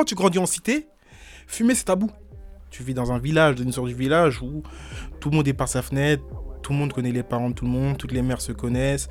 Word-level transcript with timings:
quand 0.00 0.04
tu 0.04 0.14
grandis 0.14 0.38
en 0.38 0.46
cité, 0.46 0.86
fumer 1.46 1.74
c'est 1.74 1.84
tabou. 1.84 2.10
Tu 2.70 2.82
vis 2.82 2.94
dans 2.94 3.12
un 3.12 3.18
village, 3.18 3.56
dans 3.56 3.64
une 3.64 3.72
sorte 3.72 3.88
de 3.88 3.92
village 3.92 4.40
où 4.40 4.62
tout 5.20 5.28
le 5.28 5.36
monde 5.36 5.46
est 5.46 5.52
par 5.52 5.68
sa 5.68 5.82
fenêtre, 5.82 6.24
tout 6.62 6.72
le 6.72 6.78
monde 6.78 6.90
connaît 6.90 7.12
les 7.12 7.22
parents 7.22 7.50
de 7.50 7.54
tout 7.54 7.66
le 7.66 7.70
monde, 7.70 7.98
toutes 7.98 8.12
les 8.12 8.22
mères 8.22 8.40
se 8.40 8.52
connaissent, 8.52 9.10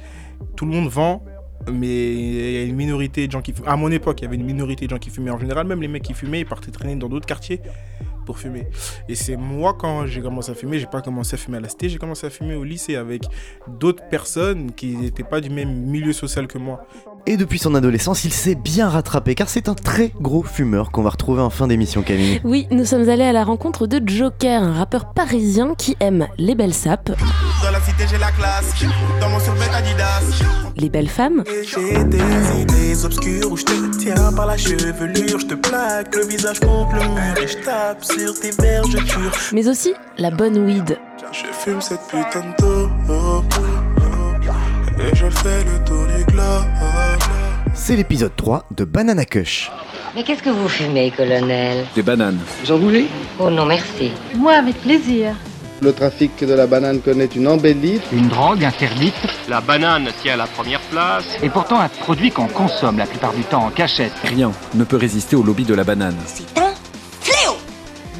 tout 0.55 0.65
le 0.65 0.71
monde 0.71 0.89
vend, 0.89 1.23
mais 1.71 2.15
il 2.15 2.53
y 2.53 2.57
a 2.57 2.63
une 2.63 2.75
minorité 2.75 3.27
de 3.27 3.31
gens 3.31 3.43
qui 3.43 3.53
fument. 3.53 3.67
À 3.67 3.75
mon 3.75 3.91
époque, 3.91 4.21
il 4.21 4.23
y 4.23 4.27
avait 4.27 4.37
une 4.37 4.45
minorité 4.45 4.85
de 4.85 4.89
gens 4.89 4.97
qui 4.97 5.11
fumaient. 5.11 5.29
En 5.29 5.37
général, 5.37 5.67
même 5.67 5.79
les 5.79 5.87
mecs 5.87 6.01
qui 6.01 6.15
fumaient, 6.15 6.39
ils 6.39 6.47
partaient 6.47 6.71
traîner 6.71 6.95
dans 6.95 7.07
d'autres 7.07 7.27
quartiers 7.27 7.61
pour 8.25 8.39
fumer. 8.39 8.67
Et 9.07 9.13
c'est 9.13 9.37
moi, 9.37 9.75
quand 9.77 10.07
j'ai 10.07 10.21
commencé 10.21 10.51
à 10.51 10.55
fumer, 10.55 10.79
j'ai 10.79 10.87
pas 10.87 11.01
commencé 11.01 11.35
à 11.35 11.37
fumer 11.37 11.57
à 11.57 11.59
la 11.59 11.69
cité, 11.69 11.87
j'ai 11.87 11.99
commencé 11.99 12.25
à 12.25 12.31
fumer 12.31 12.55
au 12.55 12.63
lycée 12.63 12.95
avec 12.95 13.25
d'autres 13.67 14.07
personnes 14.09 14.71
qui 14.71 14.95
n'étaient 14.95 15.23
pas 15.23 15.39
du 15.39 15.51
même 15.51 15.71
milieu 15.71 16.13
social 16.13 16.47
que 16.47 16.57
moi. 16.57 16.83
Et 17.31 17.37
depuis 17.37 17.59
son 17.59 17.75
adolescence, 17.75 18.23
il 18.23 18.33
s'est 18.33 18.55
bien 18.55 18.89
rattrapé 18.89 19.35
car 19.35 19.49
c'est 19.49 19.69
un 19.69 19.75
très 19.75 20.11
gros 20.19 20.41
fumeur 20.41 20.89
qu'on 20.89 21.03
va 21.03 21.11
retrouver 21.11 21.43
en 21.43 21.51
fin 21.51 21.67
d'émission, 21.67 22.01
Camille. 22.01 22.41
Oui, 22.43 22.67
nous 22.71 22.85
sommes 22.85 23.07
allés 23.07 23.23
à 23.23 23.31
la 23.31 23.43
rencontre 23.43 23.85
de 23.85 24.01
Joker, 24.03 24.63
un 24.63 24.73
rappeur 24.73 25.13
parisien 25.13 25.75
qui 25.77 25.95
aime 25.99 26.27
les 26.39 26.55
belles 26.55 26.73
sapes, 26.73 27.11
Dans 27.63 27.69
la 27.69 27.79
cité, 27.81 28.05
j'ai 28.09 28.17
la 28.17 28.31
classe. 28.31 28.73
Dans 29.21 29.29
mon 29.29 29.39
survêt 29.39 29.67
Adidas. 29.75 30.43
les 30.75 30.89
belles 30.89 31.07
femmes 31.07 31.43
Et 31.45 31.63
j'ai 31.63 32.03
des 32.05 32.61
idées 32.61 33.05
obscures 33.05 33.51
où 33.51 33.57
je 33.57 33.65
te 33.65 33.97
tiens 33.99 34.33
par 34.35 34.47
la 34.47 34.57
chevelure. 34.57 35.39
Je 35.39 35.45
te 35.45 35.53
plaque 35.53 36.15
le 36.15 36.25
visage 36.25 36.59
contre 36.61 36.95
le 36.95 37.09
mur 37.09 37.43
et 37.43 37.47
je 37.47 37.57
tape 37.63 38.03
sur 38.03 38.39
tes 38.39 38.49
vergetures. 38.59 39.31
mais 39.53 39.67
aussi 39.67 39.93
la 40.17 40.31
bonne 40.31 40.57
weed. 40.65 40.97
Je 41.31 41.45
fume 41.53 41.79
cette 41.79 42.01
putain 42.09 42.55
de. 42.57 42.89
Et 45.01 45.15
je 45.15 45.29
fais 45.29 45.63
le 45.63 45.83
tour 45.85 46.05
du 46.07 46.25
globe. 46.25 47.18
C'est 47.81 47.95
l'épisode 47.95 48.35
3 48.35 48.65
de 48.75 48.83
Banana 48.83 49.23
Kush. 49.23 49.71
Mais 50.13 50.23
qu'est-ce 50.23 50.43
que 50.43 50.49
vous 50.49 50.67
fumez, 50.67 51.11
colonel 51.11 51.85
Des 51.95 52.01
bananes. 52.03 52.37
Oh 53.39 53.49
non, 53.49 53.65
merci. 53.65 54.11
Moi, 54.35 54.53
avec 54.53 54.75
plaisir. 54.81 55.33
Le 55.81 55.93
trafic 55.93 56.43
de 56.43 56.53
la 56.53 56.67
banane 56.67 56.99
connaît 56.99 57.29
une 57.33 57.47
embellie. 57.47 58.01
Une 58.11 58.27
drogue 58.27 58.65
interdite 58.65 59.15
La 59.47 59.61
banane 59.61 60.09
tient 60.21 60.35
la 60.35 60.45
première 60.45 60.81
place. 60.91 61.23
et 61.41 61.47
pourtant 61.49 61.79
un 61.79 61.87
produit 61.87 62.31
qu'on 62.31 62.47
consomme 62.47 62.97
la 62.97 63.05
plupart 63.05 63.33
du 63.33 63.43
temps 63.43 63.65
en 63.67 63.69
cachette. 63.69 64.11
Rien 64.25 64.51
ne 64.75 64.83
peut 64.83 64.97
résister 64.97 65.37
au 65.37 65.41
lobby 65.43 65.63
de 65.63 65.73
la 65.73 65.85
banane. 65.85 66.17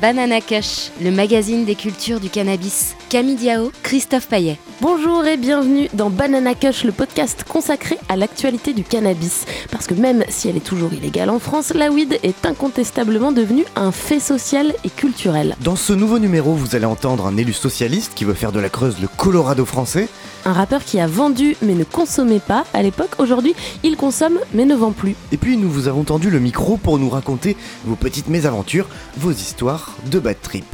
Banana 0.01 0.39
Kush, 0.39 0.91
le 1.01 1.11
magazine 1.11 1.65
des 1.65 1.75
cultures 1.75 2.21
du 2.21 2.29
cannabis. 2.29 2.95
Camille 3.09 3.35
Diao, 3.35 3.71
Christophe 3.83 4.27
Paillet. 4.27 4.57
Bonjour 4.79 5.25
et 5.25 5.35
bienvenue 5.35 5.89
dans 5.93 6.09
Banana 6.09 6.55
Kush, 6.55 6.85
le 6.85 6.93
podcast 6.93 7.43
consacré 7.43 7.97
à 8.07 8.15
l'actualité 8.15 8.71
du 8.71 8.83
cannabis. 8.83 9.45
Parce 9.71 9.87
que 9.87 9.93
même 9.93 10.23
si 10.29 10.47
elle 10.47 10.55
est 10.55 10.65
toujours 10.65 10.93
illégale 10.93 11.29
en 11.29 11.39
France, 11.39 11.73
la 11.73 11.91
weed 11.91 12.17
est 12.23 12.45
incontestablement 12.45 13.33
devenue 13.33 13.65
un 13.75 13.91
fait 13.91 14.21
social 14.21 14.73
et 14.85 14.89
culturel. 14.89 15.57
Dans 15.61 15.75
ce 15.75 15.91
nouveau 15.91 16.19
numéro, 16.19 16.53
vous 16.53 16.75
allez 16.75 16.85
entendre 16.85 17.25
un 17.25 17.35
élu 17.35 17.51
socialiste 17.51 18.13
qui 18.15 18.23
veut 18.23 18.33
faire 18.33 18.53
de 18.53 18.59
la 18.61 18.69
Creuse 18.69 19.01
le 19.01 19.09
Colorado 19.17 19.65
français. 19.65 20.07
Un 20.45 20.53
rappeur 20.53 20.83
qui 20.83 20.99
a 20.99 21.07
vendu 21.07 21.55
mais 21.61 21.73
ne 21.73 21.83
consommait 21.83 22.39
pas 22.39 22.65
à 22.73 22.81
l'époque, 22.81 23.11
aujourd'hui 23.19 23.53
il 23.83 23.97
consomme 23.97 24.39
mais 24.53 24.65
ne 24.65 24.75
vend 24.75 24.91
plus. 24.91 25.15
Et 25.31 25.37
puis 25.37 25.57
nous 25.57 25.69
vous 25.69 25.87
avons 25.87 26.03
tendu 26.03 26.29
le 26.29 26.39
micro 26.39 26.77
pour 26.77 26.97
nous 26.97 27.09
raconter 27.09 27.55
vos 27.85 27.95
petites 27.95 28.29
mésaventures, 28.29 28.87
vos 29.17 29.31
histoires 29.31 29.95
de 30.09 30.19
bad 30.19 30.37
trip. 30.41 30.65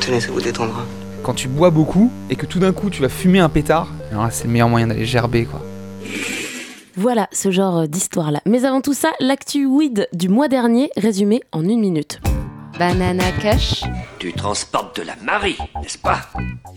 Tenez, 0.00 0.20
ça 0.20 0.32
vous 0.32 0.40
détendra. 0.40 0.84
quand 1.22 1.34
tu 1.34 1.48
bois 1.48 1.70
beaucoup 1.70 2.10
et 2.30 2.36
que 2.36 2.46
tout 2.46 2.58
d'un 2.58 2.72
coup 2.72 2.90
tu 2.90 3.02
vas 3.02 3.08
fumer 3.08 3.38
un 3.38 3.48
pétard, 3.48 3.88
alors 4.10 4.24
là, 4.24 4.30
c'est 4.30 4.44
le 4.44 4.50
meilleur 4.50 4.68
moyen 4.68 4.88
d'aller 4.88 5.06
gerber 5.06 5.44
quoi. 5.44 5.60
Voilà 6.96 7.28
ce 7.32 7.50
genre 7.50 7.88
d'histoire 7.88 8.30
là. 8.32 8.40
Mais 8.44 8.64
avant 8.64 8.80
tout 8.80 8.92
ça, 8.94 9.10
l'actu 9.20 9.64
weed 9.66 10.08
du 10.12 10.28
mois 10.28 10.48
dernier 10.48 10.90
résumé 10.96 11.40
en 11.52 11.62
une 11.62 11.80
minute. 11.80 12.20
Banana 12.78 13.30
Kush, 13.32 13.82
Tu 14.18 14.32
transportes 14.32 14.98
de 14.98 15.02
la 15.06 15.14
Marie, 15.16 15.58
n'est-ce 15.80 15.98
pas? 15.98 16.20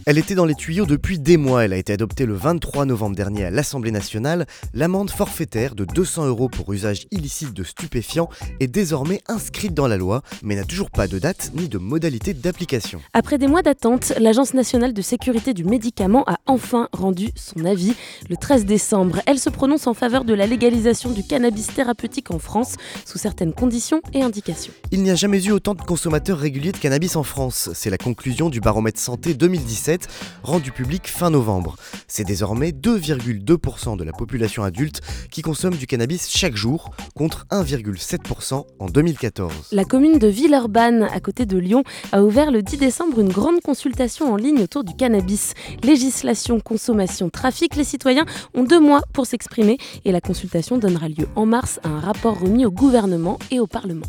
Elle 0.08 0.18
était 0.18 0.36
dans 0.36 0.46
les 0.46 0.54
tuyaux 0.54 0.86
depuis 0.86 1.18
des 1.18 1.38
mois. 1.38 1.64
Elle 1.66 1.74
a 1.74 1.78
été 1.78 1.94
adoptée 1.94 2.26
le 2.26 2.36
23 2.36 2.86
novembre 2.86 3.16
dernier 3.16 3.46
à 3.46 3.50
l'Assemblée 3.50 3.92
nationale. 3.92 4.46
L'amende 4.74 5.10
forfaitaire 5.10 5.74
de 5.74 5.86
200 5.86 6.28
euros 6.28 6.48
pour 6.50 6.72
usage 6.74 7.08
illicite 7.12 7.54
de 7.54 7.64
stupéfiants 7.64 8.30
est 8.60 8.68
désormais 8.68 9.22
inscrite 9.28 9.74
dans 9.74 9.88
la 9.88 9.98
loi, 9.98 10.22
mais 10.44 10.56
n'a 10.56 10.64
toujours 10.64 10.92
pas 10.92 11.08
de 11.08 11.18
date 11.18 11.52
ni 11.56 11.70
de 11.70 11.78
modalité 11.78 12.34
d'application. 12.34 13.02
Après 13.14 13.38
des 13.38 13.48
mois 13.48 13.64
d'attente, 13.64 14.14
l'Agence 14.20 14.54
nationale 14.54 14.94
de 14.94 15.02
sécurité 15.02 15.54
du 15.54 15.64
médicament 15.66 16.24
a 16.28 16.38
enfin 16.46 16.90
rendu 16.92 17.30
son 17.36 17.66
avis. 17.66 17.94
Le 18.30 18.38
13 18.38 18.66
décembre, 18.66 19.22
elle 19.26 19.40
se 19.40 19.50
prononce 19.50 19.88
en 19.88 19.94
faveur 19.96 20.24
de 20.24 20.34
la 20.34 20.46
légalisation 20.46 21.10
du 21.12 21.24
cannabis 21.24 21.68
thérapeutique 21.68 22.30
en 22.32 22.40
France, 22.40 22.76
sous 23.06 23.18
certaines 23.18 23.54
conditions 23.54 24.02
et 24.14 24.22
indications. 24.22 24.74
Il 24.92 25.02
n'y 25.02 25.10
a 25.10 25.16
jamais 25.16 25.44
eu 25.44 25.52
autant 25.52 25.74
de 25.74 25.82
consommateurs 25.86 26.38
réguliers 26.38 26.72
de 26.72 26.78
cannabis 26.78 27.16
en 27.16 27.24
France. 27.24 27.70
C'est 27.74 27.90
la 27.90 27.98
conclusion 27.98 28.50
du 28.50 28.60
baromètre 28.60 29.00
santé 29.00 29.34
2017, 29.34 30.08
rendu 30.44 30.72
public 30.72 31.08
fin 31.08 31.30
novembre. 31.30 31.76
C'est 32.08 32.24
désormais 32.24 32.72
2,2% 32.72 33.96
de 33.96 34.04
la 34.04 34.12
population 34.12 34.64
adulte 34.64 35.02
qui 35.32 35.42
consomme 35.42 35.76
du 35.76 35.88
cannabis 35.88 36.30
chaque 36.30 36.56
jour, 36.56 36.92
contre 37.16 37.46
1,7% 37.52 38.66
en 38.80 38.86
2014. 38.88 39.54
La 39.72 39.86
commune 39.86 40.18
de 40.18 40.28
Villeurbanne, 40.28 41.04
à 41.04 41.20
côté 41.20 41.46
de 41.46 41.58
Lyon, 41.58 41.84
a 42.12 42.24
ouvert 42.24 42.52
le 42.52 42.62
10 42.62 42.78
décembre 42.78 43.20
une 43.20 43.32
grande 43.32 43.62
consultation 43.62 44.34
en 44.34 44.36
ligne 44.36 44.62
autour 44.62 44.84
du 44.84 44.96
cannabis. 44.96 45.54
Législation, 45.84 46.60
consommation, 46.60 47.30
trafic, 47.30 47.76
les 47.76 47.84
citoyens 47.84 48.26
ont 48.54 48.64
deux 48.64 48.80
mois 48.80 49.02
pour 49.14 49.26
s'exprimer 49.26 49.78
et 50.04 50.12
la 50.12 50.22
consultation 50.22 50.78
donnera 50.78 51.08
lieu 51.08 51.28
en 51.36 51.46
mars 51.46 51.80
à 51.84 51.90
un 51.90 52.00
rapport 52.00 52.40
remis 52.40 52.66
au 52.66 52.72
gouvernement 52.72 53.38
et 53.52 53.60
au 53.60 53.68
Parlement. 53.68 54.06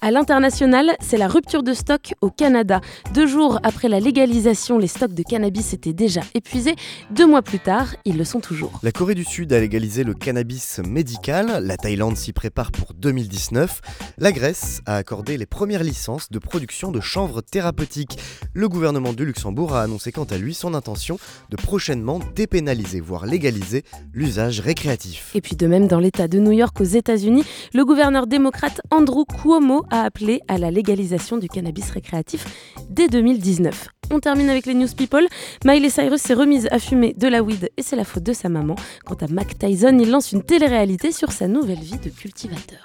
À 0.00 0.12
l'international, 0.12 0.94
c'est 1.00 1.16
la 1.16 1.26
rupture 1.26 1.64
de 1.64 1.72
stock 1.72 2.14
au 2.20 2.30
Canada. 2.30 2.80
Deux 3.14 3.26
jours 3.26 3.58
après 3.64 3.88
la 3.88 3.98
légalisation, 3.98 4.78
les 4.78 4.86
stocks 4.86 5.12
de 5.12 5.24
cannabis 5.24 5.72
étaient 5.72 5.92
déjà 5.92 6.20
épuisés. 6.34 6.76
Deux 7.10 7.26
mois 7.26 7.42
plus 7.42 7.58
tard, 7.58 7.96
ils 8.04 8.16
le 8.16 8.24
sont 8.24 8.38
toujours. 8.38 8.78
La 8.84 8.92
Corée 8.92 9.16
du 9.16 9.24
Sud 9.24 9.52
a 9.52 9.58
légalisé 9.58 10.04
le 10.04 10.14
cannabis 10.14 10.78
médical, 10.86 11.64
la 11.64 11.76
Thaïlande 11.76 12.16
s'y 12.16 12.32
prépare 12.32 12.70
pour 12.70 12.94
2019, 12.94 13.80
la 14.18 14.30
Grèce 14.30 14.82
a 14.86 14.94
accordé 14.94 15.36
les 15.36 15.46
premières 15.46 15.82
licences 15.82 16.30
de 16.30 16.38
production 16.38 16.92
de 16.92 17.00
chanvre 17.00 17.40
thérapeutique. 17.40 18.18
Le 18.54 18.68
gouvernement 18.68 19.12
du 19.12 19.24
Luxembourg 19.24 19.74
a 19.74 19.82
annoncé 19.82 20.12
quant 20.12 20.24
à 20.24 20.38
lui 20.38 20.54
son 20.54 20.74
intention 20.74 21.18
de 21.50 21.56
prochainement 21.56 22.20
dépénaliser, 22.36 23.00
voire 23.00 23.26
légaliser, 23.26 23.82
l'usage 24.12 24.60
récréatif. 24.60 25.32
Et 25.34 25.40
puis 25.40 25.56
de 25.56 25.66
même 25.66 25.88
dans 25.88 25.98
l'État 25.98 26.28
de 26.28 26.38
New 26.38 26.52
York 26.52 26.80
aux 26.80 26.84
États-Unis, 26.84 27.42
le 27.74 27.84
gouverneur 27.84 28.28
démocrate 28.28 28.80
Andrew 28.92 29.24
Cuomo 29.24 29.86
a 29.90 30.02
appelé 30.04 30.40
à 30.48 30.58
la 30.58 30.70
légalisation 30.70 31.36
du 31.36 31.48
cannabis 31.48 31.90
récréatif 31.90 32.44
dès 32.90 33.08
2019. 33.08 33.88
On 34.10 34.20
termine 34.20 34.48
avec 34.48 34.66
les 34.66 34.74
news 34.74 34.88
people. 34.96 35.26
Miley 35.64 35.90
Cyrus 35.90 36.22
s'est 36.22 36.34
remise 36.34 36.68
à 36.70 36.78
fumer 36.78 37.14
de 37.16 37.28
la 37.28 37.42
weed 37.42 37.70
et 37.76 37.82
c'est 37.82 37.96
la 37.96 38.04
faute 38.04 38.22
de 38.22 38.32
sa 38.32 38.48
maman. 38.48 38.74
Quant 39.04 39.16
à 39.16 39.28
Mac 39.28 39.58
Tyson, 39.58 39.98
il 40.00 40.10
lance 40.10 40.32
une 40.32 40.42
télé-réalité 40.42 41.12
sur 41.12 41.32
sa 41.32 41.46
nouvelle 41.46 41.80
vie 41.80 41.98
de 41.98 42.08
cultivateur. 42.08 42.84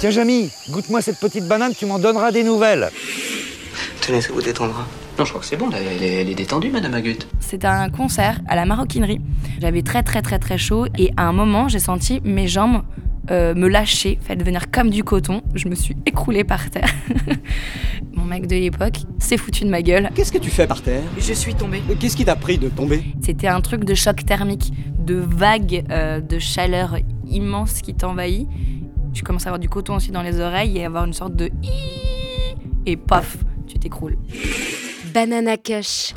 Tiens 0.00 0.10
Jamy, 0.10 0.50
goûte-moi 0.70 1.00
cette 1.00 1.18
petite 1.20 1.46
banane, 1.46 1.72
tu 1.74 1.86
m'en 1.86 1.98
donneras 1.98 2.32
des 2.32 2.42
nouvelles. 2.42 2.90
Tenez, 4.00 4.20
ça 4.20 4.32
vous 4.32 4.42
détendra. 4.42 4.86
Non, 5.18 5.24
je 5.24 5.30
crois 5.30 5.40
que 5.40 5.46
c'est 5.46 5.56
bon, 5.56 5.70
là, 5.70 5.78
elle 5.80 6.02
est, 6.02 6.20
elle 6.20 6.28
est 6.28 6.34
détendue, 6.34 6.70
Madame 6.70 6.92
Agut. 6.92 7.16
C'était 7.40 7.66
un 7.66 7.88
concert 7.88 8.40
à 8.48 8.56
la 8.56 8.66
maroquinerie. 8.66 9.20
J'avais 9.60 9.82
très 9.82 10.02
très 10.02 10.20
très 10.20 10.38
très 10.38 10.58
chaud 10.58 10.86
et 10.98 11.10
à 11.16 11.22
un 11.22 11.32
moment 11.32 11.68
j'ai 11.68 11.78
senti 11.78 12.20
mes 12.22 12.46
jambes 12.48 12.82
euh, 13.30 13.54
me 13.54 13.68
lâcher, 13.68 14.18
fait 14.22 14.36
devenir 14.36 14.70
comme 14.70 14.90
du 14.90 15.04
coton. 15.04 15.42
Je 15.54 15.68
me 15.68 15.74
suis 15.74 15.96
écroulée 16.06 16.44
par 16.44 16.70
terre. 16.70 16.92
Mon 18.12 18.24
mec 18.24 18.46
de 18.46 18.56
l'époque 18.56 18.98
s'est 19.18 19.36
foutu 19.36 19.64
de 19.64 19.70
ma 19.70 19.82
gueule. 19.82 20.10
Qu'est-ce 20.14 20.32
que 20.32 20.38
tu 20.38 20.50
fais 20.50 20.66
par 20.66 20.82
terre? 20.82 21.02
Je 21.18 21.32
suis 21.32 21.54
tombée. 21.54 21.82
Qu'est-ce 21.98 22.16
qui 22.16 22.24
t'a 22.24 22.36
pris 22.36 22.58
de 22.58 22.68
tomber? 22.68 23.02
C'était 23.22 23.48
un 23.48 23.60
truc 23.60 23.84
de 23.84 23.94
choc 23.94 24.24
thermique, 24.24 24.72
de 24.98 25.14
vague 25.14 25.84
euh, 25.90 26.20
de 26.20 26.38
chaleur 26.38 26.96
immense 27.28 27.82
qui 27.82 27.94
t'envahit. 27.94 28.48
Tu 29.12 29.22
commences 29.22 29.46
à 29.46 29.48
avoir 29.48 29.58
du 29.58 29.68
coton 29.68 29.96
aussi 29.96 30.10
dans 30.10 30.22
les 30.22 30.40
oreilles 30.40 30.78
et 30.78 30.84
avoir 30.84 31.04
une 31.04 31.14
sorte 31.14 31.34
de 31.34 31.50
Iiii 31.62 32.56
et 32.86 32.96
paf, 32.96 33.38
tu 33.66 33.78
t'écroules. 33.78 34.16
Banana 35.12 35.56
Kush. 35.56 36.12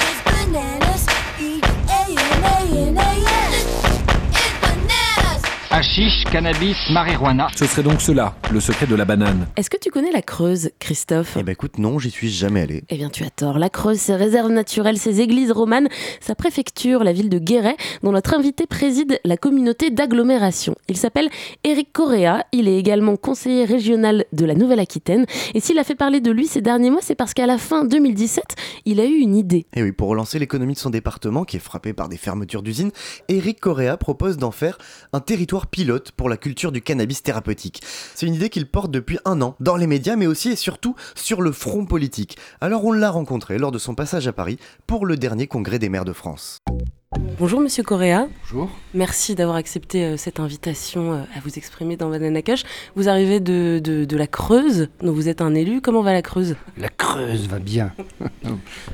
Hachiche, 5.80 6.26
cannabis, 6.26 6.76
marijuana. 6.90 7.48
Ce 7.56 7.66
serait 7.66 7.84
donc 7.84 8.02
cela, 8.02 8.36
le 8.52 8.60
secret 8.60 8.86
de 8.86 8.96
la 8.96 9.06
banane. 9.06 9.48
Est-ce 9.56 9.70
que 9.70 9.78
tu 9.78 9.90
connais 9.92 10.12
la 10.12 10.22
Creuse, 10.22 10.72
Christophe? 10.78 11.38
Eh 11.40 11.44
ben 11.44 11.54
écoute, 11.54 11.78
non, 11.78 12.00
j'y 12.00 12.12
suis 12.12 12.30
jamais 12.30 12.60
allé. 12.60 12.84
Eh 12.90 12.98
bien, 12.98 13.10
tu 13.10 13.24
as 13.24 13.30
tort. 13.30 13.58
La 13.58 13.70
Creuse, 13.70 13.98
ses 13.98 14.16
réserves 14.16 14.52
naturelles, 14.52 14.98
ses 14.98 15.22
églises 15.22 15.54
romanes, 15.54 15.88
sa 16.20 16.36
préfecture, 16.36 17.06
la 17.06 17.14
ville 17.14 17.30
de 17.30 17.40
Guéret, 17.40 17.78
dont 18.04 18.12
notre 18.12 18.34
invité 18.34 18.68
préside 18.68 19.22
la 19.24 19.38
communauté 19.38 19.90
d'agglomération. 19.90 20.76
Il 20.90 20.98
s'appelle 20.98 21.30
Éric 21.64 21.94
Correa. 21.94 22.44
Il 22.52 22.68
est 22.68 22.78
également 22.78 23.16
conseiller 23.16 23.64
régional 23.64 24.26
de 24.34 24.44
la 24.44 24.56
Nouvelle-Aquitaine. 24.56 25.26
Et 25.54 25.62
s'il 25.62 25.80
a 25.80 25.86
fait 25.86 25.96
parler 25.96 26.20
de 26.20 26.32
lui 26.32 26.48
ces 26.48 26.60
derniers 26.60 26.90
mois, 26.90 27.00
c'est 27.02 27.16
parce 27.16 27.34
qu'à 27.34 27.46
la 27.46 27.58
fin 27.58 27.86
2017, 27.86 28.44
il 28.84 29.00
a 29.00 29.06
eu 29.06 29.16
une 29.16 29.38
idée. 29.38 29.66
Et 29.78 29.84
oui, 29.84 29.94
pour 29.94 30.10
relancer 30.10 30.40
l'économie 30.40 30.74
de 30.74 30.80
son 30.80 30.90
département, 30.90 31.46
qui 31.46 31.56
est 31.56 31.62
frappé 31.62 31.94
par 31.94 32.10
des 32.10 32.18
fermetures 32.18 32.64
d'usines, 32.64 32.92
Éric 33.30 33.62
Correa 33.62 33.96
propose 33.96 34.36
d'en 34.36 34.52
faire 34.52 34.78
un 35.14 35.22
territoire 35.22 35.68
pilote 35.72 36.12
pour 36.12 36.30
la 36.30 36.38
culture 36.38 36.72
du 36.72 36.82
cannabis 36.82 37.24
thérapeutique. 37.24 37.82
C'est 38.16 38.26
une 38.26 38.36
idée 38.36 38.50
qu'il 38.50 38.68
porte 38.68 38.92
depuis 38.92 39.20
un 39.26 39.42
an, 39.42 39.56
dans 39.60 39.76
les 39.76 39.88
médias, 39.88 40.16
mais 40.16 40.28
aussi 40.28 40.50
et 40.50 40.56
surtout 40.56 40.96
sur 41.16 41.42
le 41.42 41.52
front 41.52 41.86
politique. 41.86 42.38
Alors 42.62 42.86
on 42.86 42.92
l'a 42.92 43.12
rencontré 43.12 43.58
lors 43.58 43.72
de 43.72 43.78
son 43.78 43.96
passage 43.96 44.28
à 44.28 44.34
Paris 44.34 44.60
pour 44.88 45.06
le 45.06 45.18
dernier 45.18 45.48
congrès 45.48 45.80
des 45.80 45.90
maires 45.90 46.06
de 46.06 46.14
France. 46.14 46.60
Bonjour 47.40 47.60
Monsieur 47.60 47.82
Correa. 47.82 48.28
Bonjour. 48.44 48.70
Merci 48.94 49.34
d'avoir 49.34 49.58
accepté 49.58 50.04
euh, 50.04 50.18
cette 50.18 50.40
invitation 50.40 51.14
euh, 51.14 51.22
à 51.36 51.40
vous 51.44 51.58
exprimer 51.58 51.98
dans 51.98 52.08
Banana 52.08 52.44
Cush. 52.44 52.64
Vous 52.96 53.10
arrivez 53.10 53.40
de, 53.40 53.82
de, 53.84 54.06
de 54.06 54.18
la 54.18 54.28
Creuse, 54.28 54.90
donc 55.02 55.16
vous 55.16 55.28
êtes 55.28 55.42
un 55.42 55.56
élu. 55.56 55.82
Comment 55.82 56.04
va 56.04 56.14
la 56.14 56.22
Creuse? 56.22 56.56
La 56.78 56.90
Creuse 56.90 57.48
va 57.48 57.58
bien. 57.58 57.94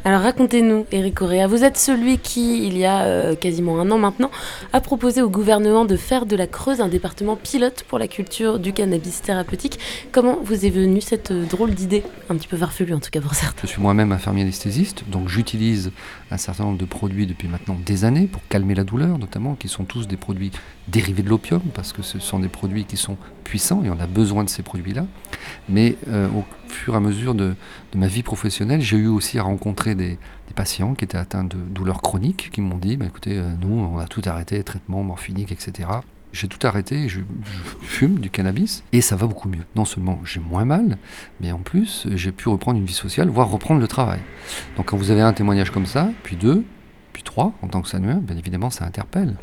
Alors 0.06 0.22
racontez-nous, 0.22 0.86
Eric 0.94 1.16
Correa. 1.16 1.48
Vous 1.48 1.66
êtes 1.66 1.76
celui 1.76 2.18
qui, 2.18 2.66
il 2.66 2.78
y 2.78 2.86
a 2.86 3.04
euh, 3.04 3.36
quasiment 3.36 3.82
un 3.82 3.92
an 3.92 3.98
maintenant, 3.98 4.32
a 4.72 4.80
proposé 4.80 5.22
au 5.22 5.30
gouvernement 5.30 5.84
de 5.84 5.98
faire 5.98 6.26
de 6.26 6.38
la 6.38 6.48
Creuse 6.48 6.80
un 6.80 6.88
département 6.88 7.36
pilote 7.36 7.84
pour 7.90 8.00
la 8.00 8.08
culture 8.08 8.60
du 8.60 8.72
cannabis 8.72 9.24
thérapeutique. 9.24 9.78
Comment 10.14 10.38
vous 10.42 10.66
est 10.66 10.70
venue 10.70 11.02
cette 11.02 11.34
drôle 11.34 11.72
d'idée? 11.72 12.04
Un 12.30 12.38
petit 12.38 12.48
peu 12.48 12.56
farfelue 12.56 12.94
en 12.94 13.00
tout 13.00 13.10
cas 13.12 13.20
pour 13.20 13.34
certains. 13.36 13.64
Je 13.64 13.68
suis 13.68 13.82
moi-même 13.82 14.14
infirmier 14.14 14.44
anesthésiste, 14.44 15.04
donc 15.10 15.28
j'utilise 15.28 15.92
un 16.32 16.38
certain 16.38 16.64
nombre 16.64 16.78
de 16.78 16.86
produits 16.86 17.28
depuis 17.28 17.50
maintenant 17.50 17.76
des 17.86 18.04
années 18.04 18.05
pour 18.32 18.48
calmer 18.48 18.76
la 18.76 18.84
douleur 18.84 19.18
notamment, 19.18 19.56
qui 19.56 19.68
sont 19.68 19.84
tous 19.84 20.08
des 20.08 20.18
produits 20.18 20.52
dérivés 20.88 21.24
de 21.24 21.30
l'opium, 21.30 21.62
parce 21.74 21.92
que 21.92 22.02
ce 22.02 22.20
sont 22.20 22.40
des 22.40 22.50
produits 22.50 22.86
qui 22.86 22.98
sont 22.98 23.18
puissants 23.44 23.84
et 23.84 23.90
on 23.90 24.00
a 24.00 24.08
besoin 24.08 24.44
de 24.44 24.50
ces 24.50 24.62
produits-là. 24.62 25.06
Mais 25.70 25.96
euh, 26.08 26.28
au 26.30 26.44
fur 26.68 26.94
et 26.94 26.98
à 26.98 27.00
mesure 27.00 27.34
de, 27.34 27.56
ma 27.96 28.08
vie 28.08 28.24
professionnelle, 28.24 28.82
j'ai 28.82 28.98
eu 28.98 29.08
aussi 29.08 29.40
à 29.40 29.44
rencontrer 29.44 29.96
des, 29.96 30.18
patients 30.56 30.94
qui 30.96 31.04
étaient 31.04 31.18
atteints 31.18 31.44
de 31.44 31.58
douleurs 31.58 32.02
chroniques, 32.02 32.50
qui 32.50 32.62
m'ont 32.62 32.78
dit, 32.78 32.96
bah, 32.96 33.08
écoutez, 33.08 33.38
euh, 33.38 33.50
nous, 33.62 33.76
on 33.76 33.98
a 33.98 34.06
tout 34.06 34.22
arrêté, 34.26 34.64
traitement 34.64 35.04
morphinique, 35.04 35.52
etc. 35.52 35.90
J'ai 36.32 36.48
tout 36.48 36.66
arrêté, 36.66 37.10
je 37.10 37.20
fume 37.82 38.20
du 38.20 38.30
cannabis 38.30 38.84
et 38.94 39.02
ça 39.02 39.18
va 39.18 39.28
beaucoup 39.28 39.50
mieux. 39.50 39.64
Non 39.76 39.84
seulement 39.84 40.22
j'ai 40.26 40.40
moins 40.40 40.64
mal, 40.66 40.98
mais 41.42 41.52
en 41.52 41.60
plus 41.60 42.08
j'ai 42.14 42.34
pu 42.34 42.50
reprendre 42.50 42.78
une 42.78 42.86
vie 42.86 42.94
sociale, 42.94 43.30
voire 43.30 43.50
reprendre 43.50 43.80
le 43.80 43.88
travail. 43.88 44.20
Donc 44.76 44.88
quand 44.88 44.98
vous 44.98 45.12
avez 45.12 45.22
un 45.22 45.32
témoignage 45.32 45.72
comme 45.72 45.86
ça, 45.86 46.10
puis 46.24 46.36
deux, 46.36 46.66
puis 47.16 47.24
trois, 47.24 47.54
en 47.62 47.70
tant 47.70 47.82
que 47.82 47.88
sanueur, 47.88 48.18
bien 48.18 48.36
évidemment 48.36 48.70
ça 48.70 48.84
interpelle. 48.84 49.36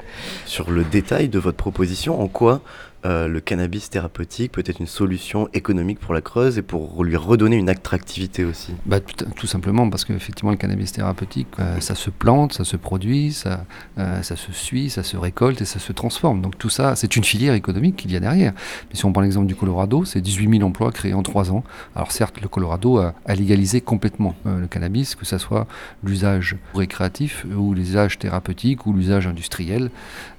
Sur 0.44 0.70
le 0.70 0.84
détail 0.84 1.30
de 1.30 1.38
votre 1.38 1.56
proposition, 1.56 2.20
en 2.20 2.28
quoi 2.28 2.60
euh, 3.04 3.26
le 3.26 3.40
cannabis 3.40 3.90
thérapeutique 3.90 4.52
peut 4.52 4.62
être 4.64 4.78
une 4.78 4.86
solution 4.86 5.48
économique 5.54 5.98
pour 5.98 6.14
la 6.14 6.20
Creuse 6.20 6.58
et 6.58 6.62
pour 6.62 7.02
lui 7.02 7.16
redonner 7.16 7.56
une 7.56 7.68
attractivité 7.68 8.44
aussi 8.44 8.74
bah, 8.86 9.00
tout, 9.00 9.46
simplement 9.48 9.90
parce 9.90 10.04
qu'effectivement 10.04 10.52
le 10.52 10.56
cannabis 10.56 10.92
thérapeutique, 10.92 11.48
euh, 11.58 11.80
ça 11.80 11.96
se 11.96 12.10
plante, 12.10 12.52
ça 12.52 12.64
se 12.64 12.76
produit, 12.76 13.32
ça, 13.32 13.64
euh, 13.98 14.22
ça 14.22 14.36
se 14.36 14.52
suit, 14.52 14.88
ça 14.88 15.02
se 15.02 15.16
récolte 15.16 15.60
et 15.60 15.64
ça 15.64 15.80
se 15.80 15.92
transforme. 15.92 16.40
Donc 16.40 16.58
tout 16.58 16.70
ça, 16.70 16.94
c'est 16.94 17.16
une 17.16 17.24
filière 17.24 17.54
économique 17.54 17.96
qu'il 17.96 18.12
y 18.12 18.16
a 18.16 18.20
derrière. 18.20 18.52
Mais 18.88 18.96
si 18.96 19.04
on 19.04 19.12
prend 19.12 19.22
l'exemple 19.22 19.46
du 19.46 19.56
Colorado, 19.56 20.04
c'est 20.04 20.20
18 20.20 20.58
000 20.58 20.62
emplois 20.62 20.92
créés 20.92 21.14
en 21.14 21.24
3 21.24 21.50
ans. 21.50 21.64
Alors 21.96 22.12
certes, 22.12 22.40
le 22.40 22.46
Colorado 22.46 22.98
a, 22.98 23.14
a 23.26 23.34
légalisé 23.34 23.80
complètement 23.80 24.36
le 24.44 24.66
cannabis, 24.68 25.16
que 25.16 25.24
ce 25.24 25.38
soit 25.38 25.66
l'usage 26.04 26.56
récréatif 26.74 27.46
ou 27.56 27.74
l'usage 27.74 28.18
thérapeutique 28.18 28.86
ou 28.86 28.92
l'usage 28.92 29.26
industriel 29.26 29.90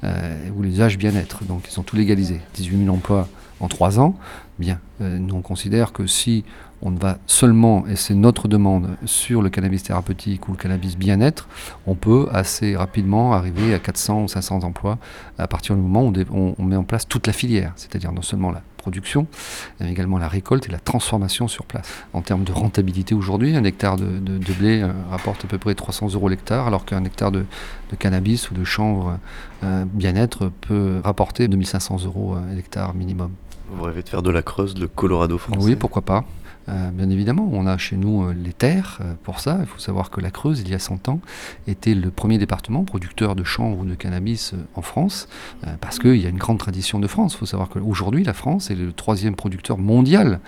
ou 0.03 0.61
l'usage 0.61 0.97
bien-être. 0.97 1.43
Donc 1.43 1.67
ils 1.69 1.79
ont 1.79 1.83
tout 1.83 1.95
légalisé. 1.95 2.39
18 2.53 2.85
000 2.85 2.93
emplois 2.93 3.27
en 3.59 3.67
3 3.67 3.99
ans, 3.99 4.15
bien. 4.59 4.79
Euh, 5.01 5.17
nous, 5.17 5.35
on 5.35 5.41
considère 5.41 5.93
que 5.93 6.07
si 6.07 6.43
on 6.81 6.91
va 6.91 7.17
seulement, 7.27 7.87
et 7.87 7.95
c'est 7.95 8.13
notre 8.13 8.47
demande, 8.47 8.89
sur 9.05 9.41
le 9.41 9.49
cannabis 9.49 9.83
thérapeutique 9.83 10.49
ou 10.49 10.51
le 10.51 10.57
cannabis 10.57 10.97
bien-être, 10.97 11.47
on 11.87 11.95
peut 11.95 12.27
assez 12.31 12.75
rapidement 12.75 13.33
arriver 13.33 13.73
à 13.73 13.79
400 13.79 14.23
ou 14.23 14.27
500 14.27 14.63
emplois 14.63 14.97
à 15.37 15.47
partir 15.47 15.75
du 15.75 15.81
moment 15.81 16.05
où 16.05 16.13
on, 16.31 16.55
on 16.57 16.63
met 16.63 16.75
en 16.75 16.83
place 16.83 17.07
toute 17.07 17.25
la 17.27 17.33
filière, 17.33 17.71
c'est-à-dire 17.77 18.11
non 18.11 18.21
seulement 18.21 18.51
la 18.51 18.61
production, 18.83 19.27
mais 19.79 19.89
également 19.89 20.17
la 20.17 20.27
récolte 20.27 20.67
et 20.67 20.71
la 20.71 20.79
transformation 20.79 21.47
sur 21.47 21.63
place. 21.63 21.87
En 22.11 22.21
termes 22.21 22.43
de 22.43 22.51
rentabilité 22.51 23.15
aujourd'hui, 23.15 23.55
un 23.55 23.63
hectare 23.63 23.95
de, 23.95 24.19
de, 24.19 24.37
de 24.37 24.53
blé 24.53 24.81
euh, 24.81 24.91
rapporte 25.09 25.45
à 25.45 25.47
peu 25.47 25.57
près 25.57 25.73
300 25.73 26.13
euros 26.15 26.27
l'hectare, 26.27 26.67
alors 26.67 26.83
qu'un 26.83 27.05
hectare 27.05 27.31
de, 27.31 27.45
de, 27.91 27.95
cannabis 27.95 28.51
ou 28.51 28.53
de 28.53 28.65
chanvre 28.65 29.17
euh, 29.63 29.85
bien-être 29.87 30.51
peut 30.67 30.99
rapporter 31.01 31.47
2500 31.47 32.03
euros 32.05 32.35
l'hectare 32.53 32.93
minimum. 32.93 33.31
Vous 33.71 33.83
rêvez 33.83 34.03
de 34.03 34.09
faire 34.09 34.21
de 34.21 34.31
la 34.31 34.41
Creuse 34.41 34.77
le 34.77 34.87
Colorado 34.87 35.37
français? 35.37 35.61
Oui, 35.61 35.75
pourquoi 35.75 36.01
pas. 36.01 36.25
Euh, 36.69 36.91
bien 36.91 37.09
évidemment, 37.09 37.49
on 37.51 37.67
a 37.67 37.77
chez 37.77 37.97
nous 37.97 38.23
euh, 38.23 38.33
les 38.33 38.53
terres 38.53 38.99
euh, 39.01 39.13
pour 39.23 39.39
ça. 39.39 39.57
Il 39.61 39.65
faut 39.65 39.79
savoir 39.79 40.09
que 40.09 40.21
la 40.21 40.31
Creuse, 40.31 40.61
il 40.61 40.69
y 40.69 40.73
a 40.73 40.79
100 40.79 41.09
ans, 41.09 41.19
était 41.67 41.93
le 41.93 42.09
premier 42.09 42.37
département 42.37 42.83
producteur 42.83 43.35
de 43.35 43.43
chanvre 43.43 43.79
ou 43.79 43.85
de 43.85 43.95
cannabis 43.95 44.53
en 44.75 44.81
France, 44.81 45.27
parce 45.81 45.99
qu'il 45.99 46.15
y 46.15 46.25
a 46.25 46.29
une 46.29 46.37
grande 46.37 46.59
tradition 46.59 46.99
de 46.99 47.07
France. 47.07 47.33
Il 47.33 47.37
faut 47.37 47.45
savoir 47.45 47.69
qu'aujourd'hui, 47.69 48.23
la 48.23 48.33
France 48.33 48.71
est 48.71 48.75
le 48.75 48.91
troisième 48.91 49.35
producteur 49.35 49.77
mondial 49.77 50.39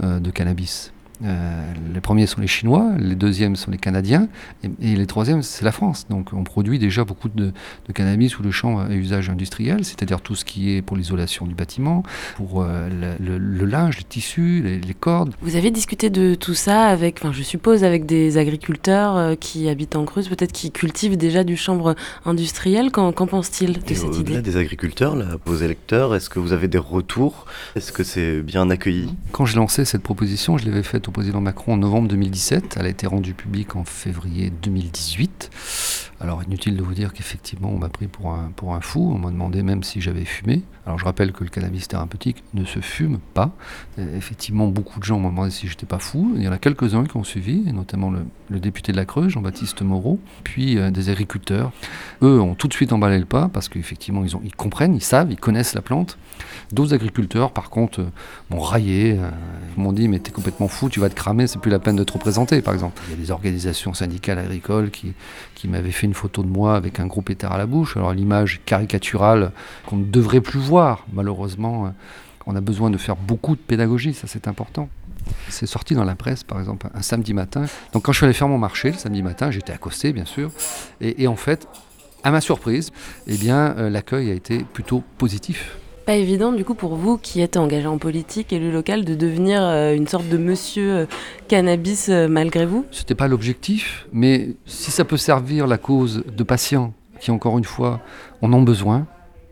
de 0.00 0.30
cannabis. 0.30 0.92
Euh, 1.24 1.72
les 1.94 2.00
premiers 2.00 2.26
sont 2.26 2.40
les 2.40 2.46
Chinois, 2.46 2.92
les 2.98 3.14
deuxièmes 3.14 3.56
sont 3.56 3.70
les 3.70 3.78
Canadiens, 3.78 4.28
et, 4.64 4.70
et 4.80 4.96
les 4.96 5.06
troisièmes, 5.06 5.42
c'est 5.42 5.64
la 5.64 5.72
France. 5.72 6.06
Donc 6.10 6.32
on 6.32 6.44
produit 6.44 6.78
déjà 6.78 7.04
beaucoup 7.04 7.28
de, 7.28 7.52
de, 7.86 7.92
cannabis 7.92 8.38
ou 8.38 8.42
de 8.42 8.50
champs 8.50 8.80
à 8.80 8.88
usage 8.90 9.28
industriel, 9.28 9.84
c'est-à-dire 9.84 10.20
tout 10.20 10.34
ce 10.34 10.44
qui 10.44 10.74
est 10.74 10.82
pour 10.82 10.96
l'isolation 10.96 11.46
du 11.46 11.54
bâtiment, 11.54 12.02
pour 12.36 12.62
euh, 12.62 12.88
le, 12.88 13.24
le, 13.24 13.38
le, 13.38 13.66
linge, 13.66 13.98
les 13.98 14.04
tissus, 14.04 14.62
les, 14.64 14.80
les, 14.80 14.94
cordes. 14.94 15.34
Vous 15.42 15.56
avez 15.56 15.70
discuté 15.70 16.10
de 16.10 16.34
tout 16.34 16.54
ça 16.54 16.86
avec, 16.86 17.18
enfin 17.22 17.32
je 17.32 17.42
suppose, 17.42 17.84
avec 17.84 18.06
des 18.06 18.38
agriculteurs 18.38 19.16
euh, 19.16 19.34
qui 19.34 19.68
habitent 19.68 19.96
en 19.96 20.04
Creuse, 20.04 20.28
peut-être 20.28 20.52
qui 20.52 20.70
cultivent 20.70 21.16
déjà 21.16 21.44
du 21.44 21.56
chanvre 21.56 21.94
industriel. 22.24 22.90
Qu'en 22.90 23.12
pense-t-il 23.12 23.74
de 23.74 23.90
et 23.90 23.94
cette 23.94 24.18
idée? 24.18 24.42
des 24.42 24.56
agriculteurs, 24.56 25.14
là, 25.14 25.26
vos 25.44 25.56
électeurs, 25.56 26.14
est-ce 26.14 26.28
que 26.28 26.38
vous 26.40 26.52
avez 26.52 26.68
des 26.68 26.78
retours? 26.78 27.46
Est-ce 27.76 27.92
que 27.92 28.02
c'est 28.02 28.40
bien 28.40 28.68
accueilli? 28.70 29.08
Quand 29.30 29.46
j'ai 29.46 29.56
lancé 29.56 29.84
cette 29.84 30.02
proposition, 30.02 30.58
je 30.58 30.66
l'avais 30.66 30.82
faite 30.82 31.08
au 31.12 31.20
président 31.20 31.42
Macron 31.42 31.74
en 31.74 31.76
novembre 31.76 32.08
2017. 32.08 32.78
Elle 32.80 32.86
a 32.86 32.88
été 32.88 33.06
rendue 33.06 33.34
publique 33.34 33.76
en 33.76 33.84
février 33.84 34.48
2018. 34.48 35.50
Alors 36.22 36.40
inutile 36.44 36.76
de 36.76 36.82
vous 36.84 36.94
dire 36.94 37.12
qu'effectivement 37.12 37.68
on 37.68 37.78
m'a 37.78 37.88
pris 37.88 38.06
pour 38.06 38.30
un, 38.30 38.52
pour 38.54 38.76
un 38.76 38.80
fou, 38.80 39.10
on 39.12 39.18
m'a 39.18 39.32
demandé 39.32 39.64
même 39.64 39.82
si 39.82 40.00
j'avais 40.00 40.24
fumé. 40.24 40.62
Alors 40.86 40.96
je 40.96 41.04
rappelle 41.04 41.32
que 41.32 41.42
le 41.42 41.50
cannabis 41.50 41.88
thérapeutique 41.88 42.44
ne 42.54 42.64
se 42.64 42.78
fume 42.78 43.18
pas. 43.34 43.50
Et 43.98 44.02
effectivement 44.16 44.68
beaucoup 44.68 45.00
de 45.00 45.04
gens 45.04 45.18
m'ont 45.18 45.30
demandé 45.30 45.50
si 45.50 45.66
j'étais 45.66 45.84
pas 45.84 45.98
fou. 45.98 46.32
Il 46.36 46.42
y 46.42 46.46
en 46.46 46.52
a 46.52 46.58
quelques-uns 46.58 47.06
qui 47.06 47.16
ont 47.16 47.24
suivi, 47.24 47.72
notamment 47.72 48.12
le, 48.12 48.60
député 48.60 48.92
de 48.92 48.98
la 48.98 49.04
Creuse, 49.04 49.30
Jean-Baptiste 49.30 49.82
Moreau, 49.82 50.20
puis 50.44 50.78
euh, 50.78 50.92
des 50.92 51.08
agriculteurs. 51.08 51.72
Eux 52.22 52.40
ont 52.40 52.54
tout 52.54 52.68
de 52.68 52.74
suite 52.74 52.92
emballé 52.92 53.18
le 53.18 53.24
pas 53.24 53.48
parce 53.52 53.68
qu'effectivement 53.68 54.24
ils, 54.24 54.32
ils 54.44 54.54
comprennent, 54.54 54.94
ils 54.94 55.02
savent, 55.02 55.32
ils 55.32 55.40
connaissent 55.40 55.74
la 55.74 55.82
plante. 55.82 56.18
D'autres 56.70 56.94
agriculteurs 56.94 57.50
par 57.50 57.68
contre 57.68 58.00
euh, 58.00 58.10
m'ont 58.50 58.60
raillé, 58.60 59.18
euh, 59.18 59.28
m'ont 59.76 59.92
dit 59.92 60.06
mais 60.06 60.20
t'es 60.20 60.30
complètement 60.30 60.68
fou, 60.68 60.88
tu 60.88 61.00
vas 61.00 61.08
te 61.08 61.16
cramer, 61.16 61.48
c'est 61.48 61.58
plus 61.58 61.70
la 61.70 61.80
peine 61.80 61.96
de 61.96 62.04
te 62.04 62.12
représenter 62.12 62.62
par 62.62 62.74
exemple. 62.74 63.02
Il 63.08 63.10
y 63.10 63.14
a 63.14 63.16
des 63.16 63.30
organisations 63.32 63.92
syndicales 63.92 64.38
agricoles 64.38 64.90
qui, 64.90 65.14
qui 65.56 65.66
m'avaient 65.66 65.90
fait 65.90 66.06
une 66.06 66.11
photo 66.14 66.42
de 66.42 66.48
moi 66.48 66.76
avec 66.76 67.00
un 67.00 67.06
gros 67.06 67.22
pétard 67.22 67.52
à 67.52 67.58
la 67.58 67.66
bouche. 67.66 67.96
Alors 67.96 68.12
l'image 68.12 68.60
caricaturale 68.64 69.52
qu'on 69.86 69.96
ne 69.96 70.04
devrait 70.04 70.40
plus 70.40 70.60
voir, 70.60 71.06
malheureusement, 71.12 71.92
on 72.46 72.56
a 72.56 72.60
besoin 72.60 72.90
de 72.90 72.98
faire 72.98 73.16
beaucoup 73.16 73.54
de 73.54 73.60
pédagogie, 73.60 74.14
ça 74.14 74.26
c'est 74.26 74.48
important. 74.48 74.88
C'est 75.48 75.66
sorti 75.66 75.94
dans 75.94 76.04
la 76.04 76.16
presse, 76.16 76.42
par 76.42 76.58
exemple, 76.58 76.88
un 76.94 77.02
samedi 77.02 77.32
matin. 77.32 77.66
Donc 77.92 78.04
quand 78.04 78.12
je 78.12 78.18
suis 78.18 78.24
allé 78.24 78.34
faire 78.34 78.48
mon 78.48 78.58
marché 78.58 78.90
le 78.90 78.98
samedi 78.98 79.22
matin, 79.22 79.50
j'étais 79.50 79.72
accosté, 79.72 80.12
bien 80.12 80.24
sûr, 80.24 80.50
et, 81.00 81.22
et, 81.22 81.28
en 81.28 81.36
fait, 81.36 81.68
à 82.24 82.30
ma 82.30 82.40
surprise, 82.40 82.90
eh 83.26 83.36
bien, 83.36 83.76
euh, 83.78 83.90
l'accueil 83.90 84.30
a 84.30 84.34
été 84.34 84.64
plutôt 84.64 85.02
positif. 85.18 85.76
Pas 86.04 86.14
évident 86.14 86.50
du 86.50 86.64
coup 86.64 86.74
pour 86.74 86.96
vous 86.96 87.16
qui 87.16 87.40
êtes 87.40 87.56
engagé 87.56 87.86
en 87.86 87.96
politique, 87.96 88.52
élu 88.52 88.72
local, 88.72 89.04
de 89.04 89.14
devenir 89.14 89.62
euh, 89.62 89.94
une 89.94 90.08
sorte 90.08 90.28
de 90.28 90.36
monsieur 90.36 90.92
euh, 90.92 91.06
cannabis 91.46 92.08
euh, 92.08 92.26
malgré 92.26 92.66
vous? 92.66 92.84
C'était 92.90 93.14
pas 93.14 93.28
l'objectif, 93.28 94.08
mais 94.12 94.56
si 94.66 94.90
ça 94.90 95.04
peut 95.04 95.16
servir 95.16 95.68
la 95.68 95.78
cause 95.78 96.24
de 96.26 96.42
patients 96.42 96.92
qui, 97.20 97.30
encore 97.30 97.56
une 97.56 97.64
fois, 97.64 98.00
en 98.40 98.52
ont 98.52 98.62
besoin, 98.62 99.06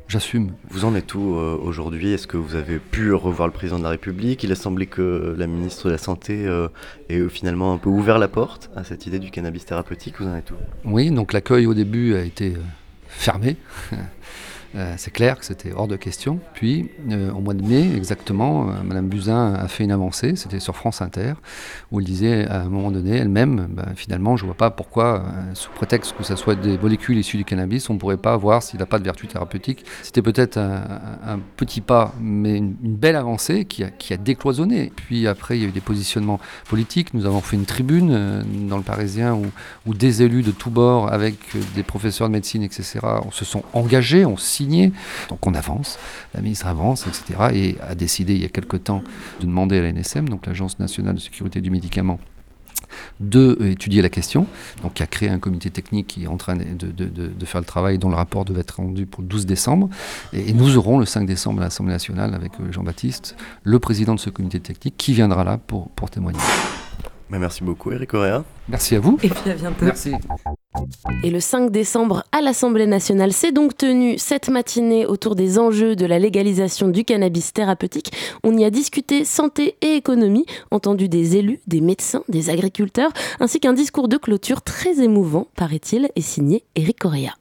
j'assume. 0.09 0.51
Vous 0.71 0.85
en 0.85 0.97
êtes 0.97 1.15
où 1.15 1.37
euh, 1.37 1.57
aujourd'hui? 1.63 2.13
Est-ce 2.13 2.27
que 2.27 2.37
vous 2.37 2.57
avez 2.57 2.81
pu 2.81 3.15
revoir 3.15 3.47
le 3.47 3.55
président 3.55 3.79
de 3.79 3.85
la 3.85 3.91
République? 3.91 4.43
Il 4.43 4.51
a 4.51 4.57
semblé 4.57 4.87
que 4.87 5.37
la 5.39 5.47
ministre 5.47 5.87
de 5.87 5.93
la 5.93 5.99
Santé 5.99 6.49
euh, 6.49 6.67
ait 7.09 7.29
finalement 7.29 7.73
un 7.73 7.79
peu 7.79 7.91
ouvert 7.91 8.19
la 8.19 8.27
porte 8.27 8.71
à 8.75 8.83
cette 8.83 9.07
idée 9.07 9.21
du 9.21 9.31
cannabis 9.31 9.67
thérapeutique. 9.67 10.17
Vous 10.19 10.27
en 10.27 10.35
êtes 10.35 10.51
où? 10.51 10.55
Oui, 10.85 11.13
donc 11.13 11.33
l'accueil 11.33 11.67
au 11.67 11.75
début 11.75 12.17
a 12.17 12.23
été 12.23 12.55
fermé. 13.07 13.57
Euh, 14.77 14.95
c'est 14.97 15.11
clair 15.11 15.39
que 15.39 15.45
c'était 15.45 15.73
hors 15.73 15.89
de 15.89 15.97
question. 15.97 16.39
Puis, 16.55 16.91
euh, 17.11 17.33
au 17.33 17.41
mois 17.41 17.55
de 17.55 17.63
mai, 17.63 17.95
exactement, 17.97 18.69
euh, 18.69 18.73
Madame 18.85 19.09
Buzyn 19.09 19.55
a 19.55 19.67
fait 19.67 19.83
une 19.83 19.91
avancée, 19.91 20.37
c'était 20.37 20.61
sur 20.61 20.77
France 20.77 21.03
Inter, 21.03 21.35
où 21.91 21.99
elle 21.99 22.07
disait 22.07 22.47
à 22.47 22.61
un 22.61 22.69
moment 22.69 22.93
donné 22.93 23.17
elle-même, 23.17 23.67
ben, 23.71 23.93
finalement, 23.97 24.37
je 24.37 24.45
ne 24.45 24.49
vois 24.49 24.57
pas 24.57 24.71
pourquoi, 24.71 25.25
sous 25.55 25.71
prétexte 25.73 26.15
que 26.17 26.23
ce 26.23 26.37
soit 26.37 26.55
des 26.55 26.79
molécules 26.79 27.19
issues 27.19 27.37
du 27.37 27.45
cannabis, 27.45 27.91
on 27.91 27.95
ne 27.95 27.99
pourrait 27.99 28.17
pas 28.17 28.37
voir 28.37 28.63
s'il 28.63 28.79
n'a 28.79 28.87
pas 28.87 28.99
de 28.99 29.05
vertu 29.05 29.27
thérapeutique. 29.27 29.85
C'était 30.03 30.23
peut-être 30.23 30.57
un, 30.57 31.41
petit 31.57 31.81
pas, 31.81 32.15
mais 32.21 32.57
une, 32.57 32.75
belle 32.81 33.17
avancée 33.17 33.65
qui 33.65 33.83
a, 33.85 34.17
décloisonné. 34.17 34.93
Puis 34.95 35.27
après, 35.27 35.57
il 35.59 35.63
y 35.63 35.65
a 35.65 35.69
eu 35.69 35.73
des 35.73 35.81
positionnements 35.81 36.39
politiques. 36.69 37.15
Nous 37.15 37.27
avons 37.27 37.41
fait 37.41 37.57
une 37.57 37.65
tribune 37.65 38.45
dans 38.69 38.77
le 38.77 38.83
Parisien 38.83 39.39
où, 39.87 39.95
des 39.95 40.23
élus 40.23 40.43
de 40.43 40.51
tous 40.51 40.71
bords, 40.71 41.13
avec 41.13 41.37
des 41.75 41.83
professeurs 41.83 42.29
de 42.29 42.33
médecine, 42.33 42.63
etc., 42.63 43.01
se 43.33 43.45
sont 43.45 43.65
engagés, 43.73 44.25
on 44.25 44.37
donc 45.29 45.47
on 45.47 45.55
avance, 45.55 45.99
la 46.35 46.41
ministre 46.41 46.67
avance, 46.67 47.07
etc. 47.07 47.51
Et 47.53 47.77
a 47.87 47.95
décidé 47.95 48.35
il 48.35 48.43
y 48.43 48.45
a 48.45 48.49
quelque 48.49 48.77
temps 48.77 49.03
de 49.41 49.47
demander 49.47 49.79
à 49.79 49.83
l'ANSM, 49.83 50.29
donc 50.29 50.47
l'Agence 50.47 50.79
nationale 50.79 51.15
de 51.15 51.21
sécurité 51.21 51.61
du 51.61 51.71
médicament, 51.71 52.19
de 53.21 53.59
euh, 53.61 53.71
étudier 53.71 54.03
la 54.03 54.09
question, 54.09 54.47
donc 54.83 54.95
qui 54.95 55.03
a 55.03 55.07
créé 55.07 55.29
un 55.29 55.39
comité 55.39 55.71
technique 55.71 56.09
qui 56.09 56.25
est 56.25 56.27
en 56.27 56.37
train 56.37 56.57
de, 56.57 56.91
de, 56.91 57.45
faire 57.45 57.61
le 57.61 57.67
travail 57.67 57.99
dont 57.99 58.09
le 58.09 58.17
rapport 58.17 58.45
devait 58.45 58.61
être 58.61 58.77
rendu 58.77 59.07
pour 59.07 59.23
le 59.23 59.29
12 59.29 59.47
décembre. 59.47 59.89
Et, 60.33 60.53
nous 60.53 60.77
aurons 60.77 60.99
le 60.99 61.07
5 61.07 61.27
décembre 61.27 61.61
à 61.61 61.65
l'Assemblée 61.65 61.93
nationale 61.93 62.35
avec 62.35 62.53
euh, 62.61 62.71
Jean-Baptiste, 62.73 63.37
le 63.63 63.79
président 63.79 64.15
de 64.15 64.21
ce 64.21 64.31
comité 64.31 64.61
technique, 64.61 64.97
qui 64.97 65.13
viendra 65.13 65.45
là 65.45 65.59
pour, 65.59 65.89
pour 65.91 66.11
témoigner. 66.11 66.41
Bah, 67.31 67.39
merci 67.39 67.63
beaucoup 67.63 67.93
Eric 67.93 68.11
Correa. 68.11 68.45
Merci 68.69 68.97
à 68.97 69.01
vous. 69.01 69.19
Et 69.23 69.29
puis 69.29 69.51
à 69.51 69.55
bientôt. 69.55 69.85
Merci. 69.85 70.13
Et 71.23 71.31
le 71.31 71.41
5 71.41 71.71
décembre, 71.71 72.25
à 72.33 72.41
l'Assemblée 72.41 72.87
nationale, 72.87 73.33
s'est 73.33 73.53
donc 73.53 73.77
tenue 73.77 74.19
cette 74.19 74.49
matinée 74.49 75.07
autour 75.07 75.37
des 75.37 75.59
enjeux 75.59 75.95
de 75.95 76.07
la 76.07 76.19
légalisation 76.19 76.89
du 76.89 77.05
cannabis 77.05 77.53
thérapeutique. 77.53 78.13
On 78.43 78.57
y 78.57 78.65
a 78.65 78.71
discuté 78.71 79.25
santé 79.25 79.77
et 79.81 79.95
économie, 79.95 80.47
entendu 80.71 81.09
des 81.09 81.37
élus, 81.37 81.61
des 81.67 81.81
médecins, 81.81 82.23
des 82.29 82.51
agriculteurs, 82.51 83.13
ainsi 83.39 83.61
qu'un 83.61 83.73
discours 83.73 84.09
de 84.09 84.17
clôture 84.17 84.63
très 84.63 85.01
émouvant, 85.01 85.47
paraît-il, 85.57 86.11
et 86.17 86.23
signé 86.23 86.65
Eric 86.75 87.01
Correa. 87.01 87.35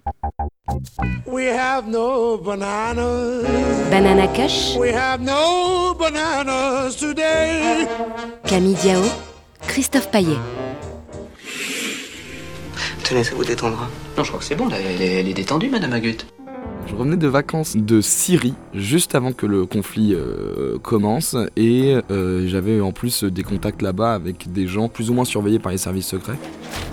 We 1.25 1.47
have 1.47 1.87
no 1.87 2.37
bananas. 2.37 3.43
Banana 3.89 4.27
Cash. 4.27 4.75
We 4.77 4.93
have 4.93 5.21
no 5.21 5.95
bananas 5.95 6.95
today. 6.95 7.87
Camille 8.45 8.75
Diao. 8.75 9.28
Christophe 9.69 10.09
Paillet. 10.09 10.35
Tenez, 13.03 13.23
ça 13.23 13.35
vous 13.35 13.45
détendra. 13.45 13.87
Non, 14.17 14.23
je 14.23 14.29
crois 14.29 14.39
que 14.39 14.45
c'est 14.45 14.55
bon, 14.55 14.67
elle, 14.71 14.99
est, 14.99 15.33
détendue, 15.33 15.69
Madame 15.69 15.93
Agut. 15.93 16.17
Je 16.87 16.95
revenais 16.95 17.17
de 17.17 17.27
vacances 17.27 17.77
de 17.77 18.01
Syrie, 18.01 18.55
juste 18.73 19.13
avant 19.13 19.31
que 19.31 19.45
le 19.45 19.67
conflit 19.67 20.15
euh, 20.15 20.79
commence, 20.79 21.35
et 21.55 21.95
euh, 22.09 22.47
j'avais 22.47 22.81
en 22.81 22.91
plus 22.91 23.23
des 23.23 23.43
contacts 23.43 23.83
là-bas 23.83 24.15
avec 24.15 24.51
des 24.51 24.65
gens 24.65 24.89
plus 24.89 25.11
ou 25.11 25.13
moins 25.13 25.23
surveillés 25.23 25.59
par 25.59 25.71
les 25.71 25.77
services 25.77 26.07
secrets. 26.07 26.39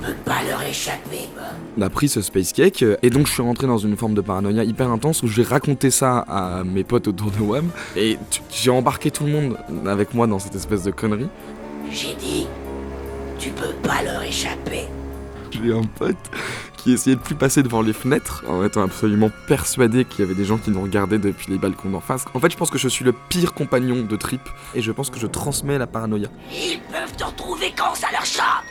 Je 0.02 0.08
peux 0.08 0.14
pas 0.26 0.42
leur 0.46 0.62
échapper, 0.62 1.30
On 1.78 1.82
a 1.82 1.88
pris 1.88 2.08
ce 2.10 2.20
space 2.20 2.52
cake, 2.52 2.84
et 3.02 3.08
donc 3.08 3.26
je 3.26 3.32
suis 3.32 3.42
rentré 3.42 3.66
dans 3.66 3.78
une 3.78 3.96
forme 3.96 4.12
de 4.12 4.20
paranoïa 4.20 4.64
hyper 4.64 4.90
intense 4.90 5.22
où 5.22 5.28
j'ai 5.28 5.44
raconté 5.44 5.90
ça 5.90 6.18
à 6.28 6.62
mes 6.62 6.84
potes 6.84 7.08
autour 7.08 7.30
de 7.30 7.40
WAM, 7.40 7.70
et 7.96 8.18
j'ai 8.52 8.70
embarqué 8.70 9.10
tout 9.10 9.24
le 9.24 9.32
monde 9.32 9.56
avec 9.86 10.12
moi 10.12 10.26
dans 10.26 10.38
cette 10.38 10.54
espèce 10.54 10.82
de 10.82 10.90
connerie. 10.90 11.28
J'ai 11.90 12.14
dit, 12.16 12.46
tu 13.38 13.50
peux 13.50 13.72
pas 13.82 14.02
leur 14.02 14.22
échapper. 14.22 14.86
J'ai 15.50 15.72
un 15.72 15.82
pote 15.82 16.16
qui 16.76 16.92
essayait 16.92 17.16
de 17.16 17.20
plus 17.20 17.34
passer 17.34 17.62
devant 17.62 17.82
les 17.82 17.92
fenêtres 17.92 18.44
en 18.48 18.64
étant 18.64 18.82
absolument 18.82 19.30
persuadé 19.48 20.04
qu'il 20.04 20.20
y 20.20 20.22
avait 20.22 20.34
des 20.34 20.44
gens 20.44 20.58
qui 20.58 20.70
nous 20.70 20.80
regardaient 20.82 21.18
depuis 21.18 21.50
les 21.50 21.58
balcons 21.58 21.90
d'en 21.90 22.00
face. 22.00 22.24
En 22.34 22.40
fait, 22.40 22.50
je 22.50 22.56
pense 22.56 22.70
que 22.70 22.78
je 22.78 22.88
suis 22.88 23.04
le 23.04 23.12
pire 23.12 23.54
compagnon 23.54 24.02
de 24.02 24.16
trip 24.16 24.42
et 24.74 24.82
je 24.82 24.92
pense 24.92 25.10
que 25.10 25.18
je 25.18 25.26
transmets 25.26 25.78
la 25.78 25.86
paranoïa. 25.86 26.28
Ils 26.52 26.80
peuvent 26.92 27.16
te 27.16 27.24
retrouver 27.24 27.72
quand 27.76 27.94
ça 27.94 28.08
leur 28.12 28.24
chante. 28.24 28.64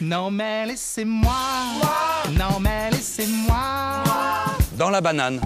Non 0.00 0.30
mais 0.30 0.66
laissez-moi, 0.66 1.32
non 2.38 2.60
mais 2.60 2.90
laissez-moi. 2.90 4.04
Dans 4.76 4.90
la 4.90 5.00
banane. 5.00 5.40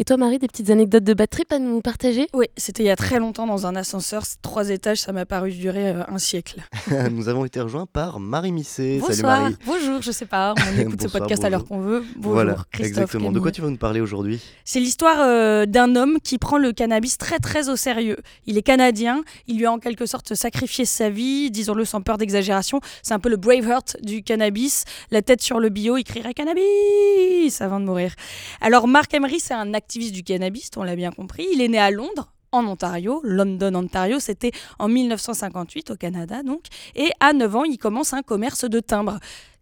Et 0.00 0.04
toi, 0.04 0.16
Marie, 0.16 0.38
des 0.38 0.46
petites 0.46 0.70
anecdotes 0.70 1.02
de 1.02 1.12
bad 1.12 1.28
trip 1.28 1.50
à 1.50 1.58
nous 1.58 1.80
partager? 1.80 2.28
Oui, 2.32 2.46
c'était 2.56 2.84
il 2.84 2.86
y 2.86 2.90
a 2.90 2.94
très 2.94 3.18
longtemps 3.18 3.48
dans 3.48 3.66
un 3.66 3.74
ascenseur, 3.74 4.22
trois 4.42 4.70
étages, 4.70 4.98
ça 4.98 5.10
m'a 5.10 5.26
paru 5.26 5.50
durer 5.50 5.88
euh, 5.88 6.04
un 6.06 6.18
siècle. 6.18 6.62
nous 7.10 7.28
avons 7.28 7.44
été 7.44 7.60
rejoints 7.60 7.86
par 7.86 8.20
Marie 8.20 8.52
Misset. 8.52 8.98
Bonsoir. 9.00 9.16
Salut 9.16 9.42
Marie. 9.42 9.56
Bonjour, 9.66 10.00
je 10.00 10.12
sais 10.12 10.26
pas, 10.26 10.54
on 10.56 10.78
écoute 10.80 11.02
ce 11.02 11.08
podcast 11.08 11.42
à 11.42 11.50
l'heure 11.50 11.64
qu'on 11.64 11.80
veut. 11.80 12.04
Bonjour, 12.14 12.32
voilà, 12.34 12.58
Christophe 12.70 12.96
exactement. 12.96 13.32
De 13.32 13.40
quoi 13.40 13.50
tu 13.50 13.60
vas 13.60 13.70
nous 13.70 13.76
parler 13.76 14.00
aujourd'hui? 14.00 14.40
C'est 14.64 14.78
l'histoire 14.78 15.16
euh, 15.18 15.66
d'un 15.66 15.96
homme 15.96 16.18
qui 16.22 16.38
prend 16.38 16.58
le 16.58 16.70
cannabis 16.70 17.18
très 17.18 17.40
très 17.40 17.68
au 17.68 17.74
sérieux. 17.74 18.18
Il 18.46 18.56
est 18.56 18.62
canadien, 18.62 19.24
il 19.48 19.58
lui 19.58 19.66
a 19.66 19.72
en 19.72 19.80
quelque 19.80 20.06
sorte 20.06 20.36
sacrifié 20.36 20.84
sa 20.84 21.10
vie, 21.10 21.50
disons-le 21.50 21.84
sans 21.84 22.02
peur 22.02 22.18
d'exagération. 22.18 22.80
C'est 23.02 23.14
un 23.14 23.18
peu 23.18 23.30
le 23.30 23.36
Braveheart 23.36 23.96
du 24.00 24.22
cannabis, 24.22 24.84
la 25.10 25.22
tête 25.22 25.42
sur 25.42 25.58
le 25.58 25.70
bio, 25.70 25.96
il 25.96 26.04
crierait 26.04 26.34
cannabis 26.34 27.60
avant 27.60 27.80
de 27.80 27.84
mourir. 27.84 28.12
Alors 28.60 28.86
Marc 28.86 29.12
Emery, 29.12 29.40
c'est 29.40 29.54
un 29.54 29.74
activiste 29.88 30.14
du 30.14 30.22
cannabis, 30.22 30.68
on 30.76 30.82
l'a 30.82 30.96
bien 30.96 31.10
compris. 31.10 31.46
Il 31.50 31.62
est 31.62 31.68
né 31.68 31.78
à 31.78 31.90
Londres 31.90 32.30
en 32.52 32.66
Ontario, 32.66 33.22
London, 33.24 33.74
Ontario, 33.74 34.20
c'était 34.20 34.52
en 34.78 34.86
1958 34.86 35.92
au 35.92 35.96
Canada 35.96 36.42
donc, 36.42 36.64
et 36.94 37.10
à 37.20 37.32
9 37.32 37.56
ans, 37.56 37.64
il 37.64 37.78
commence 37.78 38.12
un 38.12 38.20
commerce 38.20 38.66
de 38.66 38.80
timbres. 38.80 39.18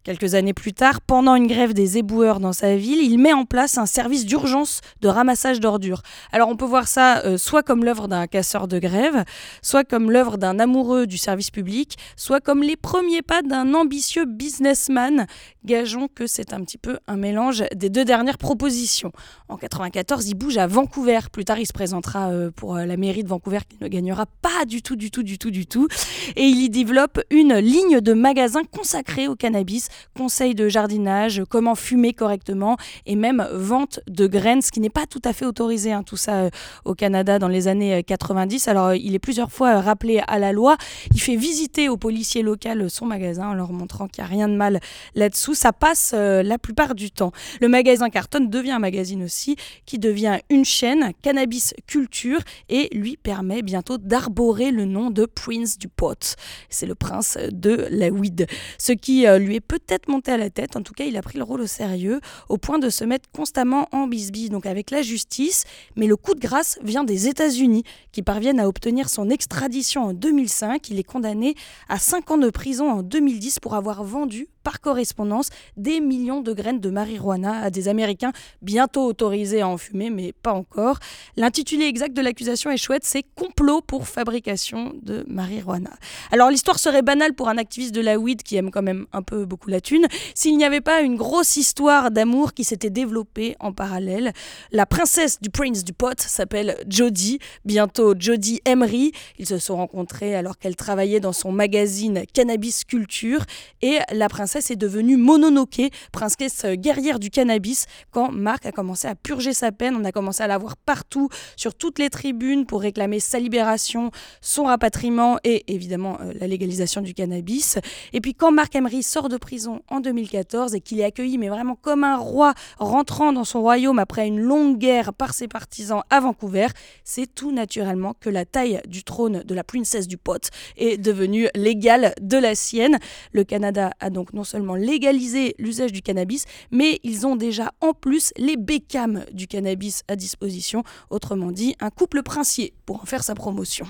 Quelques 0.07 0.35
années 0.35 0.53
plus 0.53 0.71
tard, 0.71 1.01
pendant 1.01 1.35
une 1.35 1.47
grève 1.47 1.73
des 1.73 1.97
éboueurs 1.97 2.39
dans 2.39 2.53
sa 2.53 2.77
ville, 2.77 2.99
il 3.01 3.17
met 3.17 3.33
en 3.33 3.43
place 3.43 3.77
un 3.77 3.85
service 3.85 4.25
d'urgence 4.25 4.79
de 5.01 5.09
ramassage 5.09 5.59
d'ordures. 5.59 6.01
Alors 6.31 6.47
on 6.47 6.55
peut 6.55 6.63
voir 6.63 6.87
ça 6.87 7.25
euh, 7.25 7.37
soit 7.37 7.61
comme 7.61 7.83
l'œuvre 7.83 8.07
d'un 8.07 8.25
casseur 8.25 8.69
de 8.69 8.79
grève, 8.79 9.25
soit 9.61 9.83
comme 9.83 10.09
l'œuvre 10.09 10.37
d'un 10.37 10.59
amoureux 10.59 11.07
du 11.07 11.17
service 11.17 11.51
public, 11.51 11.97
soit 12.15 12.39
comme 12.39 12.63
les 12.63 12.77
premiers 12.77 13.21
pas 13.21 13.41
d'un 13.41 13.73
ambitieux 13.73 14.23
businessman. 14.23 15.27
Gageons 15.65 16.07
que 16.07 16.25
c'est 16.25 16.53
un 16.53 16.61
petit 16.61 16.77
peu 16.77 16.99
un 17.07 17.17
mélange 17.17 17.65
des 17.75 17.89
deux 17.89 18.05
dernières 18.05 18.37
propositions. 18.37 19.11
En 19.49 19.57
94, 19.57 20.29
il 20.29 20.35
bouge 20.35 20.57
à 20.57 20.67
Vancouver. 20.67 21.19
Plus 21.33 21.43
tard, 21.43 21.59
il 21.59 21.65
se 21.65 21.73
présentera 21.73 22.29
euh, 22.29 22.49
pour 22.49 22.77
euh, 22.77 22.85
la 22.85 22.95
mairie 22.95 23.25
de 23.25 23.27
Vancouver 23.27 23.59
qu'il 23.67 23.79
ne 23.81 23.89
gagnera 23.89 24.25
pas 24.41 24.63
du 24.65 24.81
tout, 24.81 24.95
du 24.95 25.11
tout, 25.11 25.23
du 25.23 25.37
tout, 25.37 25.51
du 25.51 25.65
tout. 25.65 25.89
Et 26.37 26.43
il 26.43 26.61
y 26.61 26.69
développe 26.69 27.19
une 27.29 27.55
ligne 27.55 27.99
de 27.99 28.13
magasins 28.13 28.63
consacrée 28.63 29.27
au 29.27 29.35
cannabis 29.35 29.89
conseils 30.15 30.55
de 30.55 30.67
jardinage, 30.67 31.43
comment 31.49 31.75
fumer 31.75 32.13
correctement 32.13 32.77
et 33.05 33.15
même 33.15 33.47
vente 33.53 33.99
de 34.07 34.27
graines, 34.27 34.61
ce 34.61 34.71
qui 34.71 34.79
n'est 34.79 34.89
pas 34.89 35.05
tout 35.05 35.21
à 35.23 35.33
fait 35.33 35.45
autorisé, 35.45 35.91
hein, 35.91 36.03
tout 36.03 36.17
ça 36.17 36.35
euh, 36.35 36.49
au 36.85 36.95
Canada 36.95 37.39
dans 37.39 37.47
les 37.47 37.67
années 37.67 38.03
90. 38.03 38.67
Euh, 38.67 38.71
Alors 38.71 38.93
il 38.93 39.15
est 39.15 39.19
plusieurs 39.19 39.51
fois 39.51 39.69
euh, 39.69 39.79
rappelé 39.79 40.21
à 40.27 40.39
la 40.39 40.51
loi. 40.51 40.77
Il 41.13 41.21
fait 41.21 41.35
visiter 41.35 41.89
aux 41.89 41.97
policiers 41.97 42.41
locaux 42.41 42.57
son 42.89 43.05
magasin 43.05 43.49
en 43.49 43.53
leur 43.53 43.71
montrant 43.71 44.07
qu'il 44.07 44.23
n'y 44.23 44.27
a 44.27 44.31
rien 44.31 44.47
de 44.47 44.55
mal 44.55 44.79
là-dessous. 45.13 45.53
Ça 45.53 45.71
passe 45.73 46.13
la 46.13 46.57
plupart 46.57 46.95
du 46.95 47.11
temps. 47.11 47.31
Le 47.61 47.67
magasin 47.67 48.09
Carton 48.09 48.39
devient 48.39 48.71
un 48.71 48.79
magazine 48.79 49.23
aussi 49.23 49.55
qui 49.85 49.99
devient 49.99 50.39
une 50.49 50.65
chaîne, 50.65 51.11
Cannabis 51.21 51.75
Culture, 51.85 52.39
et 52.67 52.89
lui 52.97 53.15
permet 53.15 53.61
bientôt 53.61 53.99
d'arborer 53.99 54.71
le 54.71 54.85
nom 54.85 55.11
de 55.11 55.25
Prince 55.25 55.77
du 55.77 55.87
Pot. 55.87 56.35
C'est 56.69 56.87
le 56.87 56.95
prince 56.95 57.37
de 57.51 57.87
la 57.91 58.09
weed. 58.09 58.47
Ce 58.79 58.91
qui 58.91 59.27
lui 59.37 59.57
est 59.57 59.61
peut 59.61 59.79
peut-être 59.87 60.09
monté 60.09 60.31
à 60.31 60.37
la 60.37 60.49
tête. 60.49 60.75
En 60.75 60.83
tout 60.83 60.93
cas, 60.93 61.05
il 61.05 61.17
a 61.17 61.21
pris 61.21 61.37
le 61.37 61.43
rôle 61.43 61.61
au 61.61 61.67
sérieux, 61.67 62.19
au 62.49 62.57
point 62.57 62.77
de 62.77 62.89
se 62.89 63.03
mettre 63.03 63.29
constamment 63.31 63.87
en 63.91 64.07
bisbille, 64.07 64.49
donc 64.49 64.65
avec 64.65 64.91
la 64.91 65.01
justice. 65.01 65.63
Mais 65.95 66.07
le 66.07 66.15
coup 66.15 66.35
de 66.35 66.39
grâce 66.39 66.77
vient 66.83 67.03
des 67.03 67.27
États-Unis, 67.27 67.83
qui 68.11 68.21
parviennent 68.21 68.59
à 68.59 68.67
obtenir 68.67 69.09
son 69.09 69.29
extradition 69.29 70.03
en 70.03 70.13
2005. 70.13 70.89
Il 70.89 70.99
est 70.99 71.03
condamné 71.03 71.55
à 71.89 71.97
5 71.97 72.31
ans 72.31 72.37
de 72.37 72.49
prison 72.49 72.91
en 72.91 73.01
2010 73.01 73.59
pour 73.59 73.75
avoir 73.75 74.03
vendu 74.03 74.47
par 74.67 74.81
correspondance 74.81 75.47
des 75.77 76.01
millions 76.01 76.41
de 76.41 76.51
graines 76.51 76.81
de 76.81 76.89
marijuana 76.89 77.61
à 77.61 77.69
des 77.69 77.87
Américains 77.87 78.33
bientôt 78.61 79.05
autorisés 79.05 79.61
à 79.61 79.67
en 79.69 79.77
fumer, 79.77 80.09
mais 80.09 80.33
pas 80.33 80.51
encore. 80.51 80.99
L'intitulé 81.37 81.85
exact 81.85 82.13
de 82.13 82.21
l'accusation 82.21 82.69
est 82.69 82.75
chouette, 82.75 83.05
c'est 83.05 83.23
complot 83.23 83.79
pour 83.79 84.09
fabrication 84.09 84.91
de 85.01 85.23
marijuana. 85.25 85.91
Alors 86.33 86.49
l'histoire 86.49 86.79
serait 86.79 87.01
banale 87.01 87.33
pour 87.33 87.47
un 87.47 87.57
activiste 87.57 87.95
de 87.95 88.01
la 88.01 88.19
weed 88.19 88.43
qui 88.43 88.57
aime 88.57 88.69
quand 88.69 88.81
même 88.81 89.05
un 89.13 89.21
peu 89.21 89.45
beaucoup 89.45 89.69
la 89.69 89.79
thune, 89.79 90.05
s'il 90.35 90.57
n'y 90.57 90.65
avait 90.65 90.81
pas 90.81 90.99
une 90.99 91.15
grosse 91.15 91.55
histoire 91.55 92.11
d'amour 92.11 92.53
qui 92.53 92.65
s'était 92.65 92.89
développée 92.89 93.55
en 93.61 93.71
parallèle. 93.71 94.33
La 94.73 94.85
princesse 94.85 95.39
du 95.39 95.49
prince 95.49 95.85
du 95.85 95.93
pot 95.93 96.19
s'appelle 96.19 96.75
Jodie, 96.89 97.39
bientôt 97.63 98.15
Jodie 98.19 98.59
Emery. 98.65 99.13
Ils 99.39 99.47
se 99.47 99.59
sont 99.59 99.77
rencontrés 99.77 100.35
alors 100.35 100.57
qu'elle 100.57 100.75
travaillait 100.75 101.21
dans 101.21 101.31
son 101.31 101.53
magazine 101.53 102.25
Cannabis 102.33 102.83
Culture 102.83 103.45
et 103.81 103.99
la 104.11 104.27
princesse 104.27 104.56
princesse 104.57 104.71
est 104.71 104.75
devenue 104.75 105.17
Mononoke, 105.17 105.91
princesse 106.11 106.65
euh, 106.65 106.73
guerrière 106.73 107.19
du 107.19 107.29
cannabis, 107.29 107.85
quand 108.09 108.31
Marc 108.31 108.65
a 108.65 108.71
commencé 108.71 109.07
à 109.07 109.13
purger 109.13 109.53
sa 109.53 109.71
peine. 109.71 109.95
On 109.95 110.03
a 110.03 110.11
commencé 110.11 110.41
à 110.41 110.47
la 110.47 110.57
voir 110.57 110.77
partout, 110.77 111.29
sur 111.55 111.75
toutes 111.75 111.99
les 111.99 112.09
tribunes, 112.09 112.65
pour 112.65 112.81
réclamer 112.81 113.19
sa 113.19 113.37
libération, 113.37 114.09
son 114.41 114.63
rapatriement 114.63 115.37
et 115.43 115.63
évidemment 115.71 116.17
euh, 116.21 116.33
la 116.39 116.47
légalisation 116.47 117.01
du 117.01 117.13
cannabis. 117.13 117.77
Et 118.13 118.21
puis 118.21 118.33
quand 118.33 118.51
Marc 118.51 118.75
Emery 118.75 119.03
sort 119.03 119.29
de 119.29 119.37
prison 119.37 119.83
en 119.89 119.99
2014 119.99 120.73
et 120.73 120.81
qu'il 120.81 120.99
est 121.01 121.03
accueilli, 121.03 121.37
mais 121.37 121.49
vraiment 121.49 121.75
comme 121.75 122.03
un 122.03 122.17
roi, 122.17 122.55
rentrant 122.79 123.33
dans 123.33 123.43
son 123.43 123.61
royaume 123.61 123.99
après 123.99 124.25
une 124.25 124.39
longue 124.39 124.79
guerre 124.79 125.13
par 125.13 125.35
ses 125.35 125.47
partisans 125.47 126.01
à 126.09 126.19
Vancouver, 126.19 126.67
c'est 127.03 127.27
tout 127.27 127.51
naturellement 127.51 128.15
que 128.19 128.31
la 128.31 128.45
taille 128.45 128.81
du 128.87 129.03
trône 129.03 129.43
de 129.43 129.53
la 129.53 129.63
princesse 129.63 130.07
du 130.07 130.17
pot 130.17 130.49
est 130.77 130.97
devenue 130.97 131.47
légale 131.53 132.15
de 132.21 132.37
la 132.39 132.55
sienne. 132.55 132.97
Le 133.33 133.43
Canada 133.43 133.91
a 133.99 134.09
donc 134.09 134.33
non 134.33 134.46
seulement 134.47 134.75
légalisé 134.75 135.55
l'usage 135.59 135.91
du 135.91 136.01
cannabis, 136.01 136.45
mais 136.71 136.99
ils 137.03 137.27
ont 137.27 137.35
déjà 137.35 137.71
en 137.81 137.93
plus 137.93 138.31
les 138.37 138.57
bécames 138.57 139.25
du 139.31 139.47
cannabis 139.47 140.03
à 140.07 140.15
disposition, 140.15 140.83
autrement 141.09 141.51
dit 141.51 141.75
un 141.79 141.89
couple 141.89 142.23
princier 142.23 142.73
pour 142.85 143.01
en 143.01 143.05
faire 143.05 143.23
sa 143.23 143.35
promotion. 143.35 143.85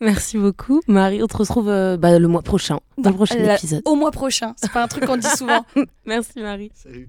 Merci 0.00 0.36
beaucoup, 0.36 0.80
Marie. 0.88 1.22
On 1.22 1.26
te 1.26 1.36
retrouve 1.36 1.68
euh, 1.68 1.96
bah, 1.96 2.18
le 2.18 2.28
mois 2.28 2.42
prochain, 2.42 2.80
dans 2.98 3.10
le 3.10 3.16
prochain 3.16 3.36
Euh, 3.38 3.54
épisode. 3.56 3.82
Au 3.86 3.94
mois 3.94 4.10
prochain, 4.10 4.52
c'est 4.56 4.70
pas 4.72 4.82
un 4.82 4.88
truc 4.88 5.06
qu'on 5.06 5.16
dit 5.16 5.26
souvent. 5.36 5.64
Merci, 6.04 6.40
Marie. 6.40 6.70
Salut. 6.74 7.08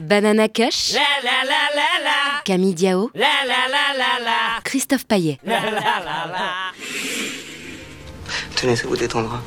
Banana 0.00 0.48
Kush, 0.48 0.94
Camille 2.44 2.74
Diao, 2.74 3.10
Christophe 4.64 5.06
Paillet. 5.06 5.38
Tenez, 8.56 8.76
ça 8.76 8.86
vous 8.88 8.96
détendra. 8.96 9.40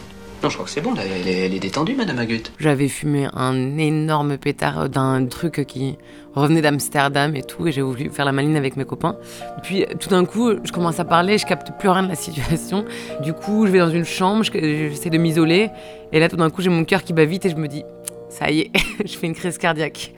Non, 0.44 0.50
je 0.50 0.56
crois 0.56 0.66
que 0.66 0.72
c'est 0.72 0.82
bon, 0.82 0.94
là, 0.94 1.04
elle 1.06 1.26
est, 1.26 1.46
elle 1.46 1.54
est 1.54 1.60
détendue, 1.60 1.96
Madame 1.96 2.20
Agut. 2.20 2.44
J'avais 2.60 2.90
fumé 2.90 3.28
un 3.34 3.78
énorme 3.78 4.38
pétard 4.38 4.90
d'un 4.90 5.26
truc 5.26 5.66
qui 5.66 5.98
revenait 6.36 6.62
d'Amsterdam 6.62 7.34
et 7.38 7.44
tout, 7.44 7.66
et 7.66 7.72
j'ai 7.72 7.82
voulu 7.82 8.10
faire 8.10 8.26
la 8.26 8.34
maline 8.34 8.58
avec 8.58 8.76
mes 8.76 8.84
copains. 8.84 9.16
Puis 9.64 9.86
tout 10.02 10.10
d'un 10.10 10.26
coup, 10.26 10.52
je 10.62 10.72
commence 10.74 11.00
à 11.00 11.06
parler, 11.06 11.38
je 11.38 11.46
capte 11.46 11.72
plus 11.80 11.88
rien 11.88 12.04
de 12.04 12.10
la 12.10 12.16
situation. 12.16 12.84
Du 13.22 13.32
coup, 13.32 13.66
je 13.68 13.72
vais 13.72 13.80
dans 13.80 13.90
une 13.90 14.04
chambre, 14.04 14.44
je- 14.44 14.52
j'essaie 14.90 15.10
de 15.10 15.18
m'isoler, 15.18 15.70
et 16.12 16.20
là, 16.20 16.28
tout 16.28 16.36
d'un 16.36 16.50
coup, 16.50 16.62
j'ai 16.62 16.70
mon 16.70 16.84
cœur 16.84 17.04
qui 17.04 17.14
bat 17.14 17.24
vite 17.24 17.46
et 17.46 17.50
je 17.50 17.56
me 17.56 17.70
dis, 17.70 17.84
ça 18.28 18.52
y 18.52 18.60
est, 18.62 18.72
je 19.06 19.18
fais 19.18 19.28
une 19.28 19.36
crise 19.36 19.58
cardiaque, 19.58 20.14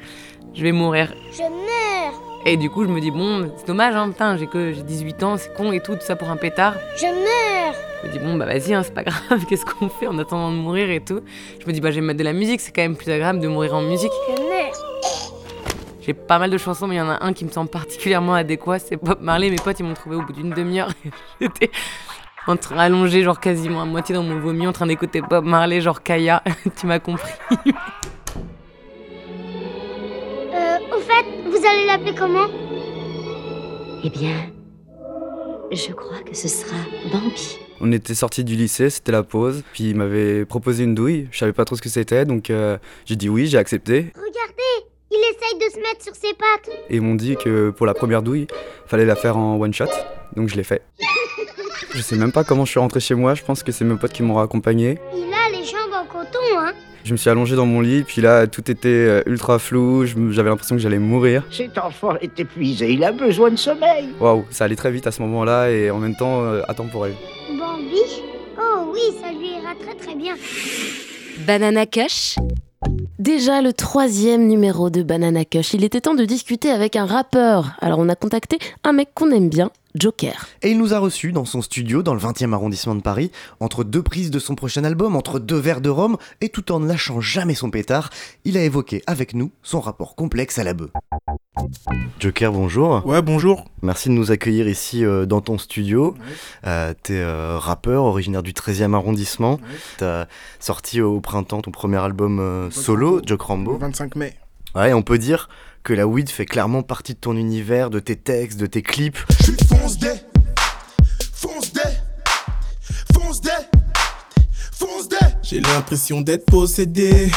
je 0.55 0.63
vais 0.63 0.71
mourir. 0.71 1.13
Je 1.33 1.43
meurs 1.43 2.34
Et 2.47 2.57
du 2.57 2.69
coup, 2.69 2.83
je 2.83 2.89
me 2.89 3.01
dis, 3.01 3.09
bon, 3.09 3.51
c'est 3.57 3.65
dommage, 3.65 3.95
hein, 3.95 4.09
putain, 4.09 4.37
j'ai 4.37 4.45
que 4.45 4.71
j'ai 4.71 4.83
18 4.83 5.23
ans, 5.23 5.35
c'est 5.35 5.51
con 5.55 5.71
et 5.71 5.79
tout, 5.79 5.95
tout 5.95 6.05
ça 6.05 6.15
pour 6.15 6.29
un 6.29 6.37
pétard. 6.37 6.75
Je 6.95 7.05
meurs 7.05 7.73
Je 8.03 8.07
me 8.07 8.13
dis, 8.13 8.19
bon, 8.19 8.35
bah 8.35 8.45
vas-y, 8.45 8.71
hein, 8.75 8.83
c'est 8.83 8.93
pas 8.93 9.03
grave, 9.03 9.45
qu'est-ce 9.49 9.65
qu'on 9.65 9.89
fait 9.89 10.05
en 10.05 10.19
attendant 10.19 10.51
de 10.51 10.57
mourir 10.57 10.91
et 10.91 10.99
tout. 10.99 11.21
Je 11.59 11.65
me 11.65 11.73
dis, 11.73 11.81
bah 11.81 11.89
je 11.89 11.95
vais 11.95 12.05
mettre 12.05 12.19
de 12.19 12.23
la 12.23 12.33
musique, 12.33 12.61
c'est 12.61 12.71
quand 12.71 12.83
même 12.83 12.95
plus 12.95 13.09
agréable 13.09 13.39
de 13.39 13.47
mourir 13.47 13.73
en 13.73 13.81
musique. 13.81 14.11
Je 14.27 14.43
meurs 14.43 15.35
J'ai 16.01 16.13
pas 16.13 16.37
mal 16.37 16.51
de 16.51 16.57
chansons, 16.59 16.85
mais 16.85 16.95
il 16.95 16.99
y 16.99 17.01
en 17.01 17.09
a 17.09 17.25
un 17.25 17.33
qui 17.33 17.45
me 17.45 17.49
semble 17.49 17.71
particulièrement 17.71 18.35
adéquat, 18.35 18.77
c'est 18.77 18.97
Bob 18.97 19.21
Marley. 19.21 19.49
Mes 19.49 19.55
potes, 19.55 19.79
ils 19.79 19.85
m'ont 19.85 19.95
trouvé 19.95 20.15
au 20.15 20.21
bout 20.21 20.33
d'une 20.33 20.51
demi-heure. 20.51 20.89
J'étais 21.41 21.71
en 22.45 22.57
train 22.57 22.77
allongé, 22.77 23.23
genre 23.23 23.39
quasiment 23.39 23.81
à 23.81 23.85
moitié 23.85 24.13
dans 24.13 24.21
mon 24.21 24.39
vomi, 24.39 24.67
en 24.67 24.71
train 24.71 24.85
d'écouter 24.85 25.21
Bob 25.21 25.45
Marley, 25.45 25.81
genre 25.81 26.03
Kaya. 26.03 26.43
tu 26.79 26.85
m'as 26.85 26.99
compris. 26.99 27.33
Au 30.95 30.99
fait, 30.99 31.25
vous 31.49 31.65
allez 31.65 31.85
l'appeler 31.85 32.15
comment? 32.15 32.47
Eh 34.03 34.09
bien, 34.09 34.35
je 35.71 35.91
crois 35.91 36.19
que 36.19 36.35
ce 36.35 36.47
sera 36.47 36.75
Bambi. 37.11 37.57
On 37.81 37.91
était 37.91 38.13
sortis 38.15 38.43
du 38.43 38.55
lycée, 38.55 38.89
c'était 38.89 39.11
la 39.11 39.23
pause, 39.23 39.63
puis 39.73 39.89
il 39.89 39.95
m'avait 39.95 40.45
proposé 40.45 40.83
une 40.85 40.95
douille, 40.95 41.27
je 41.31 41.37
savais 41.39 41.51
pas 41.53 41.65
trop 41.65 41.75
ce 41.75 41.81
que 41.81 41.89
c'était, 41.89 42.23
donc 42.23 42.49
euh, 42.49 42.77
j'ai 43.05 43.15
dit 43.17 43.27
oui, 43.27 43.47
j'ai 43.47 43.57
accepté, 43.57 44.13
Regardez, 44.15 44.87
il 45.11 45.17
essaye 45.17 45.59
de 45.59 45.73
se 45.73 45.77
mettre 45.79 46.01
sur 46.01 46.15
ses 46.15 46.33
pattes. 46.33 46.69
et 46.89 46.95
ils 46.95 47.01
m'ont 47.01 47.15
dit 47.15 47.35
que 47.35 47.71
pour 47.71 47.85
la 47.85 47.93
première 47.93 48.21
douille, 48.21 48.47
fallait 48.85 49.05
la 49.05 49.15
faire 49.17 49.35
en 49.35 49.59
one 49.59 49.73
shot, 49.73 49.85
donc 50.37 50.47
je 50.47 50.55
l'ai 50.55 50.63
fait. 50.63 50.81
Je 51.93 52.01
sais 52.01 52.17
même 52.17 52.33
pas 52.33 52.43
comment 52.43 52.65
je 52.65 52.71
suis 52.71 52.79
rentré 52.79 52.99
chez 52.99 53.15
moi, 53.15 53.35
je 53.35 53.43
pense 53.43 53.63
que 53.63 53.71
c'est 53.71 53.85
mes 53.85 53.95
potes 53.95 54.11
qui 54.11 54.21
m'ont 54.21 54.37
accompagné. 54.39 54.99
Il 55.13 55.31
a 55.33 55.49
les 55.49 55.63
jambes 55.63 55.93
en 55.93 56.05
coton, 56.05 56.39
hein 56.57 56.73
Je 57.05 57.11
me 57.11 57.17
suis 57.17 57.29
allongé 57.29 57.55
dans 57.55 57.67
mon 57.67 57.81
lit, 57.81 58.03
puis 58.03 58.19
là 58.19 58.47
tout 58.47 58.71
était 58.71 58.87
euh, 58.89 59.21
ultra 59.27 59.59
flou, 59.59 60.07
j'avais 60.31 60.49
l'impression 60.49 60.75
que 60.75 60.81
j'allais 60.81 60.97
mourir. 60.97 61.43
Cet 61.51 61.77
enfant 61.77 62.15
est 62.19 62.39
épuisé, 62.39 62.93
il 62.93 63.03
a 63.03 63.11
besoin 63.11 63.51
de 63.51 63.57
sommeil. 63.57 64.09
Waouh, 64.19 64.43
ça 64.49 64.65
allait 64.65 64.75
très 64.75 64.89
vite 64.89 65.05
à 65.05 65.11
ce 65.11 65.21
moment-là 65.21 65.69
et 65.69 65.91
en 65.91 65.99
même 65.99 66.15
temps 66.15 66.41
euh, 66.41 66.63
atemporel. 66.67 67.13
Bambi 67.51 68.23
Oh 68.57 68.91
oui, 68.91 69.01
ça 69.21 69.31
lui 69.31 69.49
ira 69.49 69.75
très 69.79 69.93
très 69.93 70.15
bien. 70.15 70.33
Banana 71.45 71.85
Kush, 71.85 72.37
Déjà 73.19 73.61
le 73.61 73.71
troisième 73.71 74.47
numéro 74.47 74.89
de 74.89 75.03
Banana 75.03 75.45
Kush. 75.45 75.73
Il 75.73 75.83
était 75.83 76.01
temps 76.01 76.15
de 76.15 76.25
discuter 76.25 76.69
avec 76.71 76.95
un 76.95 77.05
rappeur. 77.05 77.75
Alors 77.81 77.99
on 77.99 78.09
a 78.09 78.15
contacté 78.15 78.57
un 78.83 78.93
mec 78.93 79.09
qu'on 79.13 79.31
aime 79.31 79.49
bien, 79.49 79.69
Joker. 79.95 80.47
Et 80.61 80.71
il 80.71 80.77
nous 80.77 80.93
a 80.93 80.99
reçus 80.99 81.31
dans 81.31 81.45
son 81.45 81.61
studio 81.61 82.03
dans 82.03 82.13
le 82.13 82.19
20e 82.19 82.53
arrondissement 82.53 82.95
de 82.95 83.01
Paris, 83.01 83.31
entre 83.59 83.83
deux 83.83 84.03
prises 84.03 84.29
de 84.29 84.39
son 84.39 84.55
prochain 84.55 84.83
album, 84.83 85.15
entre 85.15 85.39
deux 85.39 85.57
verres 85.57 85.81
de 85.81 85.89
rhum, 85.89 86.17
et 86.41 86.49
tout 86.49 86.71
en 86.71 86.79
ne 86.79 86.87
lâchant 86.87 87.21
jamais 87.21 87.55
son 87.55 87.69
pétard, 87.69 88.09
il 88.43 88.57
a 88.57 88.63
évoqué 88.63 89.01
avec 89.07 89.33
nous 89.33 89.51
son 89.63 89.79
rapport 89.79 90.15
complexe 90.15 90.59
à 90.59 90.63
la 90.63 90.73
bœuf. 90.73 90.91
Joker, 92.19 92.51
bonjour. 92.51 93.05
Ouais, 93.05 93.21
bonjour. 93.21 93.65
Merci 93.81 94.09
de 94.09 94.13
nous 94.13 94.31
accueillir 94.31 94.67
ici 94.67 95.05
euh, 95.05 95.25
dans 95.25 95.41
ton 95.41 95.57
studio. 95.57 96.15
Euh, 96.65 96.93
T'es 97.01 97.19
euh, 97.19 97.57
rappeur, 97.57 98.03
originaire 98.03 98.43
du 98.43 98.51
13e 98.51 98.93
arrondissement. 98.93 99.59
T'as 99.97 100.25
sorti 100.59 101.01
au 101.01 101.21
printemps 101.21 101.61
ton 101.61 101.71
premier 101.71 101.97
album 101.97 102.39
euh, 102.39 102.69
solo, 102.71 103.21
Joke 103.25 103.41
Le 103.41 103.45
Rambo. 103.45 103.77
25 103.77 104.15
mai. 104.15 104.35
Ouais, 104.75 104.93
on 104.93 105.01
peut 105.01 105.17
dire 105.17 105.47
que 105.85 105.93
la 105.93 106.07
weed 106.07 106.31
fait 106.31 106.47
clairement 106.47 106.81
partie 106.81 107.13
de 107.13 107.19
ton 107.19 107.37
univers, 107.37 107.91
de 107.91 107.99
tes 107.99 108.15
textes, 108.15 108.59
de 108.59 108.65
tes 108.65 108.81
clips. 108.81 109.19
Fonce 109.69 109.99
dé, 109.99 110.13
fonce 111.31 111.71
dé, 111.71 111.81
fonce 113.13 113.39
dé, 113.39 113.51
fonce 114.73 115.07
dé. 115.07 115.17
J'ai 115.43 115.59
l'impression 115.59 116.21
d'être 116.21 116.47
possédé, 116.47 117.29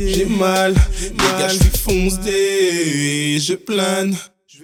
j'ai 0.00 0.26
mal, 0.26 0.74
les 1.00 1.16
gars, 1.16 1.48
je 1.48 1.58
suis 1.58 1.78
fonce 1.78 2.18
dé, 2.18 3.38
je 3.38 3.54
plane. 3.54 4.16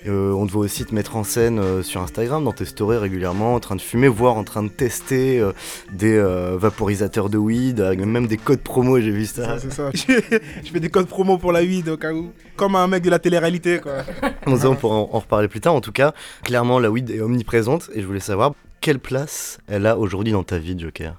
Euh, 0.07 0.33
on 0.33 0.47
te 0.47 0.53
voit 0.53 0.65
aussi 0.65 0.85
te 0.85 0.95
mettre 0.95 1.17
en 1.17 1.25
scène 1.25 1.59
euh, 1.59 1.83
sur 1.83 2.01
Instagram, 2.01 2.45
dans 2.45 2.53
tes 2.53 2.65
stories 2.65 2.99
régulièrement, 2.99 3.55
en 3.55 3.61
train 3.61 3.77
de 3.77 3.81
fumer, 3.81 4.09
voire 4.09 4.37
en 4.37 4.45
train 4.45 4.63
de 4.63 4.69
tester 4.69 5.41
euh, 5.41 5.53
des 5.93 6.19
vaporisateurs 6.57 7.29
de 7.29 7.39
weed, 7.39 7.81
même 7.81 8.27
des 8.27 8.37
codes 8.37 8.61
promo, 8.61 9.01
j'ai 9.01 9.11
vu 9.11 9.27
ça. 9.27 9.57
Je 9.95 10.71
fais 10.71 10.81
des 10.81 10.91
codes 10.91 11.07
promo 11.09 11.39
pour 11.39 11.53
la 11.53 11.61
weed 11.61 11.89
au 11.89 11.97
cas 11.97 12.13
où. 12.13 12.33
Comme 12.57 12.75
un 12.75 12.87
mec 12.87 13.03
de 13.03 13.11
la 13.11 13.19
télé-réalité, 13.19 13.81
quoi. 13.81 14.05
Bon, 14.47 14.57
ça, 14.57 14.71
on 14.71 14.77
pourra 14.77 14.97
en, 14.97 15.11
en 15.13 15.19
reparler 15.19 15.49
plus 15.49 15.61
tard. 15.61 15.75
En 15.75 15.81
tout 15.81 15.93
cas, 15.93 16.15
clairement, 16.43 16.79
la 16.79 16.91
weed 16.91 17.11
est 17.11 17.21
omniprésente 17.21 17.91
et 17.95 18.01
je 18.01 18.07
voulais 18.07 18.21
savoir 18.21 18.55
quelle 18.81 18.99
place 18.99 19.59
elle 19.69 19.87
a 19.87 19.99
aujourd'hui 19.99 20.33
dans 20.33 20.45
ta 20.45 20.59
vie, 20.59 20.79
Joker. 20.79 21.17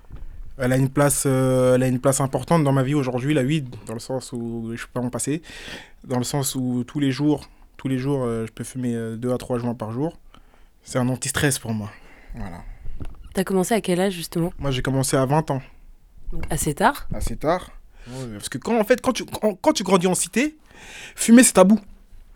Elle 0.62 0.74
a 0.74 0.78
une 0.78 0.90
place, 0.90 1.24
euh, 1.26 1.76
elle 1.76 1.84
a 1.84 1.88
une 1.88 2.00
place 2.00 2.20
importante 2.20 2.66
dans 2.66 2.74
ma 2.74 2.84
vie 2.84 2.94
aujourd'hui, 2.94 3.34
la 3.34 3.44
weed, 3.44 3.74
dans 3.86 3.94
le 3.94 4.00
sens 4.00 4.34
où 4.34 4.72
je 4.76 4.84
peux 4.84 4.92
pas 4.94 5.02
m'en 5.02 5.10
passer, 5.10 5.42
dans 6.04 6.18
le 6.18 6.26
sens 6.26 6.54
où 6.54 6.84
tous 6.86 7.00
les 7.00 7.12
jours, 7.12 7.50
tous 7.80 7.88
les 7.88 7.98
jours, 7.98 8.24
euh, 8.26 8.46
je 8.46 8.52
peux 8.52 8.66
fumer 8.66 8.94
2 9.18 9.32
à 9.34 9.38
3 9.38 9.58
joints 9.58 9.74
par 9.74 9.92
jour. 9.94 10.20
C'est 10.84 11.00
un 11.00 11.08
anti-stress 11.08 11.60
pour 11.60 11.74
moi. 11.74 11.90
Voilà. 12.36 12.62
T'as 13.34 13.46
commencé 13.46 13.74
à 13.74 13.80
quel 13.80 14.02
âge 14.02 14.14
justement? 14.14 14.52
Moi, 14.60 14.72
j'ai 14.72 14.82
commencé 14.82 15.16
à 15.16 15.26
20 15.26 15.50
ans, 15.52 15.62
Donc, 16.34 16.44
Assez 16.50 16.74
tard? 16.74 17.08
assez 17.14 17.38
tard. 17.38 17.72
Ouais, 18.08 18.34
Parce 18.34 18.50
que 18.50 18.58
quand, 18.58 18.78
en 18.78 18.84
fait, 18.84 19.00
quand 19.02 19.14
tu, 19.14 19.24
quand, 19.24 19.56
quand 19.56 19.72
tu 19.72 19.84
grandis 19.84 20.08
en 20.08 20.14
cité, 20.14 20.58
fumer 21.16 21.42
c'est 21.44 21.54
tabou. 21.54 21.80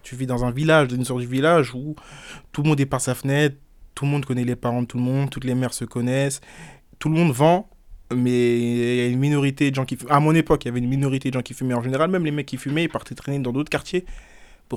Tu 0.01 0.15
vis 0.15 0.27
dans 0.27 0.45
un 0.45 0.51
village, 0.51 0.87
dans 0.87 0.95
une 0.95 1.03
sorte 1.05 1.21
de 1.21 1.25
village 1.25 1.73
où 1.75 1.95
tout 2.53 2.61
le 2.63 2.69
monde 2.69 2.79
est 2.79 2.85
par 2.85 3.01
sa 3.01 3.13
fenêtre, 3.13 3.57
tout 3.95 4.05
le 4.05 4.11
monde 4.11 4.25
connaît 4.25 4.43
les 4.45 4.55
parents 4.55 4.81
de 4.81 4.87
tout 4.87 4.97
le 4.97 5.03
monde, 5.03 5.29
toutes 5.29 5.43
les 5.45 5.55
mères 5.55 5.73
se 5.73 5.83
connaissent, 5.85 6.39
tout 6.99 7.09
le 7.09 7.15
monde 7.15 7.31
vend, 7.33 7.69
mais 8.15 8.59
il 8.59 8.95
y 8.97 9.01
a 9.01 9.07
une 9.07 9.19
minorité 9.19 9.69
de 9.71 9.75
gens 9.75 9.85
qui 9.85 9.97
fument. 9.97 10.11
À 10.11 10.19
mon 10.19 10.33
époque, 10.35 10.63
il 10.63 10.67
y 10.67 10.71
avait 10.71 10.79
une 10.79 10.89
minorité 10.89 11.29
de 11.29 11.33
gens 11.33 11.41
qui 11.41 11.53
fumaient. 11.53 11.73
En 11.73 11.81
général, 11.83 12.09
même 12.11 12.23
les 12.25 12.31
mecs 12.31 12.45
qui 12.45 12.57
fumaient, 12.57 12.83
ils 12.83 12.89
partaient 12.89 13.15
traîner 13.15 13.39
dans 13.39 13.51
d'autres 13.51 13.69
quartiers 13.69 14.05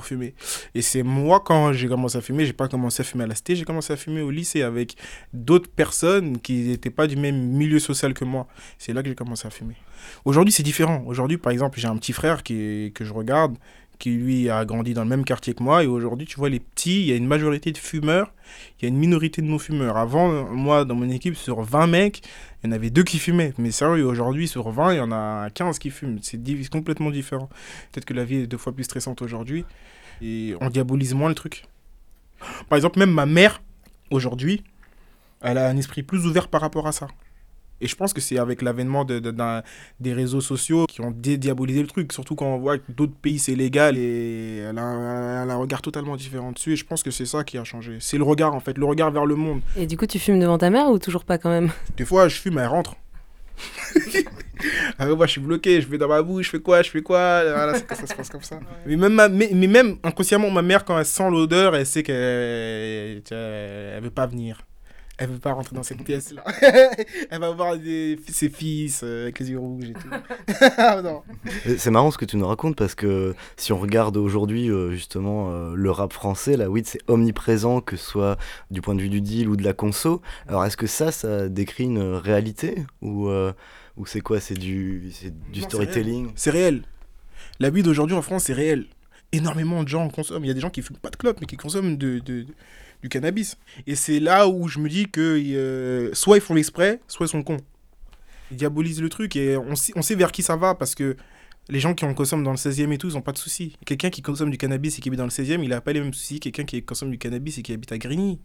fumer. 0.05 0.35
Et 0.75 0.83
c'est 0.83 1.03
moi, 1.03 1.41
quand 1.41 1.73
j'ai 1.73 1.89
commencé 1.89 2.19
à 2.19 2.21
fumer, 2.21 2.45
j'ai 2.45 2.53
pas 2.53 2.69
commencé 2.69 3.01
à 3.01 3.05
fumer 3.05 3.25
à 3.25 3.27
la 3.27 3.35
cité, 3.35 3.57
j'ai 3.57 3.65
commencé 3.65 3.93
à 3.93 3.97
fumer 3.97 4.21
au 4.21 4.31
lycée 4.31 4.63
avec 4.63 4.97
d'autres 5.33 5.71
personnes 5.71 6.39
qui 6.39 6.69
n'étaient 6.69 6.91
pas 6.91 7.07
du 7.07 7.17
même 7.17 7.37
milieu 7.37 7.79
social 7.79 8.15
que 8.15 8.25
moi. 8.25 8.47
C'est 8.79 8.93
là 8.93 9.03
que 9.03 9.09
j'ai 9.09 9.15
commencé 9.15 9.47
à 9.47 9.51
fumer. 9.51 9.77
Aujourd'hui, 10.25 10.53
c'est 10.53 10.63
différent. 10.63 11.03
Aujourd'hui, 11.07 11.39
par 11.39 11.53
exemple, 11.53 11.79
j'ai 11.81 11.89
un 11.89 11.97
petit 11.97 12.13
frère 12.13 12.43
que 12.43 12.91
je 13.01 13.13
regarde, 13.13 13.57
qui 13.99 14.11
lui 14.11 14.51
a 14.51 14.65
grandi 14.65 14.95
dans 14.95 15.03
le 15.03 15.09
même 15.09 15.25
quartier 15.25 15.55
que 15.55 15.63
moi. 15.63 15.83
Et 15.83 15.87
aujourd'hui, 15.87 16.27
tu 16.27 16.37
vois, 16.37 16.49
les 16.49 16.61
petits, 16.61 17.03
il 17.03 17.07
y 17.07 17.13
a 17.13 17.17
une 17.17 17.27
majorité 17.27 17.73
de 17.73 17.79
fumeurs, 17.79 18.33
il 18.79 18.85
y 18.85 18.87
a 18.87 18.89
une 18.89 18.99
minorité 18.99 19.43
de 19.43 19.47
non-fumeurs. 19.47 19.97
Avant, 19.97 20.45
moi, 20.51 20.85
dans 20.85 20.95
mon 20.95 21.09
équipe, 21.09 21.37
sur 21.37 21.63
20 21.63 21.87
mecs, 21.87 22.23
il 22.63 22.69
y 22.69 22.71
en 22.71 22.73
avait 22.73 22.91
deux 22.91 23.05
qui 23.05 23.19
fumaient. 23.19 23.53
Mais 23.59 23.71
sérieux, 23.71 24.07
aujourd'hui, 24.07 24.49
sur 24.49 24.71
20, 24.71 24.95
il 24.95 24.97
y 24.97 25.01
en 25.01 25.13
a 25.13 25.51
15 25.51 25.79
qui 25.79 25.91
fument. 25.91 26.19
C'est 26.23 26.41
complètement 26.71 27.11
différent. 27.11 27.49
Peut-être 27.93 28.05
que 28.05 28.15
la 28.15 28.25
vie 28.25 28.37
est 28.37 28.47
deux 28.47 28.59
fois 28.59 28.73
plus 28.73 28.85
stressante 28.85 29.23
aujourd'hui. 29.23 29.65
Et 30.23 30.55
on 30.61 30.71
diabolise 30.71 31.15
moins 31.15 31.29
le 31.29 31.35
truc. 31.35 31.65
Par 32.69 32.77
exemple, 32.77 32.99
même 32.99 33.13
ma 33.13 33.27
mère, 33.27 33.63
aujourd'hui, 34.11 34.63
elle 35.41 35.59
a 35.59 35.69
un 35.69 35.77
esprit 35.77 36.03
plus 36.03 36.27
ouvert 36.27 36.49
par 36.49 36.61
rapport 36.61 36.87
à 36.87 36.93
ça. 36.93 37.09
Et 37.81 37.89
je 37.89 37.95
pense 37.97 38.13
que 38.15 38.21
c'est 38.23 38.39
avec 38.39 38.63
l'avènement 38.63 39.05
de, 39.05 39.21
des 40.01 40.13
réseaux 40.15 40.41
sociaux 40.41 40.87
qui 40.87 41.01
ont 41.03 41.11
dédiabolisé 41.11 41.83
le 41.83 41.87
truc, 41.89 42.13
surtout 42.13 42.35
quand 42.35 42.47
on 42.47 42.59
voit 42.59 42.79
que 42.79 42.91
d'autres 42.91 43.13
pays 43.21 43.39
c'est 43.39 43.55
légal 43.55 43.99
et 43.99 44.59
elle 44.69 44.79
a, 44.79 44.83
un- 44.83 45.43
elle 45.45 45.51
a 45.51 45.55
un 45.55 45.57
regard 45.57 45.83
totalement 45.83 46.17
différent 46.17 46.53
dessus. 46.53 46.73
Et 46.73 46.77
je 46.77 46.87
pense 46.87 47.03
que 47.03 47.11
c'est 47.11 47.27
ça 47.27 47.45
qui 47.45 47.59
a 47.59 47.65
changé. 47.65 47.99
C'est 48.01 48.17
le 48.19 48.25
regard 48.25 48.55
en 48.55 48.61
fait, 48.61 48.79
le 48.79 48.87
regard 48.87 49.11
vers 49.11 49.27
le 49.27 49.35
monde. 49.35 49.61
Et 49.77 49.87
du 49.87 49.97
coup, 49.99 50.07
tu 50.07 50.19
fumes 50.19 50.41
devant 50.41 50.57
ta 50.59 50.71
mère 50.71 50.89
ou 50.91 50.99
toujours 50.99 51.25
pas 51.25 51.37
quand 51.39 51.51
même? 51.51 51.71
Des 51.97 52.05
fois, 52.07 52.29
je 52.29 52.37
fume, 52.37 52.59
elle 52.59 52.67
rentre. 52.69 52.97
Ah 54.99 55.07
ouais, 55.07 55.15
moi, 55.15 55.27
je 55.27 55.33
suis 55.33 55.41
bloqué, 55.41 55.83
je 55.83 55.87
vais 55.87 55.99
dans 55.99 56.09
ma 56.09 56.23
bouche, 56.23 56.47
je 56.47 56.51
fais 56.53 56.61
quoi, 56.61 56.81
je 56.83 56.91
fais 56.91 57.03
quoi, 57.03 57.43
voilà, 57.45 57.75
c'est 57.75 57.87
que 57.87 57.95
ça 57.95 58.07
se 58.07 58.15
passe 58.15 58.31
comme 58.31 58.43
ça. 58.43 58.59
Mais 58.87 58.97
même, 58.97 59.13
ma- 59.13 59.29
mais, 59.29 59.51
mais 59.53 59.67
même 59.67 59.97
inconsciemment, 60.03 60.51
ma 60.51 60.63
mère, 60.63 60.83
quand 60.85 60.99
elle 60.99 61.05
sent 61.05 61.29
l'odeur, 61.31 61.77
elle 61.77 61.85
sait 61.87 62.03
qu'elle 62.03 63.23
elle 63.31 64.03
veut 64.03 64.11
pas 64.11 64.27
venir. 64.27 64.63
Elle 65.19 65.31
veut 65.31 65.39
pas 65.39 65.53
rentrer 65.55 65.75
dans 65.75 65.83
cette 65.83 66.03
pièce-là. 66.05 66.45
elle 67.31 67.41
va 67.41 67.51
voir 67.53 67.79
des- 67.79 68.19
ses 68.29 68.51
fils 68.51 69.01
euh, 69.03 69.23
avec 69.25 69.39
les 69.39 69.51
yeux 69.51 69.59
rouges 69.59 69.91
et 69.91 69.93
tout. 69.95 70.09
Non. 71.03 71.23
C'est 71.79 71.91
marrant 71.91 72.11
ce 72.11 72.19
que 72.19 72.25
tu 72.25 72.37
nous 72.37 72.47
racontes 72.47 72.77
parce 72.77 72.95
que 72.95 73.35
si 73.57 73.73
on 73.73 73.79
regarde 73.79 74.17
aujourd'hui 74.17 74.71
euh, 74.71 74.91
justement 74.93 75.51
euh, 75.53 75.75
le 75.75 75.91
rap 75.91 76.13
français, 76.13 76.57
la 76.57 76.69
weed 76.69 76.87
c'est 76.87 77.01
omniprésent 77.09 77.81
que 77.81 77.97
ce 77.97 78.05
soit 78.05 78.39
du 78.71 78.81
point 78.83 78.95
de 78.95 79.01
vue 79.01 79.09
du 79.09 79.21
deal 79.21 79.49
ou 79.49 79.57
de 79.57 79.65
la 79.65 79.73
conso. 79.73 80.21
Alors 80.49 80.65
est-ce 80.65 80.77
que 80.77 80.87
ça, 80.87 81.13
ça 81.13 81.49
décrit 81.49 81.85
une 81.85 82.03
réalité 82.15 82.85
ou, 83.03 83.29
euh, 83.29 83.53
ou 83.97 84.05
c'est 84.07 84.21
quoi? 84.21 84.39
C'est 84.41 84.55
du, 84.55 85.11
c'est 85.13 85.33
du 85.51 85.61
Non, 85.63 85.67
storytelling? 85.69 86.31
C'est 86.37 86.51
réel. 86.51 86.83
La 87.59 87.71
weed 87.71 87.87
aujourd'hui 87.89 88.17
en 88.17 88.23
France, 88.23 88.45
c'est 88.45 88.53
réel. 88.53 88.87
Énormément 89.33 89.83
de 89.83 89.89
gens 89.89 90.05
en 90.05 90.09
consomment. 90.11 90.45
Il 90.45 90.49
y 90.49 90.51
a 90.51 90.55
des 90.55 90.61
gens 90.61 90.71
qui 90.71 90.83
fument 90.83 90.99
pas 90.99 91.11
de 91.11 91.17
clope, 91.17 91.39
mais 91.41 91.47
qui 91.47 91.57
consomment 91.57 91.97
de, 91.97 92.19
de- 92.21 92.43
de- 92.43 92.55
du 93.03 93.09
cannabis. 93.09 93.57
Et 93.87 93.95
c'est 93.95 94.21
là 94.21 94.49
où 94.49 94.69
je 94.69 94.79
me 94.79 94.89
dis 94.89 95.07
que 95.09 95.39
euh, 95.39 96.11
soit 96.15 96.37
ils 96.37 96.41
font 96.41 96.55
l'exprès, 96.55 97.01
soit 97.09 97.27
ils 97.27 97.31
sont 97.31 97.43
cons. 97.43 97.59
Ils 98.51 98.57
diabolisent 98.57 99.03
le 99.03 99.09
truc 99.09 99.37
et 99.37 99.57
on 99.57 99.75
sait, 99.75 100.15
vers 100.15 100.33
qui 100.33 100.43
ça 100.43 100.57
va 100.57 100.75
parce 100.75 100.95
que 100.95 101.17
les 101.69 101.81
gens 101.81 101.95
qui 101.95 102.05
en 102.05 102.15
consomment 102.15 102.45
dans 102.45 102.53
le 102.53 102.57
16e 102.57 102.93
et 102.93 102.99
tout, 102.99 103.09
ils 103.09 103.17
ont 103.17 103.23
pas 103.23 103.33
de 103.33 103.39
soucis. 103.39 103.77
Quelqu'un 103.85 104.11
qui 104.11 104.23
consomme 104.23 104.51
du 104.51 104.59
cannabis 104.59 104.99
et 104.99 105.01
qui 105.01 105.09
habite 105.09 105.19
dans 105.19 105.25
le 105.25 105.31
16e, 105.31 105.65
il 105.65 105.73
a 105.73 105.81
pas 105.81 105.93
les 105.93 106.01
mêmes 106.01 106.15
soucis 106.15 106.39
que 106.39 106.45
quelqu'un 106.45 106.65
qui 106.65 106.83
consomme 106.83 107.11
du 107.11 107.19
cannabis 107.19 107.59
et 107.59 107.63
qui 107.63 107.73
habite 107.73 107.91
à 107.91 107.99
Grigny. 107.99 108.39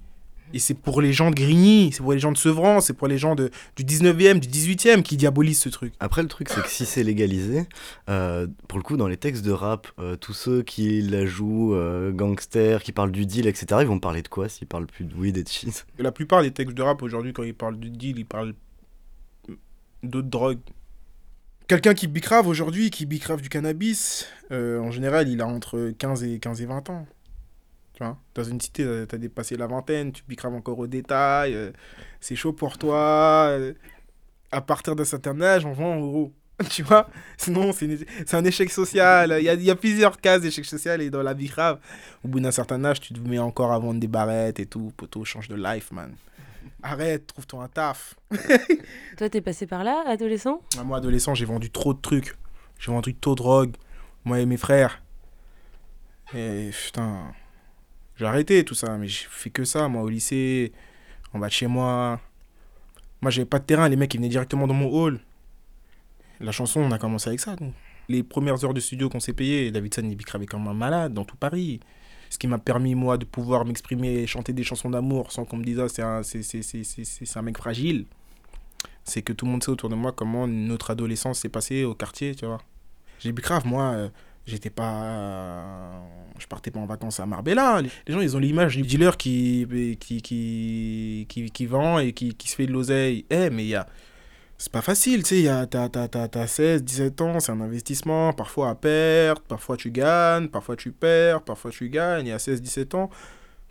Et 0.54 0.60
c'est 0.60 0.74
pour 0.74 1.02
les 1.02 1.14
gens 1.14 1.30
de 1.30 1.36
Grigny, 1.36 1.92
c'est 1.94 2.02
pour 2.02 2.12
les 2.12 2.20
gens 2.20 2.32
de 2.32 2.38
Sevran, 2.38 2.82
c'est 2.82 2.94
pour 2.94 3.08
les 3.08 3.18
gens 3.18 3.36
de, 3.36 3.50
du 3.78 3.86
19e, 3.86 4.40
du 4.40 4.50
18e 4.50 5.02
qui 5.02 5.16
diabolisent 5.16 5.62
ce 5.62 5.70
truc. 5.70 5.94
Après, 6.00 6.22
le 6.22 6.28
truc, 6.28 6.50
c'est 6.50 6.62
que 6.62 6.68
si 6.68 6.86
c'est 6.86 7.04
légalisé, 7.04 7.68
euh, 8.10 8.48
pour 8.68 8.78
le 8.78 8.84
coup, 8.84 8.98
dans 8.98 9.08
les 9.08 9.18
textes 9.18 9.46
de 9.46 9.52
rap, 9.52 9.88
euh, 10.00 10.18
tous 10.18 10.34
ceux 10.34 10.62
qui 10.62 11.02
la 11.02 11.26
jouent 11.26 11.74
euh, 11.74 12.12
gangster, 12.12 12.84
qui 12.84 12.92
parlent 12.92 13.12
du 13.12 13.26
deal, 13.26 13.48
etc., 13.48 13.68
ils 13.82 13.88
vont 13.88 14.00
parler 14.00 14.22
de 14.22 14.28
quoi 14.28 14.50
s'ils 14.50 14.68
parlent 14.68 14.88
plus 14.88 15.06
de 15.06 15.16
weed 15.16 15.38
et 15.38 15.44
de 15.44 15.50
shit? 15.50 15.86
La 15.98 16.12
plupart 16.12 16.42
des 16.42 16.52
textes 16.52 16.76
de 16.76 16.82
rap 16.82 17.02
aujourd'hui, 17.02 17.32
quand 17.32 17.44
ils 17.44 17.56
parlent 17.56 17.80
de 17.80 17.88
deal, 17.88 18.20
ils 18.20 18.26
parlent 18.26 18.54
d'autres 20.04 20.30
drogues. 20.30 20.60
Quelqu'un 21.72 21.94
qui 21.94 22.08
bicrave 22.08 22.48
aujourd'hui, 22.48 22.90
qui 22.90 23.06
bicrave 23.06 23.42
du 23.42 23.48
cannabis, 23.48 24.28
euh, 24.52 24.80
en 24.80 24.92
général, 24.92 25.30
il 25.30 25.40
a 25.40 25.48
entre 25.48 25.94
15 25.98 26.24
et, 26.26 26.38
15 26.38 26.62
et 26.62 26.66
20 26.66 26.90
ans. 26.90 27.08
Tu 28.02 28.08
vois 28.08 28.18
Dans 28.34 28.44
une 28.44 28.60
cité, 28.60 28.84
tu 29.08 29.16
as 29.16 29.18
dépassé 29.20 29.56
la 29.58 29.68
vingtaine, 29.68 30.12
tu 30.12 30.24
bicraves 30.28 30.56
encore 30.56 30.80
au 30.80 30.88
détail, 30.88 31.54
euh, 31.54 31.72
c'est 32.20 32.36
chaud 32.36 32.52
pour 32.52 32.80
toi. 32.80 33.50
euh, 33.52 33.74
à 34.52 34.60
partir 34.62 34.96
d'un 34.96 35.06
certain 35.06 35.40
âge, 35.42 35.66
on 35.68 35.74
vend 35.74 35.94
en 35.94 36.00
gros. 36.00 36.34
Tu 36.70 36.82
vois 36.84 37.08
Sinon, 37.38 37.72
c'est 37.74 38.34
un 38.36 38.44
échec 38.44 38.72
social. 38.72 39.36
Il 39.40 39.46
y 39.46 39.50
a, 39.50 39.54
y 39.54 39.70
a 39.70 39.76
plusieurs 39.76 40.20
cases 40.20 40.42
d'échec 40.42 40.66
social 40.66 41.00
et 41.02 41.10
dans 41.12 41.22
la 41.24 41.34
bicrave, 41.36 41.80
au 42.26 42.28
bout 42.28 42.40
d'un 42.40 42.52
certain 42.52 42.84
âge, 42.86 43.00
tu 43.02 43.14
te 43.14 43.20
mets 43.20 43.38
encore 43.40 43.72
à 43.72 43.78
vendre 43.80 44.00
des 44.00 44.08
barrettes 44.08 44.60
et 44.60 44.66
tout. 44.66 44.92
Poto, 44.98 45.24
change 45.24 45.48
de 45.48 45.56
life, 45.56 45.92
man. 45.92 46.14
Arrête, 46.84 47.28
trouve-toi 47.28 47.64
un 47.64 47.68
taf. 47.68 48.16
Toi, 49.18 49.30
t'es 49.30 49.42
passé 49.42 49.68
par 49.68 49.84
là, 49.84 50.04
adolescent? 50.08 50.62
Ah, 50.80 50.84
Moi, 50.84 50.98
adolescent, 50.98 51.34
j'ai 51.36 51.46
vendu 51.46 51.70
trop 51.70 51.94
de 51.94 52.02
trucs. 52.02 52.34
J'ai 52.80 52.92
vendu 52.92 53.14
trop 53.16 53.32
de 53.34 53.38
drogue. 53.38 53.76
Moi 54.26 54.40
et 54.40 54.46
mes 54.48 54.58
frères. 54.58 55.02
Et 56.34 56.72
putain. 56.86 57.34
J'ai 58.22 58.28
arrêté 58.28 58.64
tout 58.64 58.76
ça, 58.76 59.00
mais 59.00 59.08
j'ai 59.08 59.26
fait 59.28 59.50
que 59.50 59.64
ça, 59.64 59.88
moi, 59.88 60.04
au 60.04 60.08
lycée, 60.08 60.74
en 61.34 61.40
bas 61.40 61.48
de 61.48 61.52
chez 61.54 61.66
moi. 61.66 62.20
Moi, 63.20 63.32
j'avais 63.32 63.48
pas 63.48 63.58
de 63.58 63.64
terrain, 63.64 63.90
les 63.90 63.96
mecs, 63.96 64.14
ils 64.14 64.18
venaient 64.18 64.30
directement 64.30 64.68
dans 64.68 64.76
mon 64.76 64.92
hall. 64.94 65.20
La 66.40 66.52
chanson, 66.52 66.82
on 66.82 66.92
a 66.92 67.00
commencé 67.00 67.30
avec 67.30 67.40
ça. 67.40 67.56
Les 68.10 68.22
premières 68.22 68.64
heures 68.64 68.76
de 68.76 68.80
studio 68.80 69.10
qu'on 69.10 69.20
s'est 69.20 69.34
payées, 69.34 69.72
Davidson, 69.72 70.04
il 70.04 70.16
bicravait 70.16 70.46
comme 70.46 70.68
un 70.68 70.76
malade 70.76 71.16
dans 71.16 71.26
tout 71.26 71.36
Paris. 71.36 71.80
Ce 72.30 72.38
qui 72.38 72.46
m'a 72.46 72.60
permis, 72.60 72.94
moi, 72.94 73.18
de 73.18 73.26
pouvoir 73.26 73.66
m'exprimer 73.66 74.28
chanter 74.28 74.54
des 74.54 74.64
chansons 74.64 74.92
d'amour 74.92 75.32
sans 75.32 75.44
qu'on 75.44 75.58
me 75.58 75.64
dise, 75.64 75.80
ah, 75.80 75.90
c'est 75.90 76.04
un, 76.04 76.22
un 76.22 77.42
mec 77.42 77.58
fragile. 77.58 78.06
C'est 79.04 79.24
que 79.24 79.34
tout 79.34 79.46
le 79.46 79.52
monde 79.52 79.64
sait 79.64 79.72
autour 79.72 79.90
de 79.90 79.96
moi 79.96 80.12
comment 80.12 80.48
notre 80.48 80.92
adolescence 80.92 81.40
s'est 81.40 81.50
passée 81.50 81.86
au 81.86 81.96
quartier, 81.96 82.36
tu 82.36 82.46
vois. 82.46 82.62
J'ai 83.18 83.32
bicrave, 83.32 83.66
moi, 83.66 83.94
euh, 83.94 84.10
j'étais 84.46 84.70
pas. 84.70 86.04
Je 86.40 86.48
partais 86.48 86.72
pas 86.72 86.80
en 86.80 86.86
vacances 86.86 87.20
à 87.20 87.26
Marbella. 87.26 87.82
Les 87.82 88.14
gens, 88.14 88.22
ils 88.22 88.36
ont 88.36 88.40
l'image 88.40 88.76
du 88.76 88.84
dealer 88.84 89.18
qui, 89.18 89.68
qui, 90.00 90.22
qui, 90.22 91.26
qui, 91.30 91.52
qui 91.52 91.66
vend 91.66 92.00
et 92.00 92.14
qui, 92.14 92.34
qui 92.34 92.50
se 92.50 92.56
fait 92.56 92.66
de 92.66 92.72
l'oseille. 92.72 93.26
Eh, 93.30 93.50
mais 93.50 93.64
il 93.64 93.70
y 93.70 93.76
a. 93.76 93.88
C'est 94.58 94.72
pas 94.72 94.82
facile, 94.84 95.24
tu 95.24 95.42
sais, 95.44 95.68
t'as, 95.72 95.90
t'as, 95.90 96.08
t'as 96.08 96.48
16, 96.48 96.84
17 96.84 97.22
ans, 97.22 97.40
c'est 97.40 97.52
un 97.52 97.62
investissement, 97.62 98.32
parfois 98.32 98.70
à 98.70 98.76
perte, 98.76 99.42
parfois 99.48 99.76
tu 99.76 99.90
gagnes, 99.90 100.50
parfois 100.50 100.76
tu 100.76 100.92
perds, 100.92 101.42
parfois 101.42 101.72
tu 101.72 101.90
gagnes, 101.90 102.28
et 102.28 102.32
à 102.32 102.38
16, 102.38 102.62
17 102.62 102.94
ans, 102.94 103.10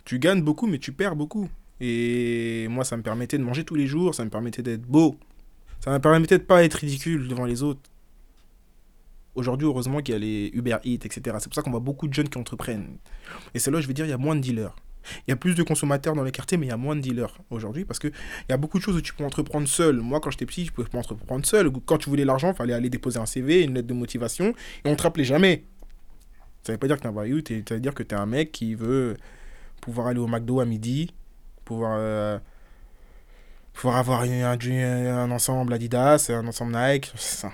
tu 0.03 0.19
gagnes 0.19 0.41
beaucoup, 0.41 0.67
mais 0.67 0.79
tu 0.79 0.91
perds 0.91 1.15
beaucoup. 1.15 1.47
Et 1.79 2.67
moi, 2.69 2.83
ça 2.83 2.97
me 2.97 3.03
permettait 3.03 3.37
de 3.37 3.43
manger 3.43 3.63
tous 3.63 3.75
les 3.75 3.87
jours, 3.87 4.13
ça 4.15 4.25
me 4.25 4.29
permettait 4.29 4.63
d'être 4.63 4.81
beau, 4.81 5.15
ça 5.79 5.91
me 5.91 5.99
permettait 5.99 6.39
de 6.39 6.43
pas 6.43 6.61
être 6.61 6.75
ridicule 6.75 7.29
devant 7.29 7.45
les 7.45 7.63
autres. 7.63 7.90
Aujourd'hui, 9.35 9.65
heureusement 9.67 9.99
qu'il 10.01 10.13
y 10.13 10.15
a 10.15 10.19
les 10.19 10.51
Uber 10.53 10.77
Eats, 10.83 11.05
etc. 11.05 11.21
C'est 11.39 11.47
pour 11.47 11.55
ça 11.55 11.61
qu'on 11.61 11.71
voit 11.71 11.79
beaucoup 11.79 12.07
de 12.07 12.13
jeunes 12.13 12.27
qui 12.29 12.37
entreprennent. 12.37 12.97
Et 13.53 13.59
c'est 13.59 13.71
là, 13.71 13.79
je 13.79 13.87
vais 13.87 13.93
dire, 13.93 14.05
il 14.05 14.09
y 14.09 14.13
a 14.13 14.17
moins 14.17 14.35
de 14.35 14.41
dealers. 14.41 14.75
Il 15.25 15.31
y 15.31 15.33
a 15.33 15.35
plus 15.35 15.55
de 15.55 15.63
consommateurs 15.63 16.13
dans 16.15 16.23
les 16.23 16.31
quartiers, 16.31 16.57
mais 16.57 16.67
il 16.67 16.69
y 16.69 16.73
a 16.73 16.77
moins 16.77 16.95
de 16.95 17.01
dealers 17.01 17.35
aujourd'hui 17.49 17.85
parce 17.85 17.97
qu'il 17.97 18.11
y 18.49 18.53
a 18.53 18.57
beaucoup 18.57 18.77
de 18.77 18.83
choses 18.83 18.95
où 18.97 19.01
tu 19.01 19.13
peux 19.13 19.23
entreprendre 19.23 19.67
seul. 19.67 19.97
Moi, 20.01 20.19
quand 20.19 20.29
j'étais 20.31 20.45
petit, 20.45 20.65
je 20.65 20.71
pouvais 20.71 20.87
pas 20.87 20.99
entreprendre 20.99 21.43
seul. 21.45 21.71
Quand 21.85 21.97
tu 21.97 22.09
voulais 22.09 22.25
l'argent, 22.25 22.51
il 22.51 22.55
fallait 22.55 22.73
aller 22.73 22.89
déposer 22.89 23.17
un 23.19 23.25
CV, 23.25 23.63
une 23.63 23.73
lettre 23.73 23.87
de 23.87 23.93
motivation, 23.93 24.53
et 24.85 24.89
on 24.89 24.95
te 24.95 25.03
rappelait 25.03 25.23
jamais. 25.23 25.63
Ça 26.63 26.73
veut 26.73 26.77
pas 26.77 26.85
dire 26.87 26.97
que 26.97 27.01
t'es 27.01 27.07
un 27.07 27.11
voyou, 27.11 27.41
t'es- 27.41 27.63
ça 27.67 27.73
veut 27.75 27.81
dire 27.81 27.95
que 27.95 28.03
tu 28.03 28.13
es 28.13 28.17
un 28.17 28.27
mec 28.27 28.51
qui 28.51 28.75
veut 28.75 29.17
pouvoir 29.81 30.05
aller 30.07 30.19
au 30.19 30.27
McDo 30.27 30.59
à 30.59 30.65
midi, 30.65 31.11
pouvoir, 31.65 31.95
euh, 31.97 32.37
pouvoir 33.73 33.97
avoir 33.97 34.21
un 34.21 35.31
ensemble 35.31 35.73
Adidas, 35.73 36.29
un 36.29 36.45
ensemble 36.45 36.73
Nike, 36.77 37.11
c'est 37.15 37.37
ça. 37.37 37.51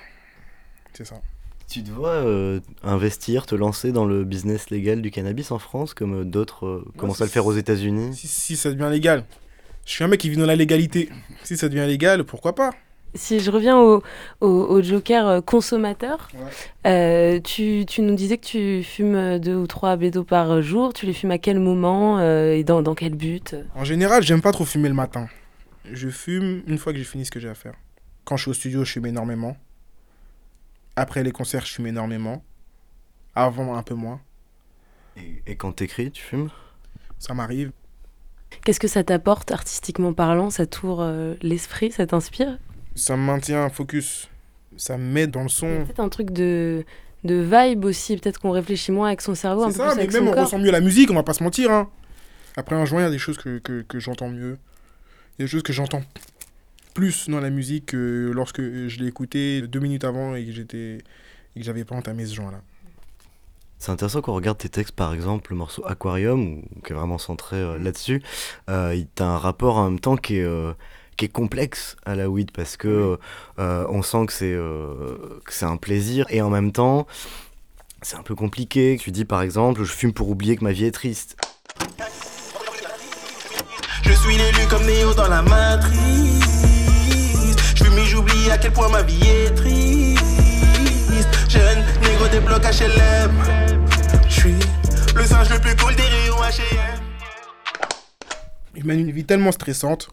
C'est 0.91 1.05
ça. 1.05 1.21
Tu 1.69 1.84
te 1.84 1.89
vois 1.91 2.12
euh, 2.12 2.62
investir, 2.82 3.45
te 3.45 3.53
lancer 3.53 3.91
dans 3.91 4.06
le 4.06 4.23
business 4.23 4.69
légal 4.69 5.01
du 5.01 5.12
cannabis 5.12 5.51
en 5.51 5.60
France 5.60 5.93
comme 5.93 6.21
euh, 6.21 6.23
d'autres 6.23 6.65
euh, 6.65 6.86
commencent 6.97 7.21
à 7.21 7.25
le 7.25 7.30
faire 7.30 7.45
aux 7.45 7.53
États-Unis? 7.53 8.15
Si, 8.15 8.27
si 8.27 8.56
ça 8.56 8.71
devient 8.71 8.88
légal. 8.89 9.25
Je 9.86 9.91
suis 9.91 10.03
un 10.03 10.08
mec 10.08 10.21
qui 10.21 10.30
vit 10.30 10.38
dans 10.38 10.45
la 10.45 10.56
légalité. 10.56 11.10
Si 11.43 11.58
ça 11.58 11.67
devient 11.67 11.86
légal, 11.86 12.23
pourquoi 12.23 12.56
pas? 12.56 12.71
Si 13.15 13.39
je 13.39 13.51
reviens 13.51 13.77
au, 13.77 14.01
au, 14.41 14.47
au 14.47 14.82
joker 14.82 15.43
consommateur, 15.43 16.30
euh, 16.86 17.39
tu, 17.41 17.86
tu 17.86 18.01
nous 18.01 18.15
disais 18.15 18.38
que 18.38 18.45
tu 18.45 18.84
fumes 18.84 19.39
deux 19.39 19.56
ou 19.56 19.67
trois 19.67 19.95
bédos 19.97 20.23
par 20.23 20.62
jour. 20.62 20.93
Tu 20.93 21.06
les 21.06 21.13
fumes 21.13 21.32
à 21.32 21.38
quel 21.38 21.60
moment 21.60 22.19
euh, 22.19 22.53
et 22.53 22.63
dans, 22.63 22.82
dans 22.82 22.95
quel 22.95 23.15
but? 23.15 23.56
En 23.75 23.84
général, 23.84 24.23
j'aime 24.23 24.41
pas 24.41 24.51
trop 24.51 24.65
fumer 24.65 24.89
le 24.89 24.95
matin. 24.95 25.27
Je 25.91 26.10
fume 26.10 26.63
une 26.67 26.77
fois 26.77 26.93
que 26.93 26.99
j'ai 26.99 27.06
fini 27.06 27.25
ce 27.25 27.32
que 27.32 27.39
j'ai 27.39 27.49
à 27.49 27.56
faire. 27.56 27.73
Quand 28.23 28.38
je 28.38 28.43
suis 28.43 28.51
au 28.51 28.53
studio, 28.53 28.86
je 28.86 28.91
fume 28.91 29.06
énormément. 29.06 29.58
Après 30.97 31.23
les 31.23 31.31
concerts, 31.31 31.63
je 31.65 31.73
fume 31.73 31.88
énormément. 31.88 32.43
Avant, 33.36 33.75
un 33.77 33.83
peu 33.83 33.93
moins. 33.93 34.19
Et, 35.15 35.43
et 35.45 35.55
quand 35.55 35.71
t'écris, 35.71 36.10
tu 36.12 36.23
fumes? 36.23 36.49
Ça 37.19 37.36
m'arrive. 37.36 37.71
Qu'est-ce 38.65 38.79
que 38.79 38.88
ça 38.88 39.03
t'apporte 39.03 39.51
artistiquement 39.51 40.12
parlant? 40.13 40.49
Ça 40.49 40.65
t'ouvre 40.65 41.03
euh, 41.03 41.36
l'esprit? 41.43 41.91
Ça 41.91 42.07
t'inspire? 42.07 42.57
Ça 42.95 43.15
me 43.15 43.21
maintient 43.21 43.69
focus. 43.69 44.27
Ça 44.75 44.97
me 44.97 45.03
met 45.03 45.27
dans 45.27 45.43
le 45.43 45.49
son. 45.49 45.67
Peut-être 45.86 45.99
un 45.99 46.10
truc 46.10 46.31
de, 46.31 46.83
de 47.23 47.36
vibe 47.36 47.86
aussi. 47.86 48.17
Peut-être 48.17 48.39
qu'on 48.39 48.49
réfléchit 48.49 48.91
moins 48.91 49.10
avec 49.10 49.21
son 49.21 49.36
cerveau, 49.36 49.63
un 49.63 49.67
peu 49.67 49.73
C'est 49.73 49.79
plus 49.81 49.89
ça, 49.89 49.95
mais 49.95 50.01
avec 50.01 50.13
même 50.13 50.23
son 50.25 50.29
on 50.29 50.33
corps. 50.33 50.45
ressent 50.45 50.60
mieux 50.60 50.71
la 50.71 50.81
musique, 50.81 51.12
on 51.12 51.15
va 51.15 51.23
pas 51.23 51.33
se 51.33 51.43
mentir. 51.43 51.71
Hein. 51.71 51.89
Après 52.55 52.75
un 52.75 52.86
joint, 52.86 53.01
il 53.01 53.03
y 53.03 53.07
a 53.07 53.12
des 53.12 53.19
choses 53.19 53.38
que, 53.38 53.60
que, 53.60 53.83
que 53.83 53.99
j'entends 53.99 54.29
mieux. 54.29 54.57
Il 55.38 55.41
y 55.41 55.43
a 55.43 55.45
des 55.45 55.51
choses 55.51 55.62
que 55.62 55.73
j'entends 55.73 56.01
plus 56.97 57.29
dans 57.29 57.39
la 57.39 57.51
musique 57.51 57.86
que 57.86 58.31
lorsque 58.33 58.60
je 58.60 58.97
l'ai 58.97 59.05
écouté 59.05 59.62
deux 59.62 59.79
minutes 59.79 60.03
avant 60.03 60.33
et 60.33 60.43
que 60.43 60.51
j'étais 60.51 60.97
et 61.55 61.60
que 61.60 61.63
j'avais 61.63 61.86
pas 61.86 61.93
entamé 61.93 62.25
ce 62.25 62.33
joint-là. 62.33 62.60
C'est 63.77 63.91
intéressant 63.91 64.21
qu'on 64.21 64.33
regarde 64.33 64.57
tes 64.57 64.69
textes, 64.69 64.95
par 64.95 65.13
exemple, 65.13 65.51
le 65.51 65.57
morceau 65.57 65.86
Aquarium, 65.86 66.63
qui 66.83 66.93
est 66.93 66.95
vraiment 66.95 67.19
centré 67.19 67.57
euh, 67.57 67.77
là-dessus. 67.77 68.23
Euh, 68.71 68.95
il 68.95 69.05
t'as 69.13 69.25
un 69.25 69.38
rapport 69.38 69.77
en 69.77 69.91
même 69.91 69.99
temps 69.99 70.17
qui 70.17 70.38
est, 70.38 70.43
euh, 70.43 70.73
qui 71.17 71.25
est 71.25 71.29
complexe 71.29 71.97
à 72.03 72.15
la 72.15 72.31
weed, 72.31 72.49
parce 72.49 72.77
que 72.77 73.19
euh, 73.60 73.86
on 73.89 74.01
sent 74.01 74.25
que 74.25 74.33
c'est 74.33 74.55
euh, 74.55 75.39
que 75.45 75.53
c'est 75.53 75.65
un 75.65 75.77
plaisir, 75.77 76.25
et 76.31 76.41
en 76.41 76.49
même 76.49 76.71
temps, 76.71 77.05
c'est 78.01 78.15
un 78.15 78.23
peu 78.23 78.33
compliqué. 78.33 78.97
Tu 78.99 79.12
dis, 79.12 79.23
par 79.23 79.43
exemple, 79.43 79.83
je 79.83 79.91
fume 79.91 80.13
pour 80.13 80.29
oublier 80.29 80.55
que 80.55 80.63
ma 80.63 80.71
vie 80.71 80.86
est 80.86 80.91
triste. 80.91 81.38
Je 84.01 84.13
suis 84.13 84.36
l'élu 84.36 84.67
comme 84.67 84.88
Néo 84.88 85.13
dans 85.13 85.27
la 85.27 85.43
matrice. 85.43 86.76
Je 87.77 87.83
fume 87.83 88.03
j'oublie 88.05 88.49
à 88.49 88.57
quel 88.57 88.73
point 88.73 88.89
ma 88.89 89.03
vie 89.03 89.21
est 89.21 89.53
triste. 89.53 90.19
Jeune, 91.47 91.85
négro 92.01 92.27
des 92.27 92.39
blocs 92.39 92.63
HLM. 92.63 93.31
Je 94.27 94.33
suis 94.33 94.55
le 95.15 95.23
singe 95.23 95.49
le 95.51 95.59
plus 95.59 95.75
cool 95.75 95.95
des 95.95 96.01
rayons 96.01 96.37
HM. 96.37 96.99
Il 98.75 98.83
mène 98.83 99.01
une 99.01 99.11
vie 99.11 99.25
tellement 99.25 99.51
stressante 99.51 100.09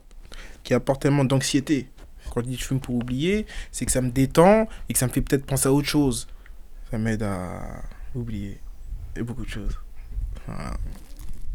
qui 0.62 0.74
apporte 0.74 1.00
tellement 1.00 1.24
d'anxiété. 1.24 1.88
Quand 2.30 2.42
je 2.42 2.46
dis 2.48 2.56
je 2.58 2.64
fume 2.64 2.80
pour 2.80 2.96
oublier, 2.96 3.46
c'est 3.72 3.86
que 3.86 3.92
ça 3.92 4.02
me 4.02 4.10
détend 4.10 4.68
et 4.90 4.92
que 4.92 4.98
ça 4.98 5.06
me 5.06 5.12
fait 5.12 5.22
peut-être 5.22 5.46
penser 5.46 5.68
à 5.68 5.72
autre 5.72 5.88
chose. 5.88 6.26
Ça 6.90 6.98
m'aide 6.98 7.22
à 7.22 7.62
oublier 8.14 8.60
et 9.16 9.22
beaucoup 9.22 9.44
de 9.46 9.50
choses. 9.50 9.78
Voilà. 10.46 10.74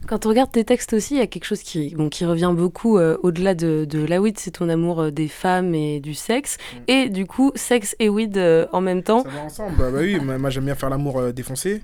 Quand 0.08 0.26
on 0.26 0.30
regarde 0.30 0.52
tes 0.52 0.64
textes 0.64 0.94
aussi, 0.94 1.16
il 1.16 1.20
y 1.20 1.22
a 1.22 1.28
quelque 1.28 1.46
chose 1.46 1.62
qui, 1.62 1.94
bon, 1.96 2.10
qui 2.10 2.26
revient 2.26 2.52
beaucoup 2.56 2.98
euh, 2.98 3.18
au-delà 3.22 3.54
de, 3.54 3.86
de 3.88 4.04
la 4.04 4.20
weed, 4.20 4.40
c'est 4.40 4.52
ton 4.52 4.68
amour 4.68 5.02
euh, 5.02 5.12
des 5.12 5.28
femmes 5.28 5.76
et 5.76 6.00
du 6.00 6.16
sexe. 6.16 6.58
Et 6.88 7.10
du 7.10 7.28
coup, 7.28 7.52
sexe 7.54 7.96
et 8.00 8.10
weed 8.10 8.36
euh, 8.38 8.66
en 8.72 8.82
même 8.82 9.04
temps. 9.04 9.22
Ça 9.24 9.30
va 9.30 9.42
ensemble, 9.42 9.76
bah, 9.78 9.92
bah 9.92 10.00
oui, 10.02 10.20
moi 10.20 10.50
j'aime 10.50 10.66
bien 10.66 10.74
faire 10.76 10.90
l'amour 10.90 11.20
euh, 11.20 11.32
défoncé. 11.32 11.84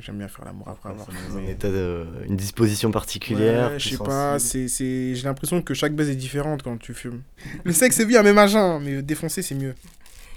J'aime 0.00 0.18
bien 0.18 0.28
faire 0.28 0.44
l'amour 0.44 0.68
après 0.68 0.90
avoir 0.90 1.06
Une, 1.38 1.48
état 1.48 1.70
de- 1.70 2.04
une 2.28 2.36
disposition 2.36 2.90
particulière. 2.90 3.70
Ouais, 3.70 3.78
je 3.78 3.88
sais 3.90 3.96
pas, 3.96 4.38
c'est, 4.38 4.68
c'est... 4.68 5.14
j'ai 5.14 5.24
l'impression 5.24 5.62
que 5.62 5.72
chaque 5.72 5.94
baise 5.94 6.10
est 6.10 6.16
différente 6.16 6.62
quand 6.62 6.76
tu 6.76 6.92
fumes. 6.92 7.22
Le 7.62 7.72
sexe 7.72 7.96
c'est 7.96 8.04
bien, 8.04 8.22
mais 8.22 8.34
machin, 8.34 8.78
mais 8.80 9.00
défoncer 9.00 9.40
c'est 9.40 9.54
mieux. 9.54 9.74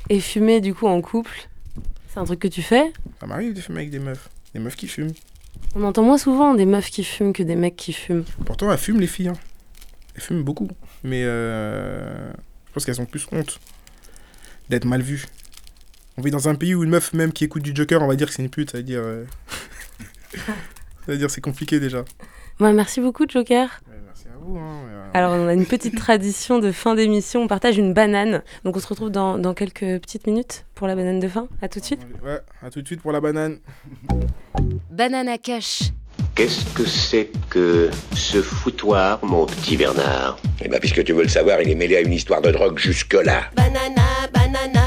Et 0.09 0.21
fumer 0.21 0.61
du 0.61 0.73
coup 0.73 0.87
en 0.87 1.01
couple, 1.01 1.49
c'est 2.13 2.19
un 2.19 2.23
truc 2.23 2.39
que 2.39 2.47
tu 2.47 2.61
fais? 2.61 2.93
Ça 3.19 3.25
m'arrive 3.25 3.53
de 3.53 3.59
fumer 3.59 3.79
avec 3.79 3.89
des 3.89 3.99
meufs, 3.99 4.29
des 4.53 4.61
meufs 4.61 4.77
qui 4.77 4.87
fument. 4.87 5.11
On 5.75 5.83
entend 5.83 6.03
moins 6.03 6.17
souvent 6.17 6.53
des 6.53 6.65
meufs 6.65 6.89
qui 6.89 7.03
fument 7.03 7.33
que 7.33 7.43
des 7.43 7.55
mecs 7.55 7.75
qui 7.75 7.93
fument. 7.93 8.23
Pourtant 8.45 8.71
elles 8.71 8.77
fument 8.77 8.99
les 8.99 9.07
filles, 9.07 9.29
hein. 9.29 9.37
elles 10.15 10.21
fument 10.21 10.43
beaucoup, 10.43 10.69
mais 11.03 11.23
euh... 11.23 12.31
je 12.67 12.73
pense 12.73 12.85
qu'elles 12.85 13.01
ont 13.01 13.05
plus 13.05 13.27
honte 13.31 13.59
d'être 14.69 14.85
mal 14.85 15.01
vues. 15.01 15.25
On 16.17 16.21
vit 16.21 16.31
dans 16.31 16.49
un 16.49 16.55
pays 16.55 16.73
où 16.73 16.83
une 16.83 16.89
meuf 16.89 17.13
même 17.13 17.31
qui 17.31 17.43
écoute 17.43 17.63
du 17.63 17.75
Joker, 17.75 18.01
on 18.01 18.07
va 18.07 18.15
dire 18.15 18.27
que 18.27 18.33
c'est 18.33 18.41
une 18.41 18.49
pute, 18.49 18.71
ça 18.71 18.77
veut 18.77 18.83
dire... 18.83 19.01
euh, 19.01 19.25
ça 20.35 20.53
veut 21.07 21.17
dire 21.17 21.29
c'est 21.29 21.41
compliqué 21.41 21.79
déjà. 21.79 22.03
Ouais, 22.59 22.73
merci 22.73 23.01
beaucoup 23.01 23.25
Joker. 23.27 23.81
À 24.37 24.39
vous. 24.45 24.57
Hein, 24.57 25.09
Alors 25.15 25.33
on 25.33 25.47
a 25.47 25.53
une 25.53 25.65
petite 25.65 25.95
tradition 25.97 26.59
de 26.59 26.71
fin 26.71 26.93
d'émission, 26.93 27.41
on 27.41 27.47
partage 27.47 27.77
une 27.77 27.93
banane. 27.93 28.43
Donc 28.63 28.77
on 28.77 28.79
se 28.79 28.87
retrouve 28.87 29.09
dans, 29.09 29.39
dans 29.39 29.55
quelques 29.55 29.99
petites 29.99 30.27
minutes 30.27 30.65
pour 30.75 30.85
la 30.85 30.95
banane 30.95 31.19
de 31.19 31.27
fin. 31.27 31.47
À 31.61 31.67
tout 31.67 31.79
de 31.79 31.85
suite. 31.85 32.01
Ouais, 32.23 32.39
à 32.61 32.69
tout 32.69 32.81
de 32.81 32.87
suite 32.87 33.01
pour 33.01 33.11
la 33.11 33.19
banane. 33.19 33.57
Banana 34.91 35.37
Cash. 35.39 35.91
Qu'est-ce 36.35 36.65
que 36.75 36.85
c'est 36.85 37.31
que 37.49 37.89
ce 38.13 38.43
foutoir, 38.43 39.23
mon 39.25 39.47
petit 39.47 39.75
Bernard? 39.75 40.37
Eh 40.61 40.67
ben, 40.67 40.79
puisque 40.79 41.03
tu 41.03 41.13
veux 41.13 41.23
le 41.23 41.29
savoir, 41.29 41.59
il 41.61 41.69
est 41.69 41.75
mêlé 41.75 41.97
à 41.97 42.01
une 42.01 42.13
histoire 42.13 42.41
de 42.41 42.51
drogue 42.51 42.77
jusque-là. 42.77 43.49
Banana, 43.55 44.03
banana, 44.31 44.86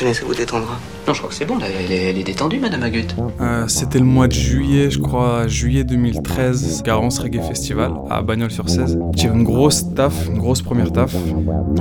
Tenez, 0.00 0.14
ça 0.14 0.24
vous 0.24 0.34
détendra. 0.34 0.78
Non, 1.06 1.12
je 1.12 1.18
crois 1.18 1.28
que 1.28 1.34
c'est 1.34 1.44
bon, 1.44 1.58
là, 1.58 1.66
elle 1.68 1.92
est, 1.92 2.04
elle 2.04 2.16
est 2.16 2.24
détendue, 2.24 2.58
Madame 2.58 2.82
Agut. 2.84 3.04
Euh, 3.38 3.68
C'était 3.68 3.98
le 3.98 4.06
mois 4.06 4.28
de 4.28 4.32
juillet, 4.32 4.90
je 4.90 4.98
crois, 4.98 5.46
juillet 5.46 5.84
2013, 5.84 6.82
Garance 6.82 7.18
Reggae 7.18 7.42
Festival 7.42 7.92
à 8.08 8.22
Bagnols-sur-Cèze. 8.22 8.98
J'ai 9.14 9.28
une 9.28 9.44
grosse 9.44 9.92
taf, 9.94 10.26
une 10.28 10.38
grosse 10.38 10.62
première 10.62 10.90
taf. 10.90 11.14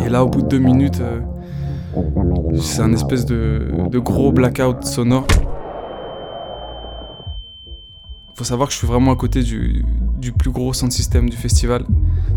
Et 0.05 0.09
là, 0.09 0.25
au 0.25 0.27
bout 0.27 0.41
de 0.41 0.47
deux 0.49 0.57
minutes, 0.59 0.99
euh, 0.99 1.21
c'est 2.59 2.81
un 2.81 2.91
espèce 2.91 3.25
de, 3.25 3.71
de 3.89 3.99
gros 3.99 4.33
blackout 4.33 4.83
sonore. 4.83 5.25
Faut 8.35 8.43
savoir 8.43 8.67
que 8.67 8.73
je 8.73 8.79
suis 8.79 8.87
vraiment 8.87 9.13
à 9.13 9.15
côté 9.15 9.43
du, 9.43 9.85
du 10.17 10.33
plus 10.33 10.51
gros 10.51 10.73
sound 10.73 10.91
system 10.91 11.29
du 11.29 11.37
festival. 11.37 11.85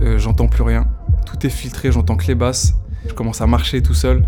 Euh, 0.00 0.16
j'entends 0.16 0.46
plus 0.46 0.62
rien. 0.62 0.86
Tout 1.26 1.44
est 1.44 1.50
filtré, 1.50 1.90
j'entends 1.90 2.16
que 2.16 2.28
les 2.28 2.36
basses. 2.36 2.72
Je 3.08 3.14
commence 3.14 3.40
à 3.40 3.48
marcher 3.48 3.82
tout 3.82 3.94
seul, 3.94 4.22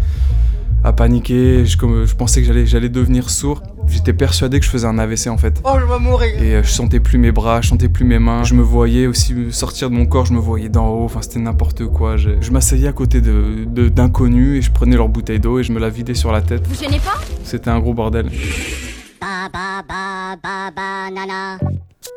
à 0.84 0.92
paniquer. 0.92 1.64
Je, 1.64 1.76
pensais 2.14 2.40
que 2.40 2.46
j'allais, 2.46 2.66
j'allais 2.66 2.88
devenir 2.88 3.30
sourd. 3.30 3.62
J'étais 3.88 4.12
persuadé 4.12 4.60
que 4.60 4.64
je 4.66 4.70
faisais 4.70 4.86
un 4.86 4.98
AVC 4.98 5.26
en 5.28 5.36
fait. 5.38 5.60
Oh, 5.64 5.76
je 5.80 5.84
vais 5.84 5.98
mourir. 5.98 6.42
Et 6.42 6.54
euh, 6.56 6.62
je 6.62 6.70
sentais 6.70 7.00
plus 7.00 7.18
mes 7.18 7.32
bras, 7.32 7.60
je 7.60 7.68
sentais 7.68 7.88
plus 7.88 8.04
mes 8.04 8.18
mains. 8.18 8.44
Je 8.44 8.54
me 8.54 8.62
voyais 8.62 9.06
aussi 9.06 9.34
sortir 9.50 9.90
de 9.90 9.94
mon 9.94 10.06
corps, 10.06 10.26
je 10.26 10.32
me 10.32 10.38
voyais 10.38 10.68
d'en 10.68 10.88
haut. 10.88 11.04
Enfin, 11.04 11.20
c'était 11.22 11.40
n'importe 11.40 11.86
quoi. 11.86 12.16
Je, 12.16 12.30
je 12.40 12.50
m'asseyais 12.50 12.88
à 12.88 12.92
côté 12.92 13.20
de, 13.20 13.64
de- 13.66 13.88
d'inconnus 13.88 14.58
et 14.58 14.62
je 14.62 14.70
prenais 14.70 14.96
leur 14.96 15.08
bouteille 15.08 15.40
d'eau 15.40 15.58
et 15.58 15.64
je 15.64 15.72
me 15.72 15.80
la 15.80 15.88
vidais 15.90 16.14
sur 16.14 16.32
la 16.32 16.40
tête. 16.42 16.66
Vous 16.66 16.82
gênez 16.82 16.98
pas? 17.00 17.20
C'était 17.44 17.70
un 17.70 17.80
gros 17.80 17.94
bordel. 17.94 18.30
Ba 19.20 19.48
ba 19.52 19.82
ba 19.88 20.36
ba 20.42 20.70
ba 20.74 21.10
nana. 21.10 21.58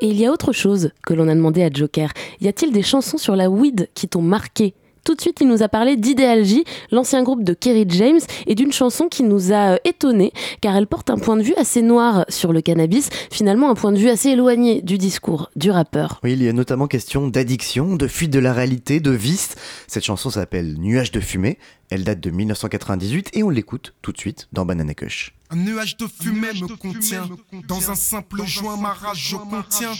Et 0.01 0.07
il 0.09 0.17
y 0.19 0.25
a 0.25 0.31
autre 0.31 0.51
chose 0.53 0.91
que 1.05 1.13
l'on 1.13 1.27
a 1.27 1.35
demandé 1.35 1.63
à 1.63 1.69
Joker. 1.73 2.11
Y 2.41 2.47
a-t-il 2.49 2.71
des 2.71 2.83
chansons 2.83 3.17
sur 3.17 3.35
la 3.35 3.49
weed 3.49 3.89
qui 3.93 4.07
t'ont 4.07 4.21
marqué? 4.21 4.73
Tout 5.07 5.15
de 5.15 5.21
suite, 5.21 5.39
il 5.39 5.47
nous 5.47 5.63
a 5.63 5.69
parlé 5.69 5.95
d'Idéalgie, 5.95 6.65
l'ancien 6.91 7.23
groupe 7.23 7.41
de 7.41 7.53
Kerry 7.53 7.85
James, 7.87 8.19
et 8.45 8.55
d'une 8.55 8.73
chanson 8.73 9.07
qui 9.07 9.23
nous 9.23 9.53
a 9.53 9.75
euh, 9.75 9.77
étonnés, 9.85 10.33
car 10.59 10.75
elle 10.75 10.85
porte 10.85 11.09
un 11.09 11.17
point 11.17 11.37
de 11.37 11.43
vue 11.43 11.53
assez 11.55 11.81
noir 11.81 12.25
sur 12.27 12.51
le 12.51 12.59
cannabis, 12.59 13.07
finalement 13.31 13.69
un 13.69 13.73
point 13.73 13.93
de 13.93 13.97
vue 13.97 14.09
assez 14.09 14.31
éloigné 14.31 14.81
du 14.81 14.97
discours 14.97 15.49
du 15.55 15.71
rappeur. 15.71 16.19
Oui, 16.25 16.33
il 16.33 16.43
y 16.43 16.49
a 16.49 16.51
notamment 16.51 16.87
question 16.87 17.29
d'addiction, 17.29 17.95
de 17.95 18.05
fuite 18.05 18.31
de 18.31 18.39
la 18.39 18.51
réalité, 18.51 18.99
de 18.99 19.11
vice. 19.11 19.55
Cette 19.87 20.03
chanson 20.03 20.29
s'appelle 20.29 20.75
Nuage 20.77 21.13
de 21.13 21.21
fumée. 21.21 21.57
Elle 21.89 22.03
date 22.03 22.19
de 22.19 22.29
1998 22.29 23.29
et 23.31 23.43
on 23.43 23.49
l'écoute 23.49 23.93
tout 24.01 24.11
de 24.11 24.17
suite 24.17 24.49
dans 24.51 24.65
Banana 24.65 24.93
Kush. 24.93 25.33
Un 25.49 25.55
nuage 25.55 25.95
de 25.95 26.07
fumée 26.07 26.51
me 26.53 26.75
contient. 26.75 27.29
Dans 27.67 27.89
un 27.89 27.95
simple 27.95 28.43
joint, 28.45 28.75
ma 28.75 28.93
rage 28.93 29.29
je 29.29 29.37
contiens. 29.37 29.91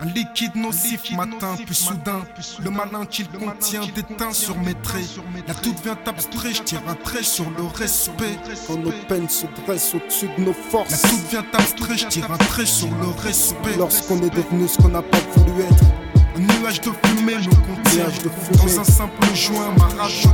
Un 0.00 0.06
liquide 0.06 0.54
nocif 0.54 1.10
matin, 1.12 1.56
puis 1.66 1.74
soudain, 1.74 2.22
le 2.62 2.70
malin 2.70 3.04
qu'il 3.04 3.28
contient 3.28 3.80
déteint 3.94 4.32
sur 4.32 4.56
mes 4.58 4.74
traits. 4.74 5.18
La 5.48 5.54
toute 5.54 5.80
vient 5.80 5.98
abstrait, 6.06 6.54
je 6.54 6.62
tire 6.62 6.82
un 6.86 6.94
trait 6.94 7.24
sur 7.24 7.50
le 7.50 7.64
respect. 7.64 8.38
Quand 8.66 8.76
nos 8.76 8.92
peines 9.08 9.28
se 9.28 9.46
dressent 9.64 9.94
au-dessus 9.94 10.28
de 10.38 10.44
nos 10.44 10.52
forces. 10.52 11.02
La 11.02 11.08
toute 11.08 11.28
vient 11.30 11.46
abstrait, 11.52 11.98
je 11.98 12.06
tire 12.06 12.30
un 12.30 12.38
trait 12.38 12.66
sur 12.66 12.88
le 12.88 13.08
respect. 13.22 13.76
Lorsqu'on 13.76 14.22
est 14.22 14.34
devenu 14.34 14.68
ce 14.68 14.78
qu'on 14.78 14.88
n'a 14.88 15.02
pas 15.02 15.18
voulu 15.36 15.62
être. 15.62 16.03
Un 16.36 16.40
nuage 16.40 16.80
de 16.80 16.90
fumée 17.04 17.36
me 17.36 17.54
contient. 17.66 18.06
Dans 18.56 18.80
un 18.80 18.84
simple 18.84 19.34
joint, 19.34 19.72
ma 19.78 19.86
rage 20.02 20.26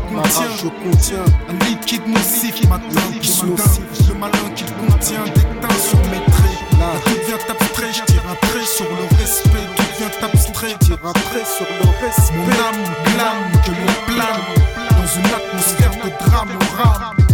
je 0.62 0.68
contiens. 0.68 1.24
Un 1.48 1.64
liquide 1.66 2.06
nocif 2.06 2.66
matin, 2.68 3.00
puis 3.18 3.28
soudain, 3.28 3.64
le 4.08 4.14
malin 4.14 4.50
qu'il 4.54 4.66
contient 4.66 5.24
déteint 5.24 5.78
sur 5.78 5.98
mes 6.08 6.24
traits. 6.32 6.60
Tout 7.04 7.20
vient 7.26 7.38
abstrait, 7.50 7.92
je 7.92 8.04
tire 8.12 8.22
un 8.30 8.46
trait 8.46 8.64
sur 8.64 8.86
le 8.86 9.18
respect. 9.18 9.66
Tout 9.76 9.82
vient 9.98 10.28
abstrait, 10.28 10.70
je 10.80 10.86
tire 10.86 10.98
un 11.04 11.12
trait 11.12 11.44
sur 11.44 11.66
le 11.68 12.06
respect. 12.06 12.34
Mon 12.34 12.50
âme 12.50 12.94
clame 13.04 13.62
que 13.64 13.70
l'on 13.70 14.14
plane 14.14 14.44
dans 14.90 15.10
une 15.18 15.34
atmosphère 15.34 15.94
de 16.02 16.10
drame 16.24 16.58
rame. 16.78 17.29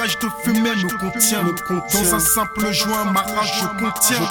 Nuage 0.00 0.18
de 0.18 0.28
fumée 0.42 0.70
me 0.76 0.98
contient. 0.98 1.44
Dans 1.68 2.14
un 2.14 2.18
simple 2.20 2.72
joint, 2.72 3.04
ma 3.12 3.20
rage 3.20 3.52
je 3.60 3.66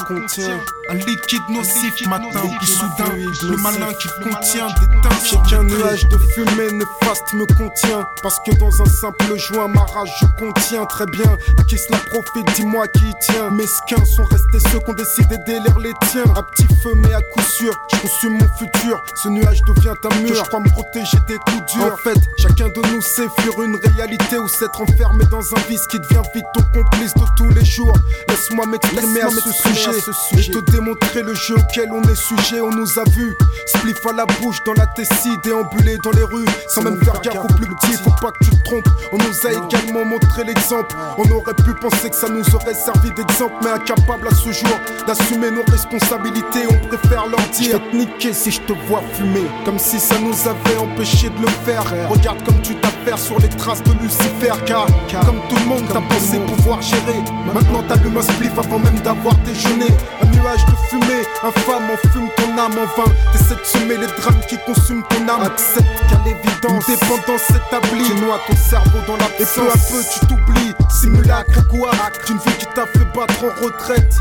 contiens. 0.07 0.59
Un 0.89 0.95
liquide 0.95 1.47
nocif 1.47 2.07
matin, 2.07 2.41
puis 2.57 2.67
soudain, 2.67 3.13
le 3.43 3.55
malin 3.57 3.93
qu'il 3.93 4.09
contient 4.23 4.65
déteint 4.79 5.15
sur 5.23 5.43
qu'un 5.43 5.61
nuage 5.61 6.07
de 6.07 6.17
fumée 6.17 6.71
néfaste 6.71 7.33
me 7.33 7.45
contient. 7.45 8.07
Parce 8.23 8.39
que 8.39 8.55
dans 8.55 8.81
un 8.81 8.85
simple 8.85 9.37
joint, 9.37 9.67
ma 9.67 9.81
rage 9.81 10.11
je 10.19 10.25
contiens 10.43 10.85
très 10.85 11.05
bien. 11.05 11.37
À 11.59 11.63
qui 11.63 11.77
cela 11.77 11.99
profite, 11.99 12.51
dis-moi 12.55 12.87
qui 12.87 13.13
tient. 13.21 13.51
Mesquins 13.51 14.05
sont 14.05 14.23
restés 14.23 14.67
ceux 14.71 14.79
qui 14.79 14.89
ont 14.89 14.93
décidé 14.93 15.37
d'élire 15.45 15.77
les 15.77 15.93
tiens. 16.09 16.33
À 16.35 16.41
petit 16.41 16.67
feu, 16.81 16.93
mais 16.95 17.13
à 17.13 17.21
coup 17.21 17.41
sûr, 17.41 17.79
je 17.93 17.97
consume 17.99 18.39
mon 18.39 18.49
futur. 18.57 19.03
Ce 19.13 19.29
nuage 19.29 19.61
devient 19.67 19.93
un 20.03 20.15
mur. 20.21 20.29
Que 20.29 20.35
je 20.35 20.41
crois 20.41 20.61
me 20.61 20.69
protéger 20.69 21.19
des 21.27 21.37
coups 21.37 21.73
durs. 21.73 21.93
En 21.93 21.97
fait, 21.97 22.19
chacun 22.39 22.69
de 22.69 22.81
nous 22.91 23.01
sait 23.03 23.27
fuir 23.37 23.61
une 23.61 23.75
réalité 23.75 24.39
ou 24.39 24.47
s'être 24.47 24.81
enfermé 24.81 25.25
dans 25.25 25.53
un 25.53 25.58
vice 25.67 25.87
qui 25.87 25.99
devient 25.99 26.21
vite 26.33 26.45
ton 26.53 26.63
complice 26.73 27.13
de 27.13 27.25
tous 27.37 27.49
les 27.49 27.65
jours. 27.65 27.93
Laisse-moi 28.27 28.65
m'exprimer 28.65 29.21
à, 29.21 29.29
ce 29.29 29.51
sujet 29.51 29.97
et 30.37 30.51
te 30.51 30.71
démontrer 30.71 31.21
le 31.21 31.33
jeu 31.33 31.55
auquel 31.55 31.89
on 31.91 32.01
est 32.03 32.15
sujet. 32.15 32.61
On 32.61 32.71
nous 32.71 32.99
a 32.99 33.03
vus, 33.09 33.35
spliff 33.65 34.05
à 34.05 34.13
la 34.13 34.25
bouche 34.25 34.63
dans 34.65 34.73
la 34.73 34.87
tessie, 34.87 35.37
déambuler 35.43 35.97
dans 36.03 36.11
les 36.11 36.23
rues 36.23 36.45
sans 36.67 36.83
même 36.83 37.01
faire 37.03 37.19
gaffe 37.21 37.43
aux 37.43 37.53
plus 37.53 37.67
petits. 37.67 37.93
Faut 38.03 38.11
pas 38.21 38.31
que 38.31 38.45
tu 38.45 38.51
te 38.51 38.63
trompes. 38.63 38.89
On 39.11 39.17
nous 39.17 39.47
a 39.47 39.51
également 39.51 40.05
montré 40.05 40.43
l'exemple. 40.43 40.95
On 41.17 41.29
aurait 41.31 41.53
pu 41.53 41.73
penser 41.73 42.09
que 42.09 42.15
ça 42.15 42.29
nous 42.29 42.43
aurait 42.55 42.73
servi 42.73 43.11
d'exemple, 43.11 43.55
mais 43.63 43.71
incapable 43.71 44.27
à 44.27 44.35
ce 44.35 44.51
jour 44.51 44.79
d'assumer 45.07 45.51
nos 45.51 45.63
responsabilités. 45.71 46.67
On 46.69 46.87
préfère 46.87 47.27
leur 47.27 47.41
dire 47.49 47.71
Je 47.71 47.71
vais 47.71 47.91
te 47.91 47.95
niquer 47.95 48.33
si 48.33 48.51
je 48.51 48.61
te 48.61 48.73
vois 48.87 49.01
fumer, 49.13 49.45
comme 49.65 49.79
si 49.79 49.99
ça 49.99 50.15
nous 50.19 50.35
avait 50.47 50.77
empêché 50.77 51.29
de 51.29 51.41
le 51.41 51.47
faire. 51.65 51.83
Regarde 52.09 52.43
comme 52.45 52.61
tu 52.61 52.75
t'affaires 52.75 53.19
sur 53.19 53.39
les 53.39 53.49
traces 53.49 53.83
de 53.83 53.91
Lucifer, 54.01 54.53
car 54.65 54.85
comme 55.25 55.41
tout 55.49 55.55
le 55.55 55.65
monde, 55.65 55.83
t'as 55.91 56.01
pensé 56.01 56.39
pouvoir 56.39 56.81
gérer. 56.81 57.19
Maintenant 57.53 57.83
t'allumes 57.87 58.17
un 58.17 58.21
spliff 58.21 58.57
avant 58.57 58.79
même 58.79 58.99
d'avoir 58.99 59.35
déjeuné. 59.39 59.87
Un 60.21 60.27
nuage 60.27 60.65
de 60.65 60.75
fumée, 60.87 61.23
infâme 61.43 61.89
enfume 61.91 62.29
ton 62.37 62.57
âme 62.57 62.77
en 62.77 63.01
vain. 63.01 63.11
T'essaies 63.33 63.55
de 63.55 63.65
semer 63.65 63.97
les 63.97 64.07
drames 64.07 64.41
qui 64.47 64.57
consument 64.65 65.03
ton 65.09 65.27
âme. 65.27 65.41
Accepte 65.43 65.87
qu'à 66.09 66.21
l'évidence, 66.23 66.85
dépendance 66.85 67.41
s'établit. 67.47 68.05
Tu 68.05 68.21
noies 68.21 68.39
ton 68.47 68.55
cerveau 68.55 68.99
dans 69.07 69.17
la 69.17 69.25
Et 69.39 69.45
peu 69.45 69.67
à 69.67 69.73
peu 69.73 70.01
tu 70.13 70.25
t'oublies. 70.27 70.73
Simulacre 70.89 71.67
quoi? 71.67 71.91
D'une 72.27 72.37
vie 72.37 72.57
qui 72.59 72.65
t'a 72.75 72.85
fait 72.85 73.07
battre 73.15 73.43
en 73.43 73.65
retraite. 73.65 74.15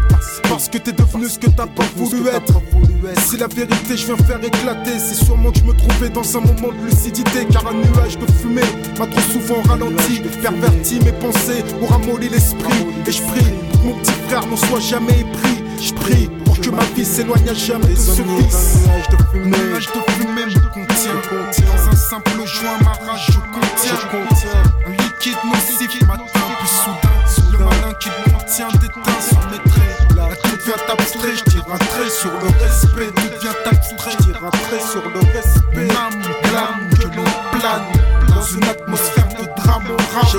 Parce 0.49 0.69
que 0.69 0.79
t'es 0.79 0.93
devenu 0.93 1.29
ce 1.29 1.39
que 1.39 1.51
t'as 1.51 1.67
pas 1.67 1.85
voulu 1.97 2.27
être. 2.29 2.61
Si 3.27 3.37
la 3.37 3.47
vérité 3.47 3.97
je 3.97 4.07
viens 4.07 4.17
faire 4.17 4.43
éclater, 4.43 4.99
c'est 4.99 5.25
sûrement 5.25 5.51
que 5.53 5.59
je 5.59 5.65
me 5.65 5.75
trouvais 5.75 6.09
dans 6.09 6.37
un 6.37 6.41
moment 6.41 6.73
de 6.73 6.87
lucidité. 6.91 7.47
Car 7.51 7.67
un 7.67 7.75
nuage 7.75 8.19
de 8.19 8.27
fumée 8.41 8.63
m'a 8.99 9.07
trop 9.07 9.21
souvent 9.21 9.63
ralenti, 9.69 10.23
perverti 10.43 11.01
mes 11.05 11.13
pensées, 11.21 11.65
ou 11.81 11.87
ramolli 11.87 12.29
l'esprit. 12.29 12.87
Et 13.07 13.13
je 13.13 13.23
prie 13.23 13.45
pour 13.73 13.81
que 13.81 13.87
mon 13.87 13.95
petit 13.95 14.13
frère 14.29 14.47
n'en 14.47 14.57
soit 14.57 14.81
jamais 14.81 15.21
épris. 15.21 15.65
Je 15.81 15.93
prie 15.95 16.29
pour 16.45 16.59
que 16.61 16.71
ma 16.71 16.85
vie 16.97 17.05
s'éloigne 17.05 17.49
à 17.49 17.55
jamais 17.55 17.95
de 17.95 17.97
ce 17.97 18.23
vice. 18.23 18.79
Fumée, 19.33 19.51
nuage 19.51 19.87
de 19.87 20.13
fumée 20.13 20.47
me 20.47 20.69
contient. 20.69 21.67
Dans 21.67 21.89
un 21.91 21.97
simple 21.97 22.31
joint, 22.47 22.79
ma 22.83 22.93
rage 23.11 23.27
je 23.29 23.39
contiens. 23.39 23.99
Un 24.87 24.91
liquide 24.91 25.39
nocif 25.45 26.03
m'atteint 26.07 26.51
plus 26.59 26.69
soudain. 26.69 27.53
Le 27.53 27.59
malin 27.59 27.95
qui 28.01 28.09
contient 28.25 28.69
déteint 28.81 29.21
sur 29.21 29.39
mes 29.51 29.71
traits. 29.71 30.17
La 30.17 30.35
tout 30.37 30.57
devient 30.57 30.83
abstrait, 30.89 31.37
je 31.37 31.45
tire 31.51 31.65
un 31.73 31.79
trait 31.79 32.11
sur 32.11 32.33
le 32.33 32.49
respect. 32.63 33.13
Devient 33.15 33.57
abstrait, 33.67 33.78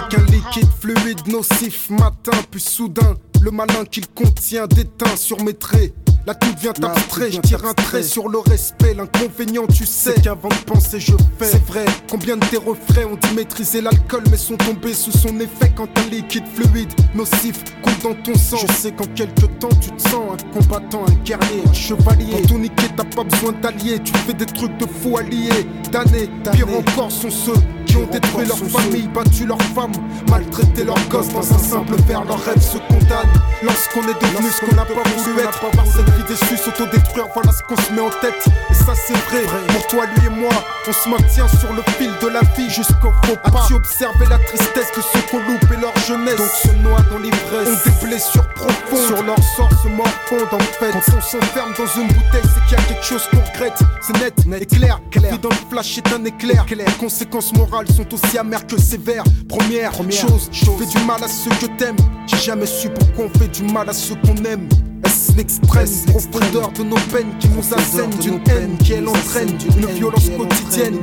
qu'un 0.10 0.24
liquide 0.26 0.68
fluide 0.80 1.28
nocif 1.28 1.90
matin 1.90 2.38
puis 2.50 2.62
soudain 2.62 3.16
le 3.42 3.52
malin 3.52 3.86
qu'il 3.86 4.08
contient 4.08 4.68
déteint 4.68 5.16
sur 5.16 5.42
mes 5.44 5.54
traits 5.54 5.94
Là 6.28 6.36
tout 6.36 6.52
devient 6.54 6.74
abstrait, 6.84 7.32
je 7.32 7.40
tire 7.40 7.66
un 7.66 7.74
trait 7.74 8.04
sur 8.04 8.28
le 8.28 8.40
respect. 8.40 8.94
L'inconvénient, 8.94 9.66
tu 9.68 9.86
sais, 9.86 10.14
qu'avant 10.22 10.50
de 10.50 10.64
penser, 10.66 11.00
je 11.00 11.14
fais. 11.40 11.46
C'est 11.46 11.66
vrai, 11.66 11.86
combien 12.10 12.38
de 12.38 12.46
tes 12.46 12.58
refrains 12.58 13.06
ont 13.06 13.16
dit 13.16 13.34
maîtriser 13.36 13.82
l'alcool, 13.82 14.24
mais 14.30 14.38
sont 14.38 14.58
tombés 14.58 14.94
sous 14.94 15.12
son 15.12 15.40
effet 15.40 15.72
quand 15.76 15.88
un 15.98 16.10
liquide 16.10 16.44
fluide 16.54 16.92
nocif 17.16 17.64
coule 17.82 17.94
dans 18.04 18.14
ton 18.22 18.36
sang. 18.36 18.58
Je 18.58 18.74
sais 18.74 18.92
qu'en 18.92 19.08
quelques 19.16 19.60
temps, 19.60 19.70
tu 19.82 19.90
te 19.92 20.02
sens 20.02 20.34
un 20.34 20.60
combattant, 20.60 21.06
un 21.08 21.14
guerrier, 21.24 21.64
un 21.68 21.74
chevalier. 21.74 22.32
Pour 22.32 22.48
ton 22.48 22.60
niquer, 22.60 22.88
t'as 22.96 23.06
pas 23.06 23.24
besoin 23.24 23.54
d'alliés, 23.54 24.00
tu 24.04 24.14
fais 24.14 24.34
des 24.34 24.46
trucs 24.46 24.78
de 24.78 24.86
faux 24.86 25.18
alliés. 25.18 25.66
D'années, 25.92 26.30
pire 26.52 26.68
encore 26.78 27.12
sont 27.12 27.32
ceux 27.32 27.54
qui 27.90 27.98
ont 27.98 28.06
détruit 28.06 28.46
leur 28.46 28.58
famille, 28.58 29.08
battu 29.08 29.46
leurs 29.46 29.62
femmes, 29.74 29.92
maltraité 30.30 30.84
leurs 30.84 31.08
gosses 31.10 31.30
dans 31.30 31.54
un 31.54 31.58
simple 31.58 31.96
verre, 32.08 32.24
leurs 32.26 32.44
rêves 32.44 32.62
se 32.62 32.78
condamnent. 32.78 33.40
Lorsqu'on 33.64 34.02
est 34.04 34.20
devenu 34.22 34.50
ce 34.50 34.66
qu'on 34.66 34.76
n'a 34.76 34.86
pas 34.86 34.94
voulu 35.18 35.40
être, 35.40 35.60
par 35.72 35.86
cette 35.88 36.10
vie 36.10 36.24
déçue, 36.28 36.58
s'autodétruire, 36.58 37.26
voilà 37.34 37.52
ce 37.52 37.64
qu'on 37.64 37.82
se 37.82 37.92
met 37.92 38.02
en 38.02 38.10
tête. 38.22 38.46
Et 38.70 38.74
ça 38.74 38.94
c'est 38.96 39.18
vrai, 39.30 39.44
pour 39.70 39.88
toi, 39.88 40.06
lui 40.06 40.28
et 40.28 40.30
moi, 40.30 40.54
on 40.88 40.94
se 40.94 41.10
maintient 41.10 41.48
sur 41.48 41.74
le 41.74 41.82
fil 41.98 42.12
de 42.22 42.28
la 42.28 42.42
vie 42.56 42.70
jusqu'au 42.70 43.12
faux 43.26 43.36
pas. 43.44 43.64
As-tu 43.64 43.74
observé 43.74 44.26
la 44.30 44.38
tristesse 44.38 44.92
de 44.96 45.02
ceux 45.02 45.22
qu'on 45.32 45.40
loupe 45.40 45.72
et 45.74 45.82
leur 45.82 45.96
jeunesse 46.08 46.38
Donc 46.38 46.50
se 46.50 46.72
noient 46.84 47.06
dans 47.12 47.18
l'ivresse, 47.18 47.68
ont 47.68 47.90
des 47.90 48.08
blessures 48.08 48.48
profondes, 48.50 49.08
sur 49.08 49.24
leur 49.24 49.44
sort 49.56 49.70
se 49.82 49.88
morfondent 49.88 50.54
en 50.54 50.60
fait. 50.60 50.92
Quand 50.92 51.18
on 51.18 51.22
s'enferme 51.22 51.74
dans 51.78 52.02
une 52.02 52.08
bouteille, 52.08 52.50
c'est 52.54 52.64
qu'il 52.68 52.78
y 52.78 52.82
a 52.82 52.84
quelque 52.84 53.06
chose 53.06 53.24
qu'on 53.32 53.42
regrette. 53.52 53.80
C'est 54.02 54.18
net, 54.20 54.46
net, 54.46 54.62
et 54.62 54.66
clair, 54.66 55.00
clair. 55.10 55.34
Vie 55.34 55.40
dans 55.40 55.50
le 55.50 55.56
flash 55.70 55.98
est 55.98 56.14
un 56.14 56.24
éclair, 56.26 56.66
clair. 56.66 56.88
Les 56.88 56.94
conséquences 56.94 57.54
morales 57.80 57.94
sont 57.94 58.14
aussi 58.14 58.38
amères 58.38 58.66
que 58.68 58.78
sévères. 58.78 59.24
Première, 59.48 59.94
chose, 60.12 60.50
je 60.52 60.66
fais 60.66 60.86
du 60.86 61.06
mal 61.06 61.24
à 61.24 61.28
ceux 61.28 61.50
que 61.52 61.66
t'aimes. 61.78 61.96
J'ai 62.28 62.38
jamais 62.38 62.66
su 62.66 62.90
pourquoi 62.90 63.26
on 63.26 63.40
fait 63.40 63.48
du 63.48 63.64
mal 63.72 63.90
à 63.90 63.94
ceux 63.94 64.16
qu'on 64.16 64.36
aime. 64.44 64.68
Est-ce 65.06 65.36
l'extrême 65.38 65.88
profondeur 66.08 66.72
de 66.72 66.84
nos 66.84 67.00
peines 67.12 67.38
qui 67.40 67.48
nous 67.50 67.74
assènent 67.74 68.18
d'une 68.20 68.42
haine 68.50 68.78
qui 68.84 68.94
elle 68.94 69.08
entraîne 69.08 69.58
une 69.78 69.86
violence 69.88 70.30
quotidienne, 70.30 70.98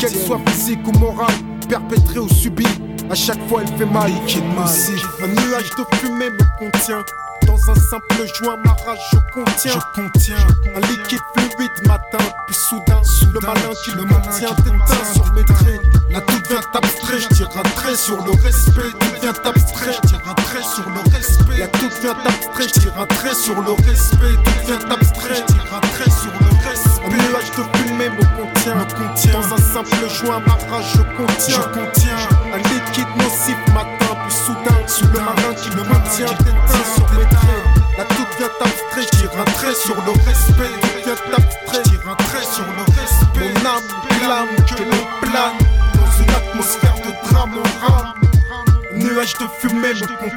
qu'elle 0.00 0.16
soit 0.16 0.40
physique 0.48 0.86
ou 0.86 0.98
morale, 0.98 1.34
perpétrée 1.68 2.20
ou 2.20 2.28
subie. 2.28 2.66
À 3.10 3.14
chaque 3.14 3.48
fois 3.48 3.62
elle 3.62 3.78
fait 3.78 3.84
mal, 3.86 4.10
Un 4.10 5.26
nuage 5.26 5.70
de 5.70 5.96
fumée 5.96 6.30
me 6.30 6.58
contient. 6.58 7.04
Dans 7.46 7.70
un 7.70 7.74
simple 7.74 8.26
joint, 8.34 8.56
ma 8.64 8.72
rage 8.72 8.98
je 9.12 9.18
contiens. 9.32 9.72
Je 9.72 10.02
contiens 10.02 10.46
un 10.74 10.80
liquide 10.80 11.20
fluide 11.36 11.86
matin, 11.86 12.24
puis 12.46 12.56
soudain, 12.56 13.02
sous 13.02 13.26
le 13.32 13.40
malin 13.40 13.70
qui 13.84 13.90
le 13.90 14.04
contient 14.04 14.54
déteint 14.64 15.12
sur 15.12 15.32
mes 15.34 15.44
traits. 15.44 15.80
Là 16.10 16.20
tout 16.22 16.40
devient 16.40 16.62
abstrait, 16.72 17.20
je 17.20 17.28
tire 17.28 17.50
un 17.56 17.62
trait 17.62 17.96
sur 17.96 18.16
le 18.24 18.30
respect. 18.42 18.90
Tout 18.98 19.10
devient 19.16 19.38
abstrait, 19.44 19.92
je 19.92 20.08
tire 20.08 20.20
un 20.26 20.34
trait 20.34 20.62
sur 20.62 20.88
le 20.88 21.00
respect. 21.14 21.58
Là 21.58 21.68
tout 21.68 21.88
devient 21.88 22.14
abstrait, 22.24 22.68
je 22.68 22.80
tire 22.80 22.98
un 22.98 23.06
trait 23.06 23.34
sur 23.34 23.60
le 23.60 23.72
respect. 23.72 24.36
Tout 24.44 24.72
devient 24.72 24.92
abstrait, 24.92 25.34
je 25.34 25.52
tire 25.52 25.74
un 25.74 25.80
trait 25.80 26.10
sur 26.10 26.32
le 26.32 26.68
respect. 26.68 27.04
Un 27.04 27.10
nuage 27.10 27.50
de 27.50 27.78
fumée 27.78 28.08
me 28.08 28.24
contient, 28.36 28.74
me 28.76 28.84
contient. 28.84 29.32
Dans 29.32 29.54
un 29.54 29.58
simple 29.58 30.08
joint, 30.08 30.40
ma 30.46 30.54
rage 30.70 30.83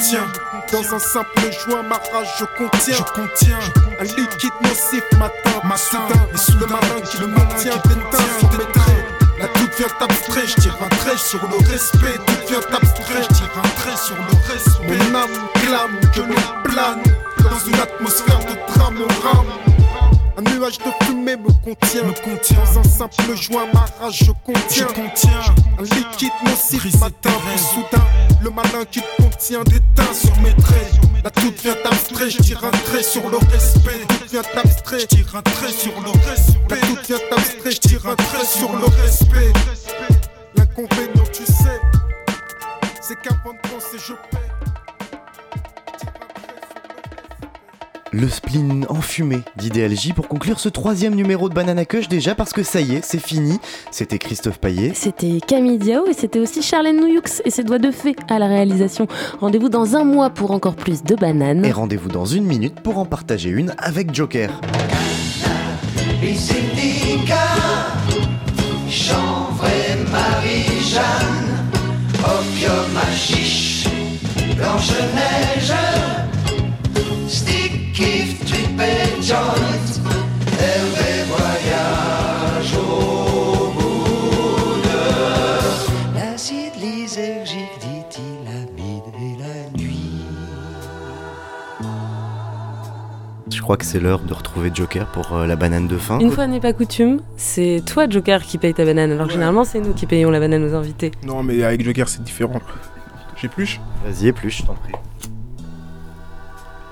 Dans 0.08 0.96
un 0.96 1.00
simple 1.00 1.52
joint, 1.66 1.84
ma 1.84 1.96
rage 1.96 2.30
je 2.40 2.46
contiens. 2.58 2.96
Je 2.96 3.04
contiens 3.04 3.60
un 4.00 4.04
liquide 4.04 4.54
nocif 4.64 5.04
matin, 5.20 5.60
matin. 5.66 6.08
Et 6.34 6.38
sous 6.38 6.58
le 6.60 6.66
malin 6.66 7.02
qui 7.04 7.18
le 7.18 7.28
maintient 7.28 7.76
déteint 7.76 8.24
sur 8.40 8.50
mes 8.52 8.72
traits. 8.72 9.06
Là 9.38 9.48
tout 9.54 9.68
devient 9.68 9.92
abstrait, 10.00 10.48
je 10.48 10.62
tire 10.62 10.78
un 10.82 10.88
trait 10.96 11.18
sur 11.18 11.42
le 11.42 11.58
respect. 11.70 12.18
Tout 12.26 12.36
devient 12.36 12.66
abstrait, 12.74 13.22
je 13.22 13.36
tire 13.36 13.52
un 13.58 13.68
trait 13.82 13.98
sur 13.98 14.16
le 14.16 14.54
respect. 14.54 15.12
Mon 15.12 15.16
âme 15.20 15.50
clame 15.56 16.00
que 16.14 16.22
l'on 16.22 16.64
plane 16.64 17.04
dans 17.44 17.60
une 17.68 17.80
atmosphère 17.80 18.40
de 18.40 18.74
drame 18.74 19.00
en 19.02 19.28
rame. 19.28 19.48
Un 20.38 20.42
nuage 20.52 20.78
de 20.78 21.06
fumée 21.06 21.36
me 21.36 21.52
contient, 21.66 22.04
me 22.04 22.14
contient. 22.14 22.58
Dans 22.74 22.80
un 22.80 22.84
simple 22.84 23.36
joint, 23.36 23.66
ma 23.74 23.86
rage 24.00 24.24
je 24.24 24.32
contiens. 24.46 24.88
Je 24.88 25.02
contiens 25.02 25.42
un 25.80 25.84
liquide 25.84 26.32
nocif 26.46 26.86
matin, 27.02 27.27
contient 29.48 29.64
déteint 29.64 30.14
sur 30.14 30.38
mes 30.42 30.54
traits. 30.56 30.92
Là 31.24 31.30
tout 31.30 31.52
devient 31.52 31.76
abstrait, 31.86 32.30
je 32.30 32.38
tire 32.40 32.64
un 32.66 32.72
trait 32.72 33.04
sur 33.04 33.30
le 33.30 33.38
respect. 33.38 34.06
Tout 34.08 34.26
devient 34.26 34.48
abstrait, 34.56 35.00
je 35.00 35.06
tire 35.06 35.36
un 35.36 35.42
trait 35.42 35.72
sur 35.72 35.94
le 36.02 36.10
respect. 36.10 36.60
Là 36.70 36.78
tout 36.82 36.96
devient 36.96 37.24
abstrait, 37.32 37.72
je 37.72 37.80
tire 37.80 38.08
un 38.08 38.16
trait 38.16 38.46
sur 38.46 38.74
le 38.74 38.86
respect. 39.02 39.54
L'inconvénient, 40.56 41.24
tu 41.32 41.46
sais, 41.46 41.80
c'est 43.02 43.16
qu'avant 43.22 43.54
de 43.54 43.70
penser, 43.70 43.98
je 43.98 44.14
paie. 44.14 44.37
Le 48.20 48.30
spleen 48.30 48.84
enfumé 48.90 49.42
d'IDLJ 49.58 50.14
pour 50.16 50.28
conclure 50.28 50.60
ce 50.60 50.70
troisième 50.70 51.14
numéro 51.14 51.50
de 51.50 51.54
Banana 51.54 51.86
Cush 51.86 52.08
déjà 52.08 52.34
parce 52.34 52.52
que 52.52 52.64
ça 52.64 52.82
y 52.82 52.96
est, 52.96 53.06
c'est 53.06 53.22
fini. 53.22 53.60
C'était 53.92 54.18
Christophe 54.18 54.58
Paillet. 54.58 54.94
C'était 54.96 55.40
Camille 55.46 55.78
Diao 55.78 56.08
et 56.08 56.14
c'était 56.14 56.40
aussi 56.40 56.64
Charlène 56.64 57.00
Nouyux 57.00 57.44
et 57.46 57.52
ses 57.52 57.64
doigts 57.64 57.78
de 57.78 57.92
fée 57.92 58.16
à 58.28 58.40
la 58.40 58.48
réalisation. 58.48 59.06
Rendez-vous 59.40 59.70
dans 59.70 59.96
un 59.96 60.04
mois 60.04 60.32
pour 60.32 60.50
encore 60.50 60.76
plus 60.76 61.04
de 61.04 61.14
bananes. 61.14 61.64
Et 61.64 61.72
rendez-vous 61.72 62.10
dans 62.10 62.26
une 62.26 62.46
minute 62.46 62.80
pour 62.80 62.98
en 62.98 63.06
partager 63.06 63.52
une 63.52 63.76
avec 63.78 64.16
Joker. 64.16 64.50
chanvre 68.90 69.66
et 69.66 70.12
Marie-Jeanne, 70.12 71.68
opium 72.24 72.98
à 72.98 73.16
chiche, 73.16 73.86
Blanche-Neige, 74.56 75.74
joint, 79.28 79.40
Hervé 80.58 81.26
voyage 81.28 82.74
au 82.78 83.72
bout 83.74 84.82
de 84.84 86.16
l'acide 86.16 86.76
lysergique, 86.82 87.78
dithylamide 87.82 89.04
et 89.22 89.36
la 89.38 89.78
nuit. 89.78 90.24
Je 93.52 93.62
crois 93.62 93.76
que 93.76 93.84
c'est 93.84 94.00
l'heure 94.00 94.22
de 94.22 94.34
retrouver 94.34 94.72
Joker 94.74 95.08
pour 95.08 95.34
euh, 95.34 95.46
la 95.46 95.58
banane 95.58 95.88
de 95.88 95.98
fin. 95.98 96.20
Une 96.20 96.32
fois 96.32 96.48
n'est 96.48 96.62
pas 96.62 96.72
coutume, 96.72 97.20
c'est 97.36 97.84
toi 97.86 98.08
Joker 98.10 98.42
qui 98.44 98.58
paye 98.58 98.74
ta 98.74 98.86
banane, 98.86 99.12
alors 99.12 99.28
que 99.28 99.34
généralement 99.34 99.66
c'est 99.66 99.82
nous 99.82 99.94
qui 99.94 100.06
payons 100.06 100.30
la 100.32 100.40
banane 100.40 100.64
aux 100.64 100.74
invités. 100.74 101.12
Non, 101.26 101.44
mais 101.44 101.64
avec 101.64 101.84
Joker, 101.84 102.08
c'est 102.08 102.24
différent. 102.24 102.62
J'épluche 103.36 103.82
Vas-y, 104.06 104.28
épluche, 104.28 104.60
je 104.62 104.66
t'en 104.66 104.76
prie. 104.76 104.94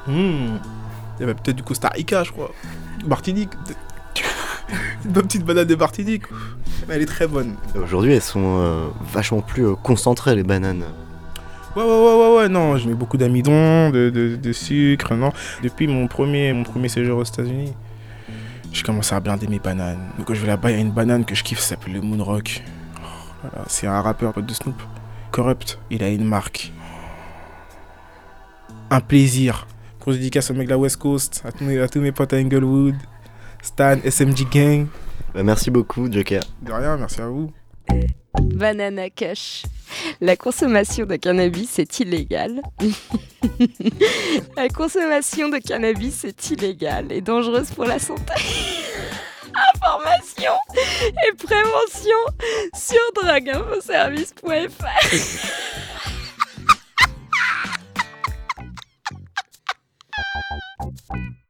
Hmm. 0.08 0.58
Il 1.18 1.22
y 1.22 1.24
avait 1.24 1.34
peut-être 1.34 1.56
du 1.56 1.64
Costa 1.64 1.90
Rica, 1.90 2.24
je 2.24 2.32
crois. 2.32 2.52
Martinique. 3.06 3.52
Une 5.06 5.12
bonne 5.12 5.26
petite 5.26 5.46
banane 5.46 5.66
de 5.68 5.76
Martinique. 5.76 6.24
Mais 6.88 6.96
elle 6.96 7.02
est 7.02 7.08
très 7.08 7.28
bonne. 7.28 7.56
Aujourd'hui, 7.76 8.14
elles 8.14 8.22
sont 8.22 8.58
euh, 8.60 8.88
vachement 9.14 9.42
plus 9.42 9.66
euh, 9.66 9.76
concentrées, 9.76 10.36
les 10.36 10.44
bananes. 10.44 10.84
Ouais, 11.76 11.84
ouais, 11.84 11.90
ouais, 11.90 12.16
ouais, 12.16 12.38
ouais, 12.38 12.50
non, 12.50 12.78
je 12.78 12.88
mets 12.88 12.94
beaucoup 12.94 13.18
d'amidon, 13.18 13.90
de, 13.90 14.10
de, 14.10 14.36
de 14.36 14.54
sucre, 14.54 15.14
non. 15.14 15.32
Depuis 15.62 15.88
mon 15.88 16.08
premier, 16.08 16.54
mon 16.54 16.64
premier 16.64 16.88
séjour 16.88 17.20
aux 17.20 17.24
États-Unis, 17.24 17.74
je 18.72 18.84
commence 18.84 19.12
à 19.12 19.20
blinder 19.20 19.48
mes 19.48 19.60
bananes. 19.60 20.00
Donc, 20.18 20.28
quand 20.28 20.34
je 20.34 20.42
vais 20.42 20.48
là-bas, 20.48 20.72
il 20.72 20.76
y 20.76 20.78
a 20.78 20.82
une 20.82 20.92
banane 20.92 21.26
que 21.26 21.36
je 21.36 21.44
kiffe, 21.44 21.60
ça 21.60 21.70
s'appelle 21.70 21.94
le 21.94 22.02
Moonrock. 22.02 22.62
Oh, 23.44 23.48
c'est 23.68 23.88
un 23.88 24.02
rappeur 24.02 24.42
de 24.42 24.54
Snoop. 24.54 24.82
Corrupt, 25.32 25.80
il 25.90 26.02
a 26.04 26.10
une 26.10 26.24
marque. 26.26 26.72
Un 28.90 29.02
plaisir. 29.02 29.68
Grosse 30.06 30.18
dédicace 30.18 30.52
au 30.52 30.54
mec 30.54 30.68
de 30.68 30.70
la 30.70 30.78
West 30.78 30.98
Coast, 30.98 31.42
à 31.44 31.52
tous 31.52 31.64
mes, 31.64 31.80
à 31.80 31.88
tous 31.88 32.00
mes 32.00 32.12
potes 32.12 32.32
à 32.32 32.36
Inglewood, 32.36 32.94
Stan, 33.64 33.98
SMG 34.06 34.48
Gang. 34.52 34.86
Bah, 35.34 35.42
merci 35.42 35.72
beaucoup, 35.72 36.12
Joker. 36.12 36.44
De 36.62 36.72
rien, 36.72 36.96
merci 36.96 37.22
à 37.22 37.28
vous. 37.28 37.52
Banana 38.40 39.10
Cash. 39.10 39.64
La 40.22 40.36
consommation 40.36 41.08
de 41.08 41.16
cannabis 41.16 41.80
est 41.80 42.02
illégale. 42.02 42.62
la 44.56 44.70
consommation 44.70 45.50
de 45.50 45.58
cannabis 45.58 46.24
est 46.24 46.52
illégale 46.52 47.12
et 47.12 47.22
dangereuse 47.22 47.72
pour 47.72 47.86
la 47.86 47.98
santé. 47.98 48.32
Information 49.74 50.52
et 51.02 51.34
prévention 51.36 52.20
sur 52.76 53.02
drogueinfoservice.fr. 53.24 55.90
Thank 60.16 60.96
you. 61.14 61.45